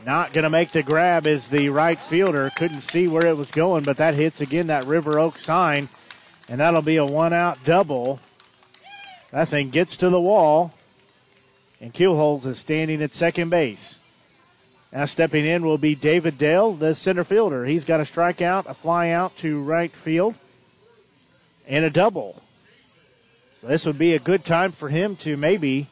[0.03, 2.51] not going to make the grab is the right fielder.
[2.55, 5.89] Couldn't see where it was going, but that hits again that River Oak sign.
[6.49, 8.19] And that'll be a one out double.
[9.29, 10.73] That thing gets to the wall.
[11.79, 13.99] And Keelholz is standing at second base.
[14.91, 17.65] Now stepping in will be David Dale, the center fielder.
[17.65, 20.33] He's got a strikeout, a fly out to right field.
[21.67, 22.42] and a double.
[23.63, 25.87] So this would be a good time for him to maybe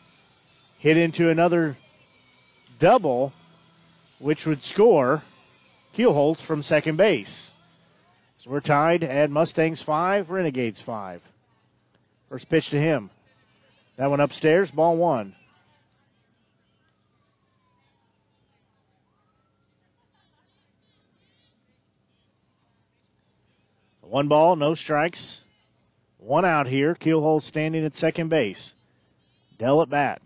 [0.77, 1.77] hit into another
[2.79, 3.31] double,
[4.19, 5.23] which would score
[5.95, 7.53] Keelholz from second base.
[8.39, 11.21] So we're tied at Mustangs 5, Renegades 5.
[12.27, 13.09] First pitch to him.
[13.95, 15.33] That one upstairs, ball one.
[24.01, 25.45] One ball, no strikes.
[26.21, 26.93] One out here.
[26.93, 28.75] Keelholz standing at second base.
[29.57, 30.21] Dell at bat.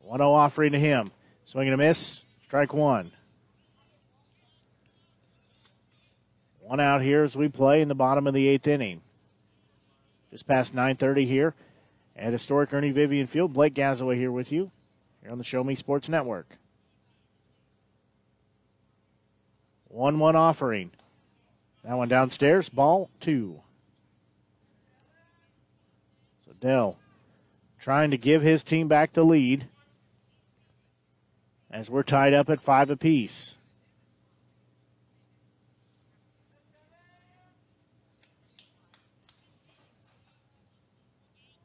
[0.00, 1.10] 1 0 offering to him.
[1.44, 2.22] Swing and a miss.
[2.46, 3.12] Strike one.
[6.60, 9.02] One out here as we play in the bottom of the eighth inning.
[10.32, 11.54] Just past 9:30 here
[12.16, 13.52] at historic Ernie Vivian Field.
[13.52, 14.70] Blake Gazaway here with you
[15.22, 16.56] here on the Show Me Sports Network.
[19.88, 20.92] One-one offering.
[21.84, 22.68] That one downstairs.
[22.68, 23.60] Ball two.
[26.60, 26.98] Dell
[27.78, 29.68] trying to give his team back the lead
[31.70, 33.54] as we're tied up at five apiece.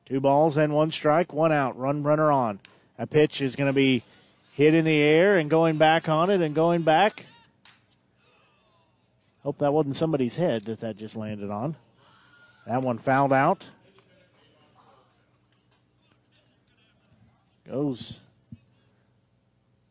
[0.05, 2.59] Two balls and one strike, one out, run runner on.
[2.99, 4.03] A pitch is going to be
[4.53, 7.25] hit in the air and going back on it and going back.
[9.43, 11.77] Hope that wasn't somebody's head that that just landed on.
[12.67, 13.65] That one fouled out.
[17.67, 18.21] Goes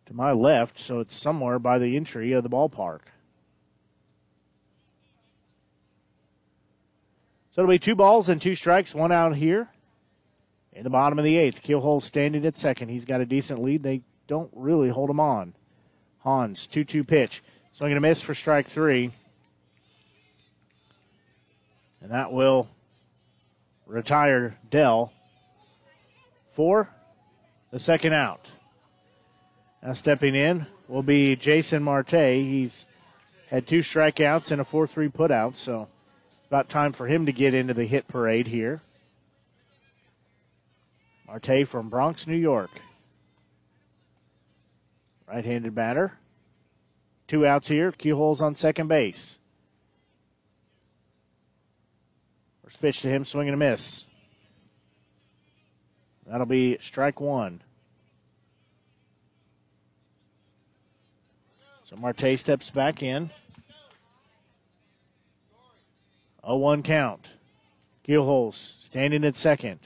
[0.07, 3.00] to my left, so it's somewhere by the entry of the ballpark.
[7.52, 9.68] So it'll be two balls and two strikes, one out here.
[10.73, 12.89] In the bottom of the eighth, Keelholz standing at second.
[12.89, 13.82] He's got a decent lead.
[13.82, 15.55] They don't really hold him on.
[16.20, 17.42] Hahn's, 2 2 pitch.
[17.73, 19.12] So I'm going to miss for strike three.
[22.00, 22.68] And that will
[23.86, 25.12] retire Dell
[26.52, 26.89] for
[27.70, 28.50] the second out.
[29.82, 32.10] Now stepping in will be Jason Marte.
[32.10, 32.84] He's
[33.49, 35.89] had two strikeouts and a 4 3 putout, so
[36.49, 38.81] about time for him to get into the hit parade here.
[41.26, 42.70] Marte from Bronx, New York.
[45.28, 46.18] Right handed batter.
[47.28, 47.92] Two outs here.
[47.92, 49.39] Keelholz on second base.
[52.65, 54.07] First pitch to him, swinging a miss.
[56.31, 57.60] That'll be strike one.
[61.84, 63.31] So Marte steps back in.
[66.47, 67.31] 0 1 count.
[68.07, 69.81] Keelholz standing at second.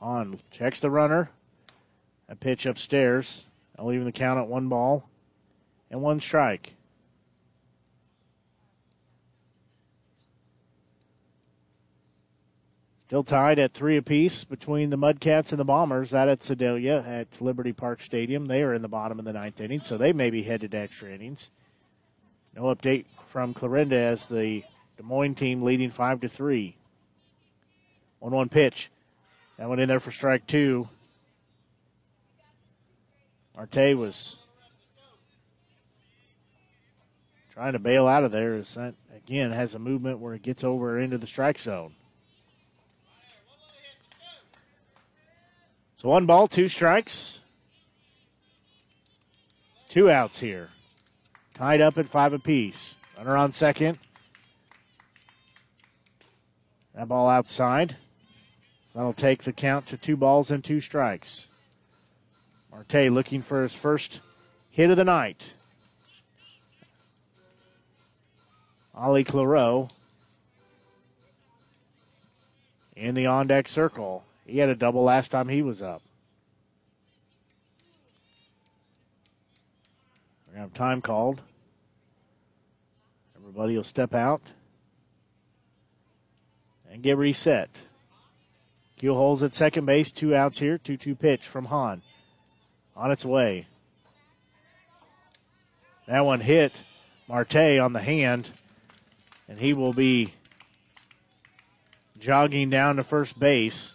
[0.00, 1.30] Hahn checks the runner.
[2.28, 3.44] A pitch upstairs.
[3.78, 5.08] I'll leave the count at one ball
[5.88, 6.74] and one strike.
[13.12, 16.12] Still tied at three apiece between the Mudcats and the Bombers.
[16.12, 18.46] That at Sedalia at Liberty Park Stadium.
[18.46, 20.78] They are in the bottom of the ninth inning, so they may be headed to
[20.78, 21.50] extra innings.
[22.56, 24.64] No update from Clarinda as the
[24.96, 26.78] Des Moines team leading five to three.
[28.18, 28.90] One one pitch.
[29.58, 30.88] That went in there for strike two.
[33.54, 34.38] Marte was
[37.52, 38.54] trying to bail out of there.
[38.54, 41.94] As that again has a movement where it gets over into the strike zone.
[46.02, 47.38] So one ball, two strikes,
[49.88, 50.70] two outs here.
[51.54, 52.96] Tied up at five apiece.
[53.16, 54.00] Runner on second.
[56.92, 57.98] That ball outside.
[58.96, 61.46] That'll take the count to two balls and two strikes.
[62.72, 64.18] Marte looking for his first
[64.72, 65.52] hit of the night.
[68.92, 69.86] Ali Claro
[72.96, 74.24] in the on deck circle.
[74.52, 76.02] He had a double last time he was up.
[80.46, 81.40] We're going to have time called.
[83.34, 84.42] Everybody will step out
[86.90, 87.70] and get reset.
[89.00, 92.02] Keelholz at second base, two outs here, 2 2 pitch from Hahn.
[92.94, 93.68] On its way.
[96.06, 96.82] That one hit
[97.26, 98.50] Marte on the hand,
[99.48, 100.34] and he will be
[102.20, 103.92] jogging down to first base.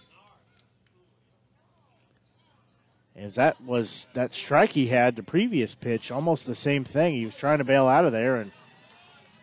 [3.18, 7.16] As that was that strike he had the previous pitch, almost the same thing.
[7.16, 8.52] He was trying to bail out of there and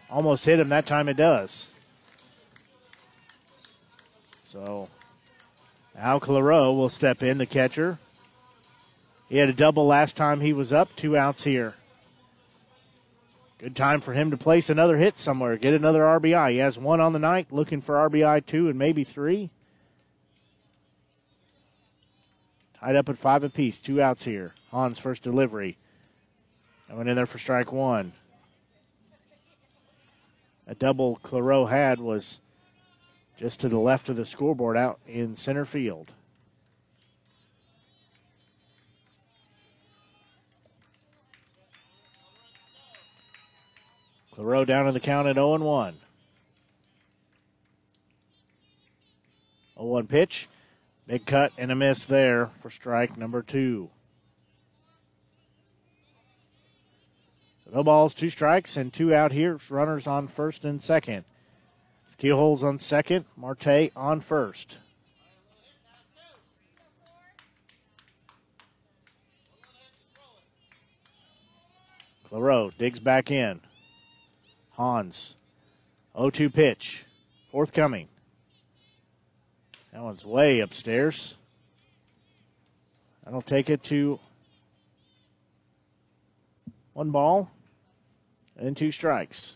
[0.09, 1.71] almost hit him that time it does.
[4.49, 4.89] So
[5.99, 7.99] Al Claro will step in, the catcher.
[9.29, 11.75] He had a double last time he was up, two outs here.
[13.59, 16.53] Good time for him to place another hit somewhere, get another RBI.
[16.53, 19.51] He has one on the night, looking for RBI two and maybe three.
[22.85, 24.53] Tied up at five apiece, two outs here.
[24.71, 25.79] Hahn's first delivery.
[26.91, 28.13] I went in there for strike one.
[30.67, 32.41] A double Claro had was
[33.39, 36.13] just to the left of the scoreboard out in center field.
[44.35, 45.95] Claro down in the count at 0 1.
[49.75, 50.49] 0 1 pitch.
[51.07, 53.91] Big cut and a miss there for strike number two.
[57.73, 59.59] No balls, two strikes, and two out here.
[59.69, 61.25] Runners on first and second.
[62.17, 64.79] Keelholz on second, Marte on first.
[72.29, 73.61] Claro digs back in.
[74.71, 75.37] Hahn's.
[76.17, 77.05] 0 2 pitch.
[77.51, 78.09] Forthcoming.
[79.95, 81.37] That one's way upstairs.
[83.25, 84.19] That'll take it to
[86.95, 87.53] one ball
[88.59, 89.55] and two strikes.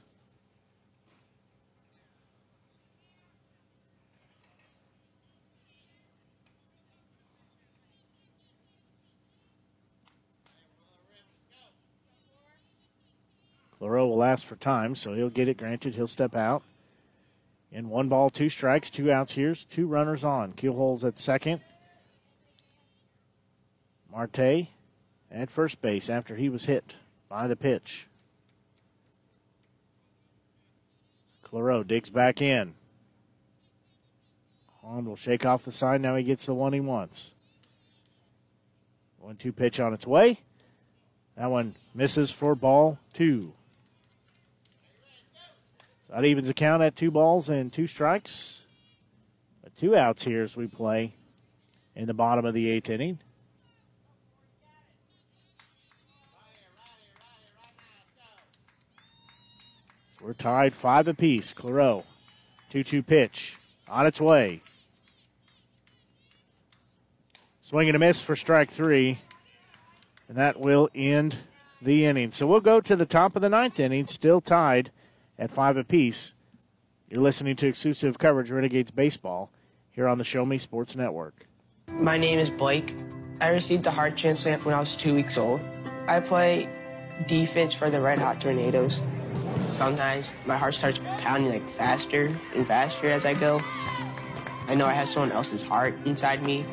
[13.76, 15.96] Claro will ask for time, so he'll get it granted.
[15.96, 16.62] He'll step out.
[17.70, 20.52] In one ball, two strikes, two outs here, two runners on.
[20.54, 21.60] Keelholz at second.
[24.10, 24.68] Marte
[25.30, 26.94] at first base after he was hit
[27.28, 28.06] by the pitch.
[31.42, 32.74] Claro digs back in.
[34.82, 36.02] Hahn will shake off the sign.
[36.02, 37.32] Now he gets the one he wants.
[39.18, 40.40] One two pitch on its way.
[41.36, 43.52] That one misses for ball two.
[46.10, 48.62] That evens the count at two balls and two strikes.
[49.62, 51.14] But two outs here as we play
[51.94, 53.18] in the bottom of the eighth inning.
[60.20, 61.52] We're tied five apiece.
[61.52, 62.04] Claro,
[62.70, 63.56] 2 2 pitch
[63.88, 64.62] on its way.
[67.62, 69.20] Swing and a miss for strike three.
[70.26, 71.36] And that will end
[71.80, 72.32] the inning.
[72.32, 74.90] So we'll go to the top of the ninth inning, still tied
[75.38, 76.34] at five apiece.
[77.08, 79.50] You're listening to exclusive coverage Renegades baseball
[79.90, 81.46] here on the Show Me Sports Network.
[81.88, 82.94] My name is Blake.
[83.40, 85.60] I received a heart transplant when I was two weeks old.
[86.06, 86.68] I play
[87.26, 89.00] defense for the Red Hot Tornadoes.
[89.70, 93.62] Sometimes my heart starts pounding like faster and faster as I go.
[94.66, 96.64] I know I have someone else's heart inside me.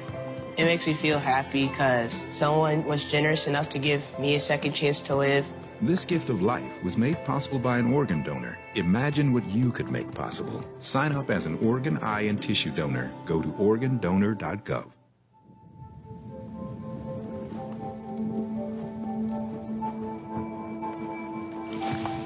[0.58, 4.74] It makes me feel happy because someone was generous enough to give me a second
[4.74, 5.50] chance to live
[5.82, 8.58] this gift of life was made possible by an organ donor.
[8.76, 10.64] Imagine what you could make possible.
[10.80, 13.12] Sign up as an organ, eye, and tissue donor.
[13.26, 14.92] Go to organdonor.gov.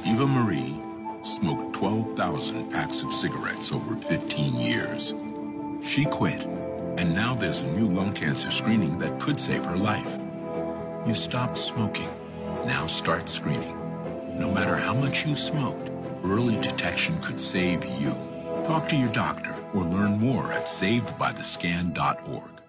[0.05, 0.75] Eva Marie
[1.23, 5.13] smoked 12,000 packs of cigarettes over 15 years.
[5.81, 6.41] She quit,
[6.97, 10.19] and now there's a new lung cancer screening that could save her life.
[11.07, 12.09] You stopped smoking
[12.65, 13.77] now start screening.
[14.39, 15.89] No matter how much you smoked,
[16.23, 18.13] early detection could save you.
[18.63, 22.59] Talk to your doctor or learn more at savedbythescan.org.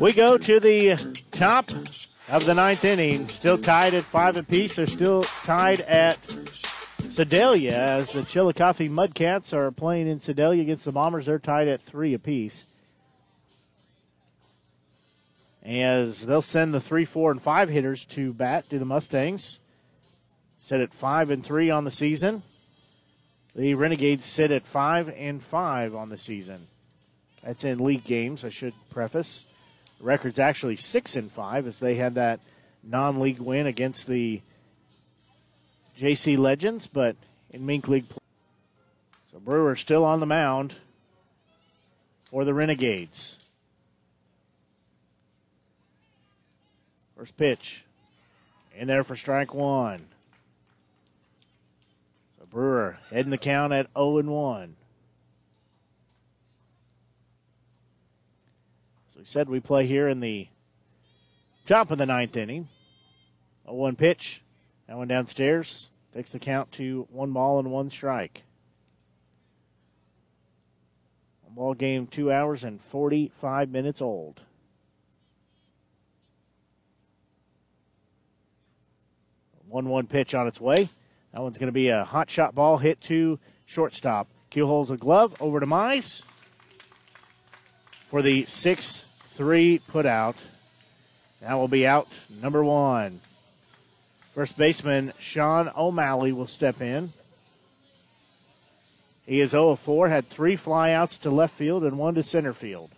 [0.00, 1.70] We go to the top
[2.28, 4.76] of the ninth inning, still tied at five apiece.
[4.76, 6.18] They're still tied at
[7.08, 11.82] Sedalia, as the Chillicothe Mudcats are playing in Sedalia against the Bombers, they're tied at
[11.82, 12.64] three apiece.
[15.62, 19.60] As they'll send the three, four, and five hitters to bat to the Mustangs.
[20.58, 22.42] Set at five and three on the season.
[23.54, 26.68] The Renegades sit at five and five on the season.
[27.44, 29.44] That's in league games, I should preface.
[29.98, 32.40] The record's actually six and five as they had that
[32.82, 34.40] non-league win against the
[35.98, 37.16] JC Legends, but
[37.50, 38.06] in MINK League.
[39.30, 40.74] So Brewer still on the mound
[42.30, 43.38] for the Renegades.
[47.16, 47.84] First pitch.
[48.76, 50.06] In there for strike one.
[52.38, 54.76] So Brewer heading the count at 0 and 1.
[59.12, 60.48] So we said we play here in the
[61.66, 62.68] top of the ninth inning.
[63.66, 64.40] A 1 pitch.
[64.86, 68.44] That one downstairs takes the count to one ball and one strike.
[71.54, 74.40] Ball game two hours and 45 minutes old.
[79.68, 80.90] One one pitch on its way.
[81.32, 84.28] That one's going to be a hot shot ball hit to shortstop.
[84.50, 86.22] Q holds a glove over to Mize
[88.08, 90.36] for the 6 3 put out.
[91.40, 92.08] That will be out
[92.40, 93.20] number one.
[94.34, 97.12] First baseman Sean O'Malley will step in.
[99.26, 102.90] He is 0 4, had three flyouts to left field and one to center field.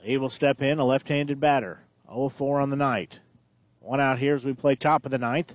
[0.00, 1.80] He will step in, a left handed batter.
[2.08, 3.20] 0 4 on the night.
[3.80, 5.54] One out here as we play top of the ninth.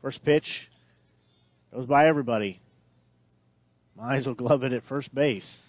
[0.00, 0.68] First pitch
[1.72, 2.60] goes by everybody.
[3.98, 5.67] Mize will glove it at first base.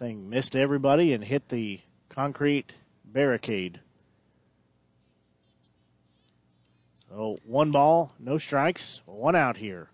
[0.00, 2.72] Thing missed everybody and hit the concrete
[3.04, 3.80] barricade.
[7.10, 9.90] So one ball, no strikes, one out here.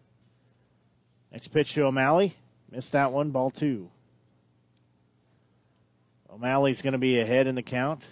[1.33, 2.36] Next pitch to O'Malley.
[2.70, 3.91] Missed that one, ball two.
[6.33, 8.05] O'Malley's going to be ahead in the count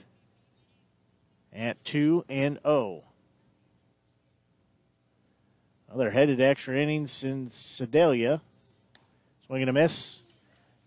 [1.53, 3.05] at 2 and 0.
[5.87, 8.41] Well, they're headed extra innings in Sedalia.
[9.47, 10.23] Swinging a miss.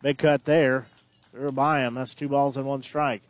[0.02, 0.88] Big cut there.
[1.38, 1.94] They're by him.
[1.94, 3.22] That's two balls and one strike.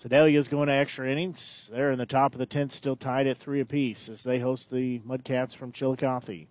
[0.00, 1.68] Sedalia's going to extra innings.
[1.72, 4.70] They're in the top of the 10th, still tied at three apiece as they host
[4.70, 6.46] the Mudcats from Chillicothe.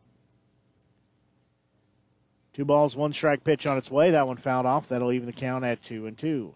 [2.53, 4.11] Two balls, one strike pitch on its way.
[4.11, 4.89] That one fouled off.
[4.89, 6.55] That'll even the count at two and two.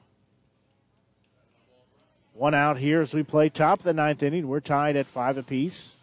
[2.34, 4.48] One out here as we play top of the ninth inning.
[4.48, 5.94] We're tied at five apiece.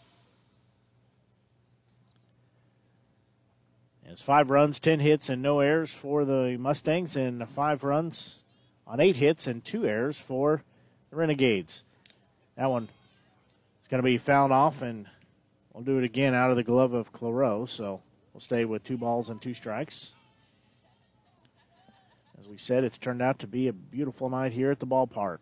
[4.11, 8.39] It's five runs, ten hits, and no errors for the Mustangs, and five runs
[8.87, 10.63] on eight hits and two errors for
[11.11, 11.85] the Renegades.
[12.57, 12.89] That one
[13.83, 15.07] is going to be fouled off, and
[15.75, 17.67] we'll do it again out of the glove of Claro.
[17.67, 18.01] So
[18.33, 20.15] we'll stay with two balls and two strikes.
[22.41, 25.39] As we said, it's turned out to be a beautiful night here at the ballpark.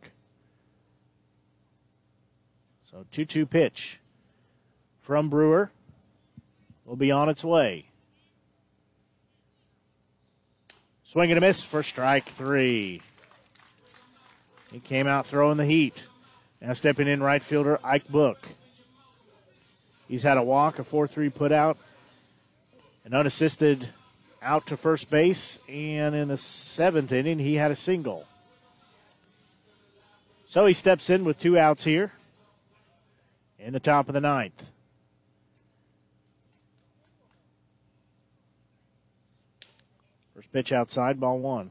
[2.85, 4.01] So 2 2 pitch
[5.03, 5.71] from Brewer
[6.85, 7.91] will be on its way.
[11.17, 13.01] Swing and a miss for strike three.
[14.71, 16.03] He came out throwing the heat.
[16.61, 18.47] Now stepping in right fielder Ike Book.
[20.09, 21.79] He's had a walk, a 4 3 put out,
[23.07, 23.89] an unassisted
[24.43, 28.27] out to first base, and in the seventh inning, he had a single.
[30.45, 32.13] So he steps in with two outs here
[33.59, 34.65] in the top of the ninth.
[40.57, 41.71] Pitch outside, ball one.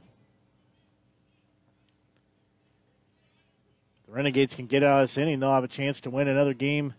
[4.06, 5.40] The Renegades can get out of this inning.
[5.40, 6.94] They'll have a chance to win another game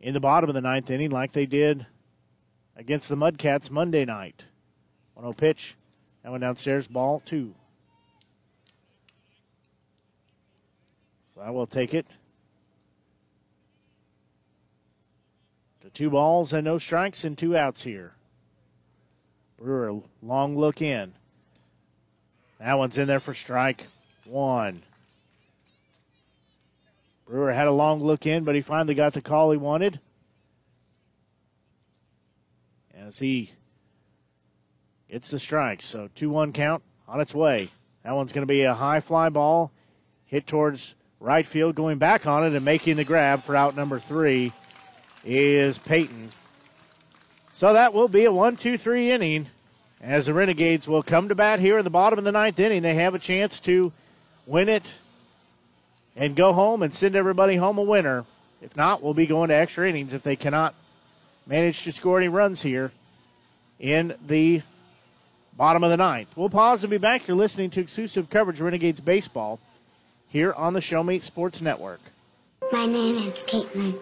[0.00, 1.84] in the bottom of the ninth inning, like they did
[2.76, 4.44] against the Mudcats Monday night.
[5.12, 5.76] 1 0 pitch.
[6.22, 7.54] That went downstairs, ball two.
[11.34, 12.06] So I will take it.
[15.82, 18.14] To two balls and no strikes and two outs here.
[19.60, 21.12] Brewer, long look in.
[22.58, 23.86] That one's in there for strike
[24.24, 24.82] one.
[27.26, 30.00] Brewer had a long look in, but he finally got the call he wanted.
[32.94, 33.52] As he
[35.10, 35.82] gets the strike.
[35.82, 37.70] So 2 1 count on its way.
[38.02, 39.72] That one's going to be a high fly ball
[40.24, 41.74] hit towards right field.
[41.74, 44.52] Going back on it and making the grab for out number three
[45.24, 46.30] is Payton.
[47.60, 49.48] So that will be a 1 2 3 inning
[50.00, 52.80] as the Renegades will come to bat here in the bottom of the ninth inning.
[52.80, 53.92] They have a chance to
[54.46, 54.94] win it
[56.16, 58.24] and go home and send everybody home a winner.
[58.62, 60.74] If not, we'll be going to extra innings if they cannot
[61.46, 62.92] manage to score any runs here
[63.78, 64.62] in the
[65.54, 66.30] bottom of the ninth.
[66.36, 67.28] We'll pause and be back.
[67.28, 69.60] You're listening to exclusive coverage of Renegades Baseball
[70.28, 72.00] here on the Show Me Sports Network.
[72.72, 74.00] My name is Caitlin.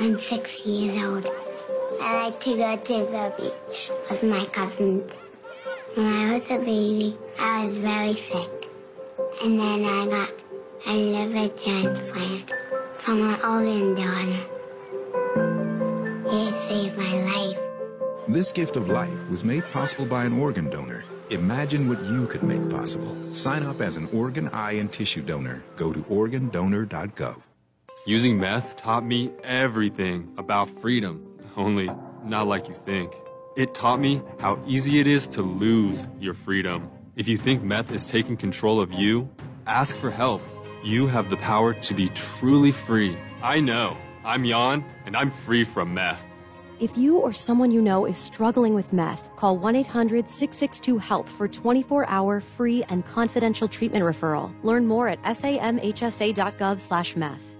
[0.00, 1.41] I'm six years old.
[2.04, 5.12] I like to go to the beach with my cousins.
[5.94, 8.68] When I was a baby, I was very sick.
[9.40, 10.32] And then I got
[10.88, 12.52] a liver transplant
[12.98, 14.44] from an organ donor.
[16.26, 17.58] It saved my life.
[18.26, 21.04] This gift of life was made possible by an organ donor.
[21.30, 23.16] Imagine what you could make possible.
[23.32, 25.62] Sign up as an organ, eye, and tissue donor.
[25.76, 27.42] Go to organdonor.gov.
[28.06, 31.90] Using meth taught me everything about freedom, only
[32.24, 33.14] not like you think.
[33.56, 36.90] It taught me how easy it is to lose your freedom.
[37.16, 39.28] If you think meth is taking control of you,
[39.66, 40.42] ask for help.
[40.82, 43.16] You have the power to be truly free.
[43.42, 43.96] I know.
[44.24, 46.20] I'm Jan, and I'm free from meth.
[46.80, 51.28] If you or someone you know is struggling with meth, call 1 800 662 HELP
[51.28, 54.52] for 24 hour free and confidential treatment referral.
[54.64, 57.51] Learn more at samhsa.gov slash meth.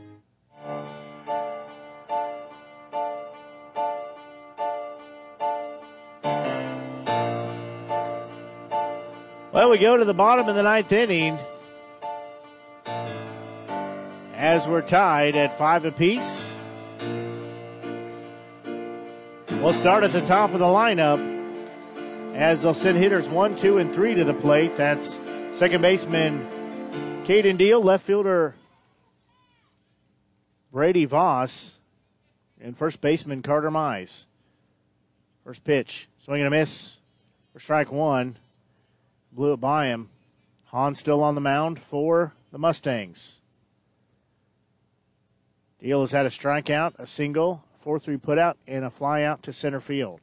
[9.53, 11.39] Well, we go to the bottom of the ninth inning
[14.35, 16.49] as we're tied at five apiece.
[19.51, 21.21] We'll start at the top of the lineup
[22.35, 24.75] as they'll send hitters one, two, and three to the plate.
[24.79, 26.49] That's second baseman
[27.27, 28.55] Caden Deal, left fielder
[30.73, 31.77] Brady Voss,
[32.59, 34.25] and first baseman Carter Mize.
[35.45, 36.97] First pitch, swing and a miss
[37.53, 38.37] for strike one.
[39.33, 40.11] Blew it by him.
[40.67, 43.39] Hahn still on the mound for the Mustangs.
[45.81, 49.81] Deal has had a strikeout, a single, 4 3 putout, and a flyout to center
[49.81, 50.21] field.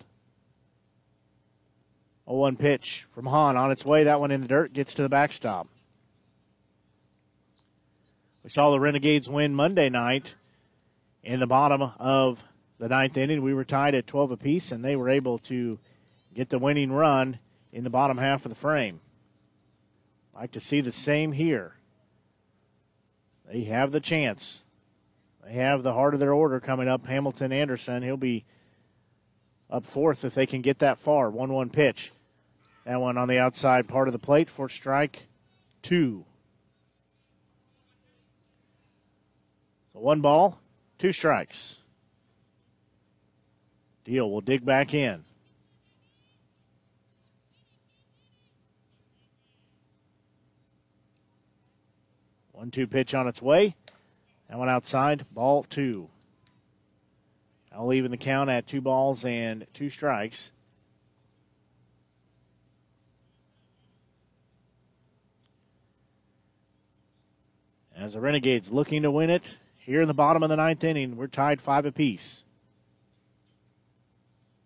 [2.25, 4.03] A 1 pitch from Hahn on its way.
[4.03, 5.67] That one in the dirt gets to the backstop.
[8.43, 10.35] We saw the Renegades win Monday night
[11.23, 12.43] in the bottom of
[12.77, 13.41] the ninth inning.
[13.41, 15.77] We were tied at 12 apiece, and they were able to
[16.33, 17.39] get the winning run
[17.71, 18.99] in the bottom half of the frame.
[20.33, 21.75] Like to see the same here.
[23.51, 24.63] They have the chance.
[25.43, 27.05] They have the heart of their order coming up.
[27.05, 28.45] Hamilton Anderson, he'll be
[29.69, 31.29] up fourth if they can get that far.
[31.29, 32.11] 1 1 pitch.
[32.85, 35.27] That one on the outside part of the plate for strike
[35.81, 36.25] two.
[39.93, 40.59] So one ball,
[40.97, 41.81] two strikes.
[44.05, 45.23] Deal will dig back in.
[52.59, 53.77] One two pitch on its way.
[54.49, 56.09] That one outside, ball two.
[57.73, 60.51] I'll even the count at two balls and two strikes.
[67.95, 71.15] As the Renegades looking to win it here in the bottom of the ninth inning,
[71.15, 72.43] we're tied five apiece.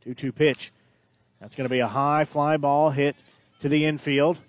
[0.03, 0.71] 2 2 pitch.
[1.39, 3.15] That's going to be a high fly ball hit
[3.59, 4.39] to the infield.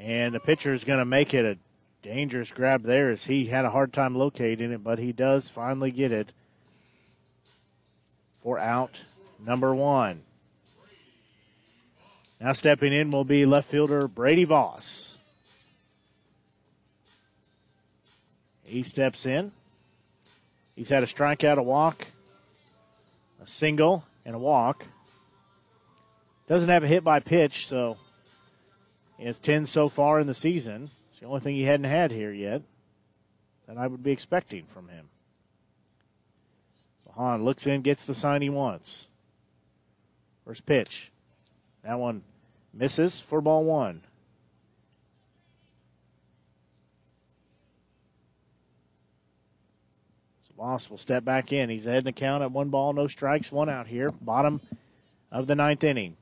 [0.00, 1.58] And the pitcher is going to make it a
[2.02, 5.90] dangerous grab there as he had a hard time locating it, but he does finally
[5.90, 6.32] get it
[8.42, 9.04] for out
[9.44, 10.22] number one.
[12.40, 15.18] Now stepping in will be left fielder Brady Voss.
[18.64, 19.52] He steps in.
[20.76, 22.06] He's had a strikeout, a walk,
[23.42, 24.86] a single, and a walk.
[26.48, 27.98] Doesn't have a hit by pitch, so
[29.20, 30.88] he has 10 so far in the season.
[31.10, 32.62] It's the only thing he hadn't had here yet
[33.68, 35.10] that I would be expecting from him.
[37.04, 39.08] So Hahn looks in, gets the sign he wants.
[40.46, 41.12] First pitch.
[41.84, 42.22] That one
[42.72, 44.00] misses for ball one.
[50.48, 51.68] So Voss will step back in.
[51.68, 54.08] He's ahead in the count at one ball, no strikes, one out here.
[54.22, 54.62] Bottom
[55.30, 56.16] of the ninth inning.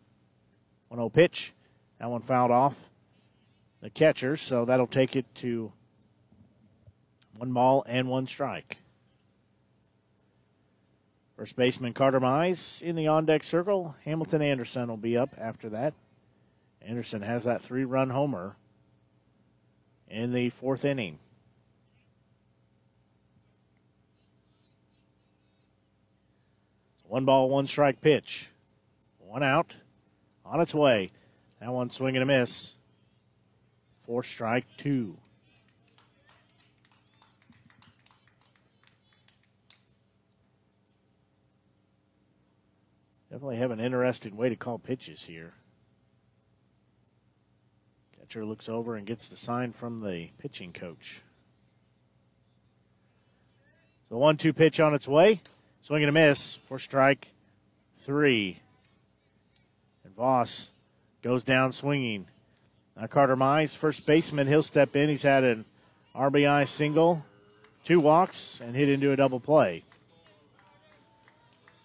[0.88, 1.52] 1 0 pitch.
[2.00, 2.74] That one fouled off
[3.80, 5.72] the catcher, so that'll take it to
[7.36, 8.78] one ball and one strike.
[11.36, 13.94] First baseman Carter Mize in the on deck circle.
[14.04, 15.94] Hamilton Anderson will be up after that.
[16.82, 18.56] Anderson has that three run homer
[20.08, 21.20] in the fourth inning.
[27.04, 28.48] One ball, one strike pitch.
[29.18, 29.76] One out.
[30.44, 31.10] On its way.
[31.60, 32.74] That one swing and a miss
[34.08, 35.18] for strike two.
[43.30, 45.52] Definitely have an interesting way to call pitches here.
[48.18, 51.20] Catcher looks over and gets the sign from the pitching coach.
[54.08, 55.42] The one two pitch on its way.
[55.82, 57.28] Swing and a miss for strike
[58.00, 58.60] three.
[60.02, 60.70] And Voss
[61.20, 62.26] goes down swinging.
[62.98, 65.08] Now Carter Mize, first baseman, he'll step in.
[65.08, 65.64] He's had an
[66.16, 67.24] RBI single,
[67.84, 69.84] two walks, and hit into a double play.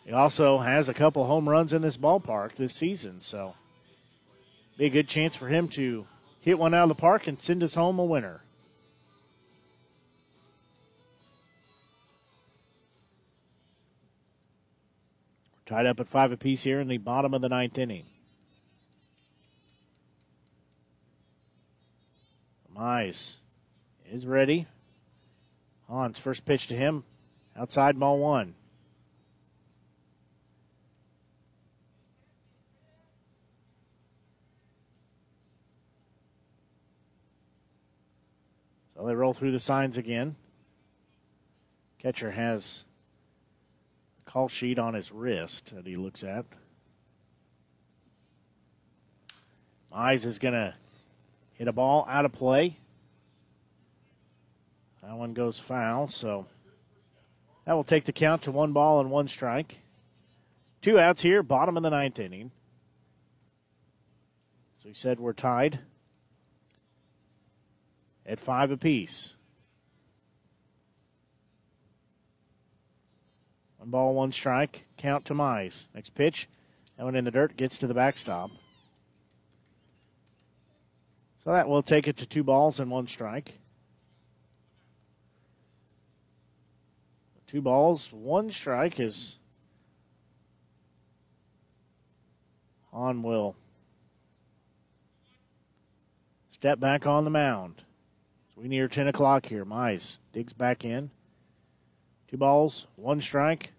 [0.05, 3.53] He also has a couple home runs in this ballpark this season, so
[4.75, 6.07] be a good chance for him to
[6.41, 8.41] hit one out of the park and send us home a winner.
[15.67, 18.05] Tied up at five apiece here in the bottom of the ninth inning.
[22.83, 23.37] Mize.
[24.11, 24.67] is ready.
[25.89, 27.05] Hahn's, first pitch to him.
[27.55, 28.55] Outside ball one.
[38.97, 40.35] So they roll through the signs again.
[41.99, 42.83] Catcher has
[44.19, 46.45] a call sheet on his wrist that he looks at.
[49.89, 50.73] Mize is going to
[51.53, 52.77] hit a ball out of play.
[55.01, 56.47] That one goes foul, so
[57.65, 59.79] that will take the count to one ball and one strike.
[60.81, 62.51] Two outs here, bottom of the ninth inning.
[64.81, 65.79] So he said we're tied
[68.25, 69.35] at five apiece.
[73.77, 74.85] One ball, one strike.
[74.95, 75.87] Count to Mize.
[75.93, 76.47] Next pitch.
[76.97, 78.51] That one in the dirt gets to the backstop.
[81.43, 83.59] So that will take it to two balls and one strike.
[87.47, 89.37] Two balls, one strike is
[92.91, 93.55] on will
[96.49, 97.81] step back on the mound.
[98.55, 99.65] So we near 10 o'clock here.
[99.65, 101.11] Mize digs back in.
[102.29, 103.73] Two balls, one strike.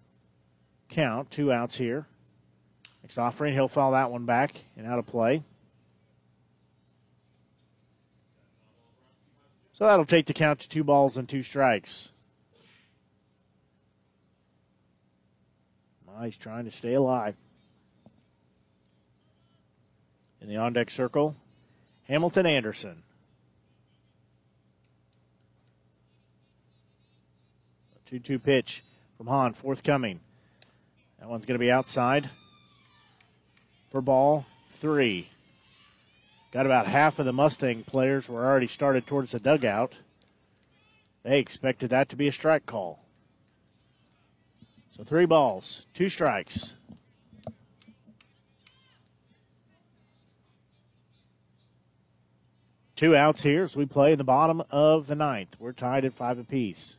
[0.91, 2.07] Count, two outs here.
[3.03, 5.43] Next offering, he'll foul that one back and out of play.
[9.75, 12.11] So that'll take the count to two balls and two strikes.
[16.23, 17.35] He's trying to stay alive.
[20.41, 21.37] In the on deck circle,
[22.09, 23.03] Hamilton Anderson.
[27.97, 28.85] A 2 2 pitch
[29.17, 30.21] from Hahn, forthcoming.
[31.19, 32.31] That one's going to be outside
[33.91, 35.29] for ball three.
[36.55, 39.97] Got about half of the Mustang players were already started towards the dugout.
[41.25, 43.01] They expected that to be a strike call.
[44.97, 46.75] So three balls, two strikes.
[52.95, 55.57] Two outs here as we play in the bottom of the ninth.
[55.59, 56.99] We're tied at five apiece.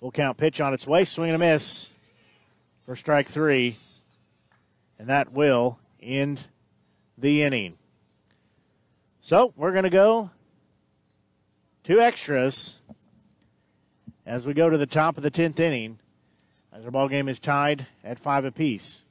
[0.00, 1.90] Full count pitch on its way, swing and a miss
[2.84, 3.78] for strike three.
[4.98, 6.40] And that will end
[7.16, 7.78] the inning.
[9.20, 10.30] So we're going to go
[11.84, 12.78] two extras
[14.26, 15.98] as we go to the top of the 10th inning
[16.72, 19.04] as our ball game is tied at five apiece.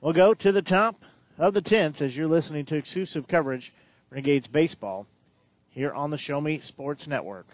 [0.00, 0.96] We'll go to the top
[1.38, 3.72] of the 10th as you're listening to exclusive coverage
[4.10, 5.06] Renegades baseball
[5.70, 7.46] here on the Show Me Sports Network.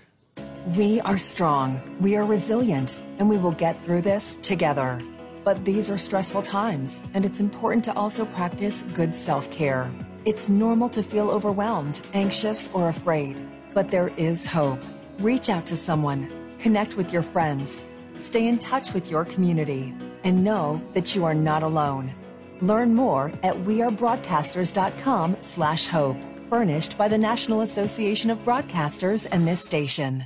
[0.77, 5.03] We are strong, we are resilient, and we will get through this together.
[5.45, 9.91] But these are stressful times, and it's important to also practice good self care.
[10.25, 13.41] It's normal to feel overwhelmed, anxious, or afraid,
[13.75, 14.81] but there is hope.
[15.19, 17.85] Reach out to someone, connect with your friends,
[18.19, 22.15] stay in touch with your community, and know that you are not alone.
[22.61, 29.65] Learn more at wearebroadcasters.com slash hope, furnished by the National Association of Broadcasters and this
[29.65, 30.25] station.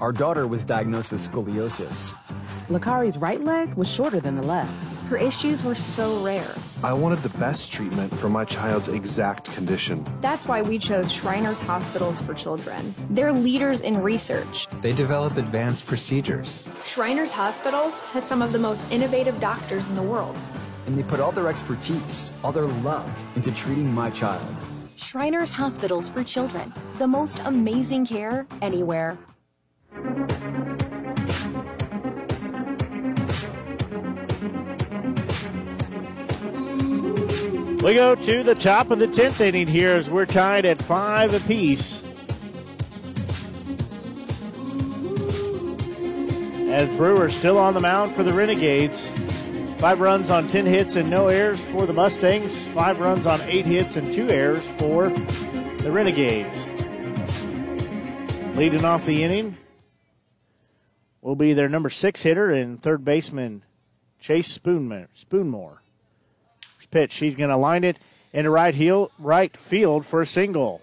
[0.00, 2.14] Our daughter was diagnosed with scoliosis.
[2.68, 4.72] Lakari's right leg was shorter than the left.
[5.08, 6.54] Her issues were so rare.
[6.84, 10.06] I wanted the best treatment for my child's exact condition.
[10.20, 12.94] That's why we chose Shriners Hospitals for Children.
[13.10, 14.68] They're leaders in research.
[14.82, 16.64] They develop advanced procedures.
[16.86, 20.36] Shriners Hospitals has some of the most innovative doctors in the world.
[20.86, 24.54] And they put all their expertise, all their love into treating my child.
[24.94, 26.72] Shriners Hospitals for Children.
[26.98, 29.18] The most amazing care anywhere.
[37.82, 41.32] We go to the top of the 10th inning here as we're tied at five
[41.32, 42.02] apiece.
[46.70, 49.08] As Brewer still on the mound for the Renegades.
[49.78, 52.66] Five runs on 10 hits and no errors for the Mustangs.
[52.66, 56.66] Five runs on eight hits and two errors for the Renegades.
[58.58, 59.56] Leading off the inning
[61.22, 63.62] will be their number six hitter and third baseman
[64.18, 65.78] Chase Spoonmore.
[66.90, 67.16] Pitch.
[67.16, 67.98] He's going to line it
[68.32, 70.80] into right heel, right field for a single.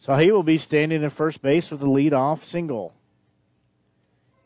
[0.00, 2.92] So he will be standing at first base with a lead-off single.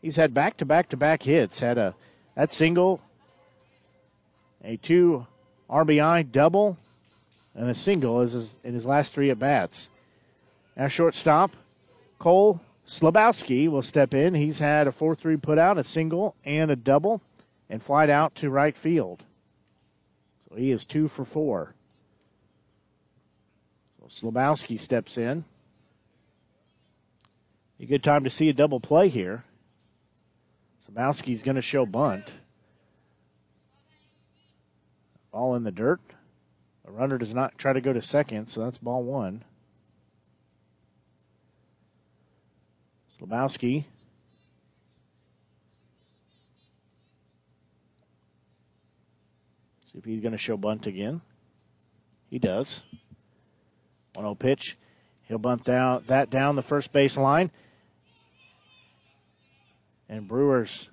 [0.01, 1.59] He's had back-to-back to back hits.
[1.59, 1.95] Had a
[2.35, 3.01] that single,
[4.63, 5.25] a two
[5.67, 6.77] RBI double,
[7.55, 9.89] and a single is his, in his last three at bats.
[10.75, 11.51] Now shortstop
[12.19, 14.33] Cole Slabowski will step in.
[14.35, 17.21] He's had a 4 3 put out, a single, and a double,
[17.69, 19.23] and flied out to right field.
[20.49, 21.75] So he is two for four.
[23.99, 25.45] So Slabowski steps in.
[27.79, 29.43] A good time to see a double play here.
[30.87, 32.31] Slabowski's going to show bunt.
[35.31, 35.99] Ball in the dirt.
[36.85, 39.43] The runner does not try to go to second, so that's ball one.
[43.19, 43.85] Slabowski.
[49.97, 51.21] If he's going to show bunt again.
[52.29, 52.83] He does.
[54.13, 54.77] 1 0 pitch.
[55.23, 57.49] He'll bunt down, that down the first base line.
[60.07, 60.89] And Brewers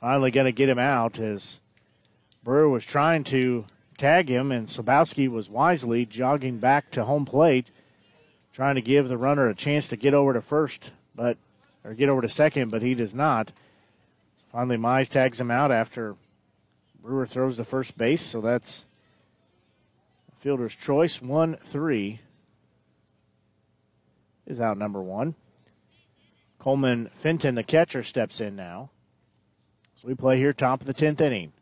[0.00, 1.60] finally going to get him out as
[2.42, 3.66] Brewer was trying to
[3.98, 7.70] tag him, and Slabowski was wisely jogging back to home plate,
[8.52, 11.36] trying to give the runner a chance to get over to first, but
[11.84, 13.52] or get over to second, but he does not.
[14.52, 16.16] Finally, Mize tags him out after
[17.02, 18.86] Brewer throws the first base, so that's
[20.40, 21.22] fielder's choice.
[21.22, 22.20] One, three
[24.46, 25.34] is out number one.
[26.58, 28.90] Coleman Fenton, the catcher, steps in now.
[30.00, 31.52] So we play here, top of the 10th inning.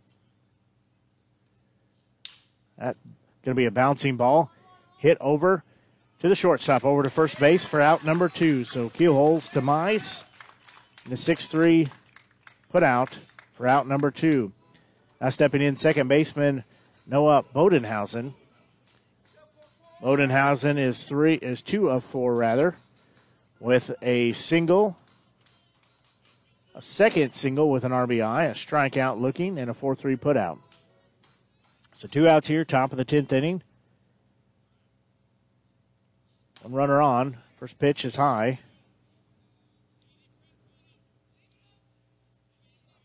[2.78, 2.96] That
[3.44, 4.50] going to be a bouncing ball.
[4.98, 5.62] Hit over
[6.20, 8.64] to the shortstop, over to first base for out number two.
[8.64, 10.24] So Keelholz to Mize.
[11.04, 11.88] In the 6 3
[12.70, 13.18] put out
[13.54, 14.52] for out number two.
[15.20, 16.64] Now stepping in, second baseman
[17.06, 18.34] Noah Bodenhausen.
[20.02, 22.76] Bodenhausen is three is two of four rather,
[23.58, 24.96] with a single,
[26.74, 30.58] a second single with an RBI, a strikeout looking, and a four three putout.
[31.94, 33.62] So two outs here, top of the tenth inning.
[36.62, 37.38] One runner on.
[37.58, 38.60] First pitch is high.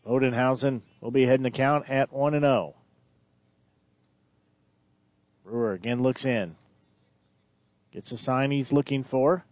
[0.06, 2.74] Bodenhausen will be heading the count at 1 and 0.
[5.44, 6.56] Brewer again looks in.
[7.92, 9.44] Gets the sign he's looking for.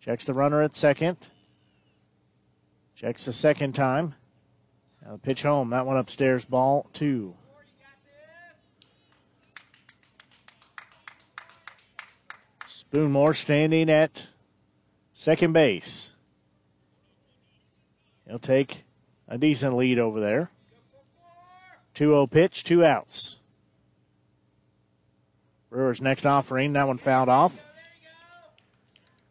[0.00, 1.16] Checks the runner at second.
[2.94, 4.14] Checks the second time.
[5.04, 5.70] Now the pitch home.
[5.70, 7.34] That one upstairs, ball two.
[12.68, 14.28] Spoonmore standing at
[15.14, 16.14] second base.
[18.26, 18.84] He'll take
[19.30, 20.50] a decent lead over there.
[21.94, 23.36] 2 0 pitch, two outs.
[25.70, 26.72] Brewers' next offering.
[26.72, 27.52] That one fouled off.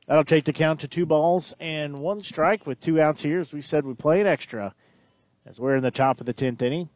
[0.07, 3.41] That'll take the count to two balls and one strike with two outs here.
[3.41, 4.73] As we said, we play an extra
[5.45, 6.89] as we're in the top of the 10th inning.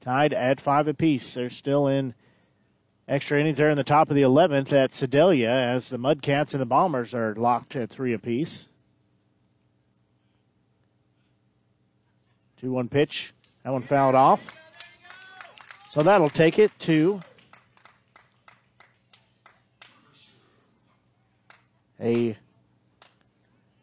[0.00, 1.34] Tied at five apiece.
[1.34, 2.14] They're still in
[3.08, 3.56] extra innings.
[3.56, 7.14] They're in the top of the 11th at Sedalia as the Mudcats and the Bombers
[7.14, 8.68] are locked at three apiece.
[12.60, 13.32] 2 1 pitch.
[13.64, 14.40] That one fouled off.
[15.90, 17.20] So that'll take it to
[22.00, 22.36] a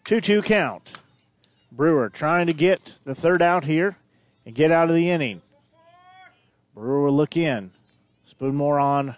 [0.05, 0.99] 2 2 count.
[1.71, 3.97] Brewer trying to get the third out here
[4.45, 5.41] and get out of the inning.
[6.73, 7.71] Brewer look in.
[8.31, 9.15] Spoonmore on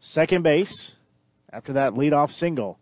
[0.00, 0.96] second base
[1.52, 2.78] after that leadoff single.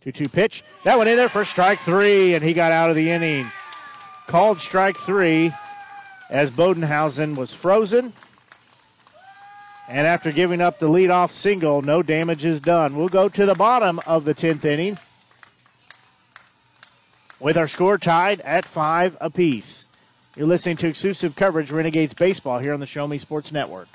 [0.00, 0.64] 2 2 pitch.
[0.84, 3.50] That one in there for strike three, and he got out of the inning.
[4.26, 5.52] Called strike three
[6.30, 8.12] as Bodenhausen was frozen.
[9.88, 12.96] And after giving up the leadoff single, no damage is done.
[12.96, 14.98] We'll go to the bottom of the 10th inning
[17.38, 19.86] with our score tied at five apiece.
[20.36, 23.88] You're listening to exclusive coverage Renegades Baseball here on the Show Me Sports Network.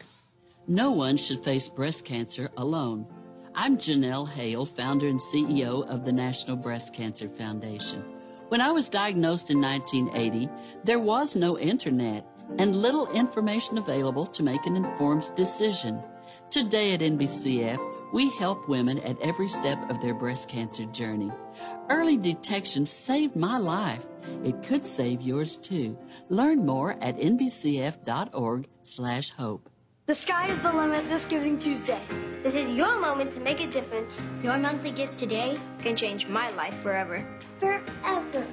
[0.67, 3.05] No one should face breast cancer alone.
[3.53, 8.20] I'm Janelle Hale, founder and CEO of the National Breast Cancer Foundation.
[8.51, 10.49] When I was diagnosed in 1980,
[10.83, 12.25] there was no internet
[12.57, 16.03] and little information available to make an informed decision.
[16.49, 17.79] Today at NBCF,
[18.11, 21.31] we help women at every step of their breast cancer journey.
[21.89, 24.05] Early detection saved my life.
[24.43, 25.97] It could save yours too.
[26.27, 29.70] Learn more at nbcf.org/hope.
[30.11, 32.01] The sky is the limit this Giving Tuesday.
[32.43, 34.21] This is your moment to make a difference.
[34.43, 37.25] Your monthly gift today can change my life forever.
[37.61, 38.45] Forever.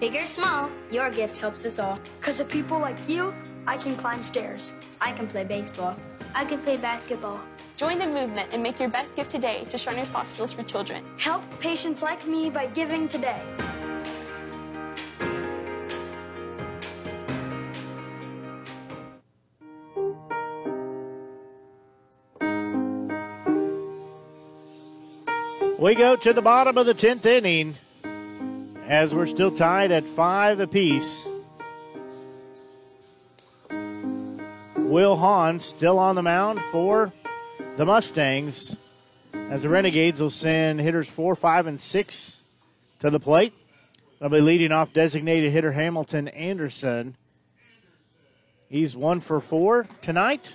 [0.00, 2.00] Big or small, your gift helps us all.
[2.18, 3.32] Because of people like you,
[3.68, 4.74] I can climb stairs.
[5.00, 5.94] I can play baseball.
[6.34, 7.38] I can play basketball.
[7.76, 11.04] Join the movement and make your best gift today to Shriners Hospitals for Children.
[11.18, 13.40] Help patients like me by giving today.
[25.78, 27.76] We go to the bottom of the 10th inning
[28.86, 31.22] as we're still tied at five apiece.
[34.74, 37.12] Will Hahn still on the mound for
[37.76, 38.78] the Mustangs
[39.34, 42.38] as the Renegades will send hitters four, five, and six
[43.00, 43.52] to the plate.
[44.18, 47.18] They'll be leading off designated hitter Hamilton Anderson.
[48.70, 50.54] He's one for four tonight.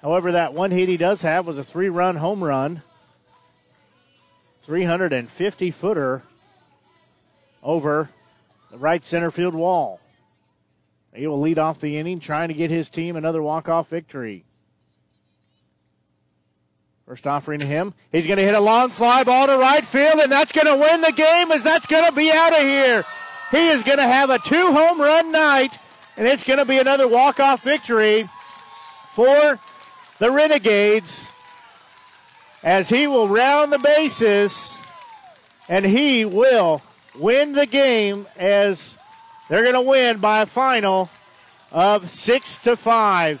[0.00, 2.82] However, that one hit he does have was a three run home run.
[4.62, 6.22] 350 footer
[7.62, 8.08] over
[8.70, 10.00] the right center field wall.
[11.14, 14.44] He will lead off the inning, trying to get his team another walk off victory.
[17.06, 17.92] First offering to him.
[18.12, 20.76] He's going to hit a long fly ball to right field, and that's going to
[20.76, 23.04] win the game as that's going to be out of here.
[23.50, 25.76] He is going to have a two home run night,
[26.16, 28.30] and it's going to be another walk off victory
[29.14, 29.58] for
[30.18, 31.28] the Renegades
[32.62, 34.76] as he will round the bases
[35.68, 36.82] and he will
[37.18, 38.96] win the game as
[39.48, 41.10] they're going to win by a final
[41.70, 43.40] of 6 to 5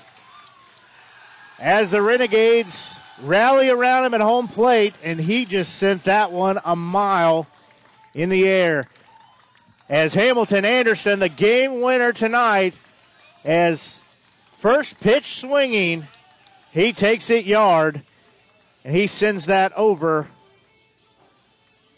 [1.58, 6.58] as the Renegades rally around him at home plate, and he just sent that one
[6.64, 7.46] a mile
[8.14, 8.88] in the air.
[9.88, 12.74] As Hamilton Anderson, the game winner tonight,
[13.44, 13.98] as
[14.58, 16.08] first pitch swinging,
[16.72, 18.02] he takes it yard,
[18.84, 20.28] and he sends that over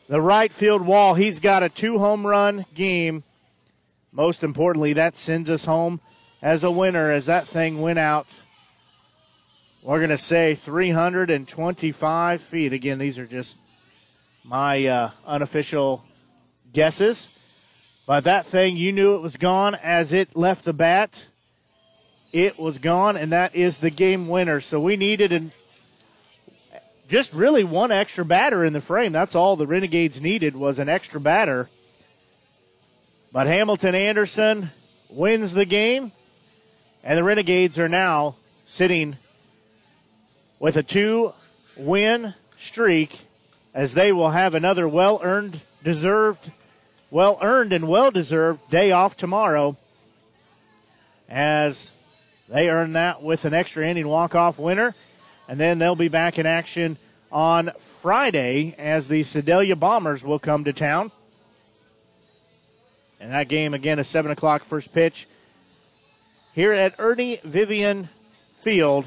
[0.09, 1.15] the right field wall.
[1.15, 3.25] He's got a two home run game.
[4.13, 6.01] Most importantly, that sends us home
[6.43, 8.27] as a winner as that thing went out
[9.85, 12.73] we're going to say 325 feet.
[12.73, 13.59] Again, these are just
[14.43, 16.03] my uh, unofficial
[16.73, 17.29] guesses.
[18.07, 21.25] But that thing, you knew it was gone as it left the bat.
[22.33, 24.63] It was gone, and that is the game winner.
[24.63, 25.53] So we needed an,
[27.09, 29.13] just really one extra batter in the frame.
[29.13, 31.69] That's all the Renegades needed was an extra batter.
[33.33, 34.71] But Hamilton Anderson
[35.11, 36.13] wins the game,
[37.03, 39.17] and the Renegades are now sitting
[40.59, 41.33] with a two
[41.77, 43.27] win streak
[43.75, 46.53] as they will have another well earned, deserved,
[47.11, 49.77] well earned, and well deserved day off tomorrow
[51.29, 51.93] as
[52.49, 54.95] they earn that with an extra inning walk off winner.
[55.49, 56.99] And then they'll be back in action
[57.31, 61.11] on Friday as the Sedalia Bombers will come to town.
[63.21, 65.27] And that game again is 7 o'clock first pitch
[66.53, 68.09] here at Ernie Vivian
[68.63, 69.07] Field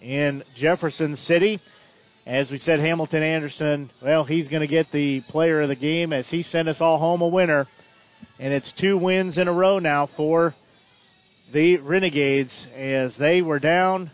[0.00, 1.60] in Jefferson City.
[2.26, 6.12] As we said, Hamilton Anderson, well, he's going to get the player of the game
[6.12, 7.66] as he sent us all home a winner.
[8.38, 10.54] And it's two wins in a row now for
[11.52, 14.10] the Renegades as they were down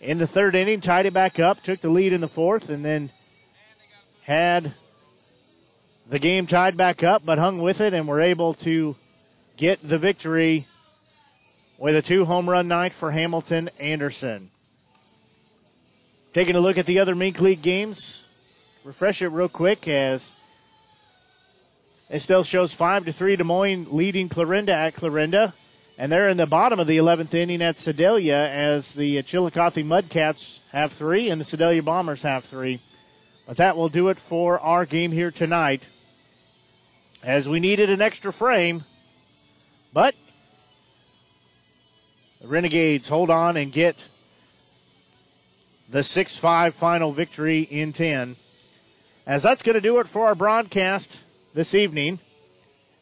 [0.00, 2.84] in the third inning, tied it back up, took the lead in the fourth, and
[2.84, 3.10] then
[4.22, 4.74] had
[6.08, 8.96] the game tied back up, but hung with it and were able to
[9.56, 10.66] get the victory
[11.78, 14.50] with a two home run night for Hamilton Anderson.
[16.34, 18.22] Taking a look at the other Mink League games.
[18.82, 20.32] Refresh it real quick as
[22.10, 25.54] it still shows 5 to 3 Des Moines leading Clarinda at Clarinda.
[25.96, 30.58] And they're in the bottom of the 11th inning at Sedalia as the Chillicothe Mudcats
[30.72, 32.80] have three and the Sedalia Bombers have three.
[33.46, 35.82] But that will do it for our game here tonight
[37.22, 38.84] as we needed an extra frame.
[39.92, 40.14] But
[42.40, 43.96] the Renegades hold on and get
[45.88, 48.36] the 6 5 final victory in 10.
[49.26, 51.18] As that's going to do it for our broadcast
[51.54, 52.18] this evening.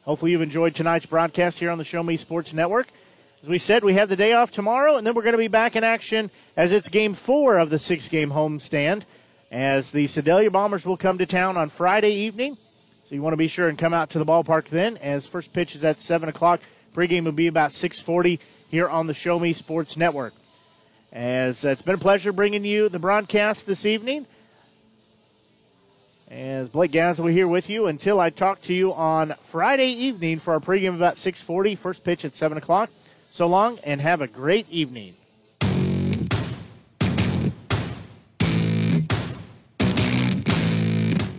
[0.04, 2.88] Hopefully, you've enjoyed tonight's broadcast here on the Show Me Sports Network.
[3.40, 5.46] As we said, we have the day off tomorrow, and then we're going to be
[5.46, 9.04] back in action as it's game four of the six game homestand.
[9.52, 12.56] As the Sedalia Bombers will come to town on Friday evening.
[13.04, 15.52] So you want to be sure and come out to the ballpark then, as first
[15.52, 16.60] pitch is at 7 o'clock.
[16.96, 18.40] Pregame will be about 640
[18.70, 20.34] here on the Show Me Sports Network.
[21.12, 24.26] As it's been a pleasure bringing you the broadcast this evening.
[26.32, 30.54] As Blake Gazaway here with you until I talk to you on Friday evening for
[30.54, 31.76] our pregame about 6:40.
[31.76, 32.88] First pitch at 7 o'clock.
[33.30, 35.12] So long and have a great evening.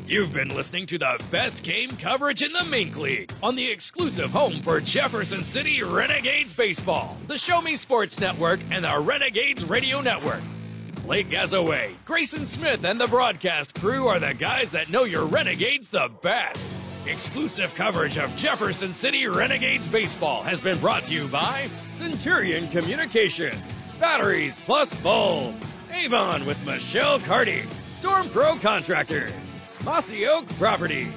[0.06, 4.30] You've been listening to the best game coverage in the Mink League on the exclusive
[4.30, 10.02] home for Jefferson City Renegades Baseball, the Show Me Sports Network, and the Renegades Radio
[10.02, 10.42] Network.
[11.03, 15.90] Blake Gazaway, Grayson Smith, and the broadcast crew are the guys that know your Renegades
[15.90, 16.65] the best.
[17.06, 23.61] Exclusive coverage of Jefferson City Renegades Baseball has been brought to you by Centurion Communications,
[23.99, 29.33] Batteries Plus Bulbs, Avon with Michelle Carty, Storm Pro Contractors,
[29.83, 31.11] Mossy Oak Properties,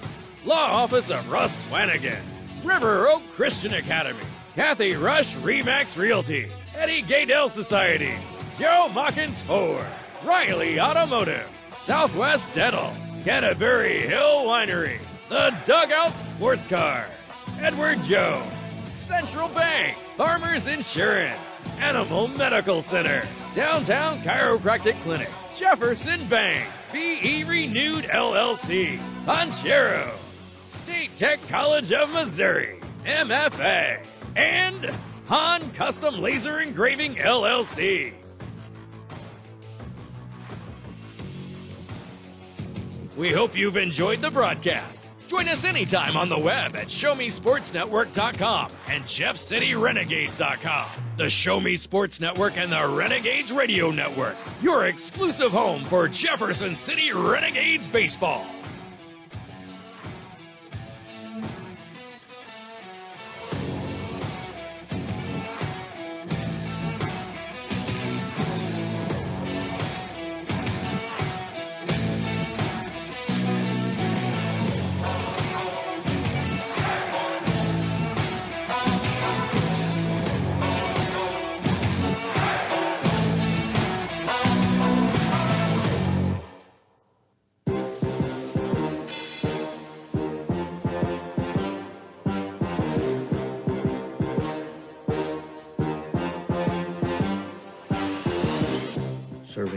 [0.44, 2.22] Law Office of Russ Swanigan,
[2.64, 4.18] River Oak Christian Academy,
[4.56, 8.14] Kathy Rush Remax Realty, Eddie Gaedel Society,
[8.58, 9.84] Joe Machens Ford,
[10.24, 12.90] Riley Automotive, Southwest Dental,
[13.22, 17.10] Canterbury Hill Winery, The Dugout Sports Cars,
[17.60, 18.50] Edward Jones,
[18.94, 28.98] Central Bank, Farmers Insurance, Animal Medical Center, Downtown Chiropractic Clinic, Jefferson Bank, BE Renewed LLC,
[29.26, 30.16] Poncheros,
[30.66, 34.02] State Tech College of Missouri, MFA,
[34.34, 34.90] and
[35.26, 38.14] Han Custom Laser Engraving LLC.
[43.16, 45.02] We hope you've enjoyed the broadcast.
[45.28, 50.86] Join us anytime on the web at ShowMeSportsNetwork.com and JeffCityRenegades.com.
[51.16, 56.76] The Show Me Sports Network and the Renegades Radio Network, your exclusive home for Jefferson
[56.76, 58.46] City Renegades baseball.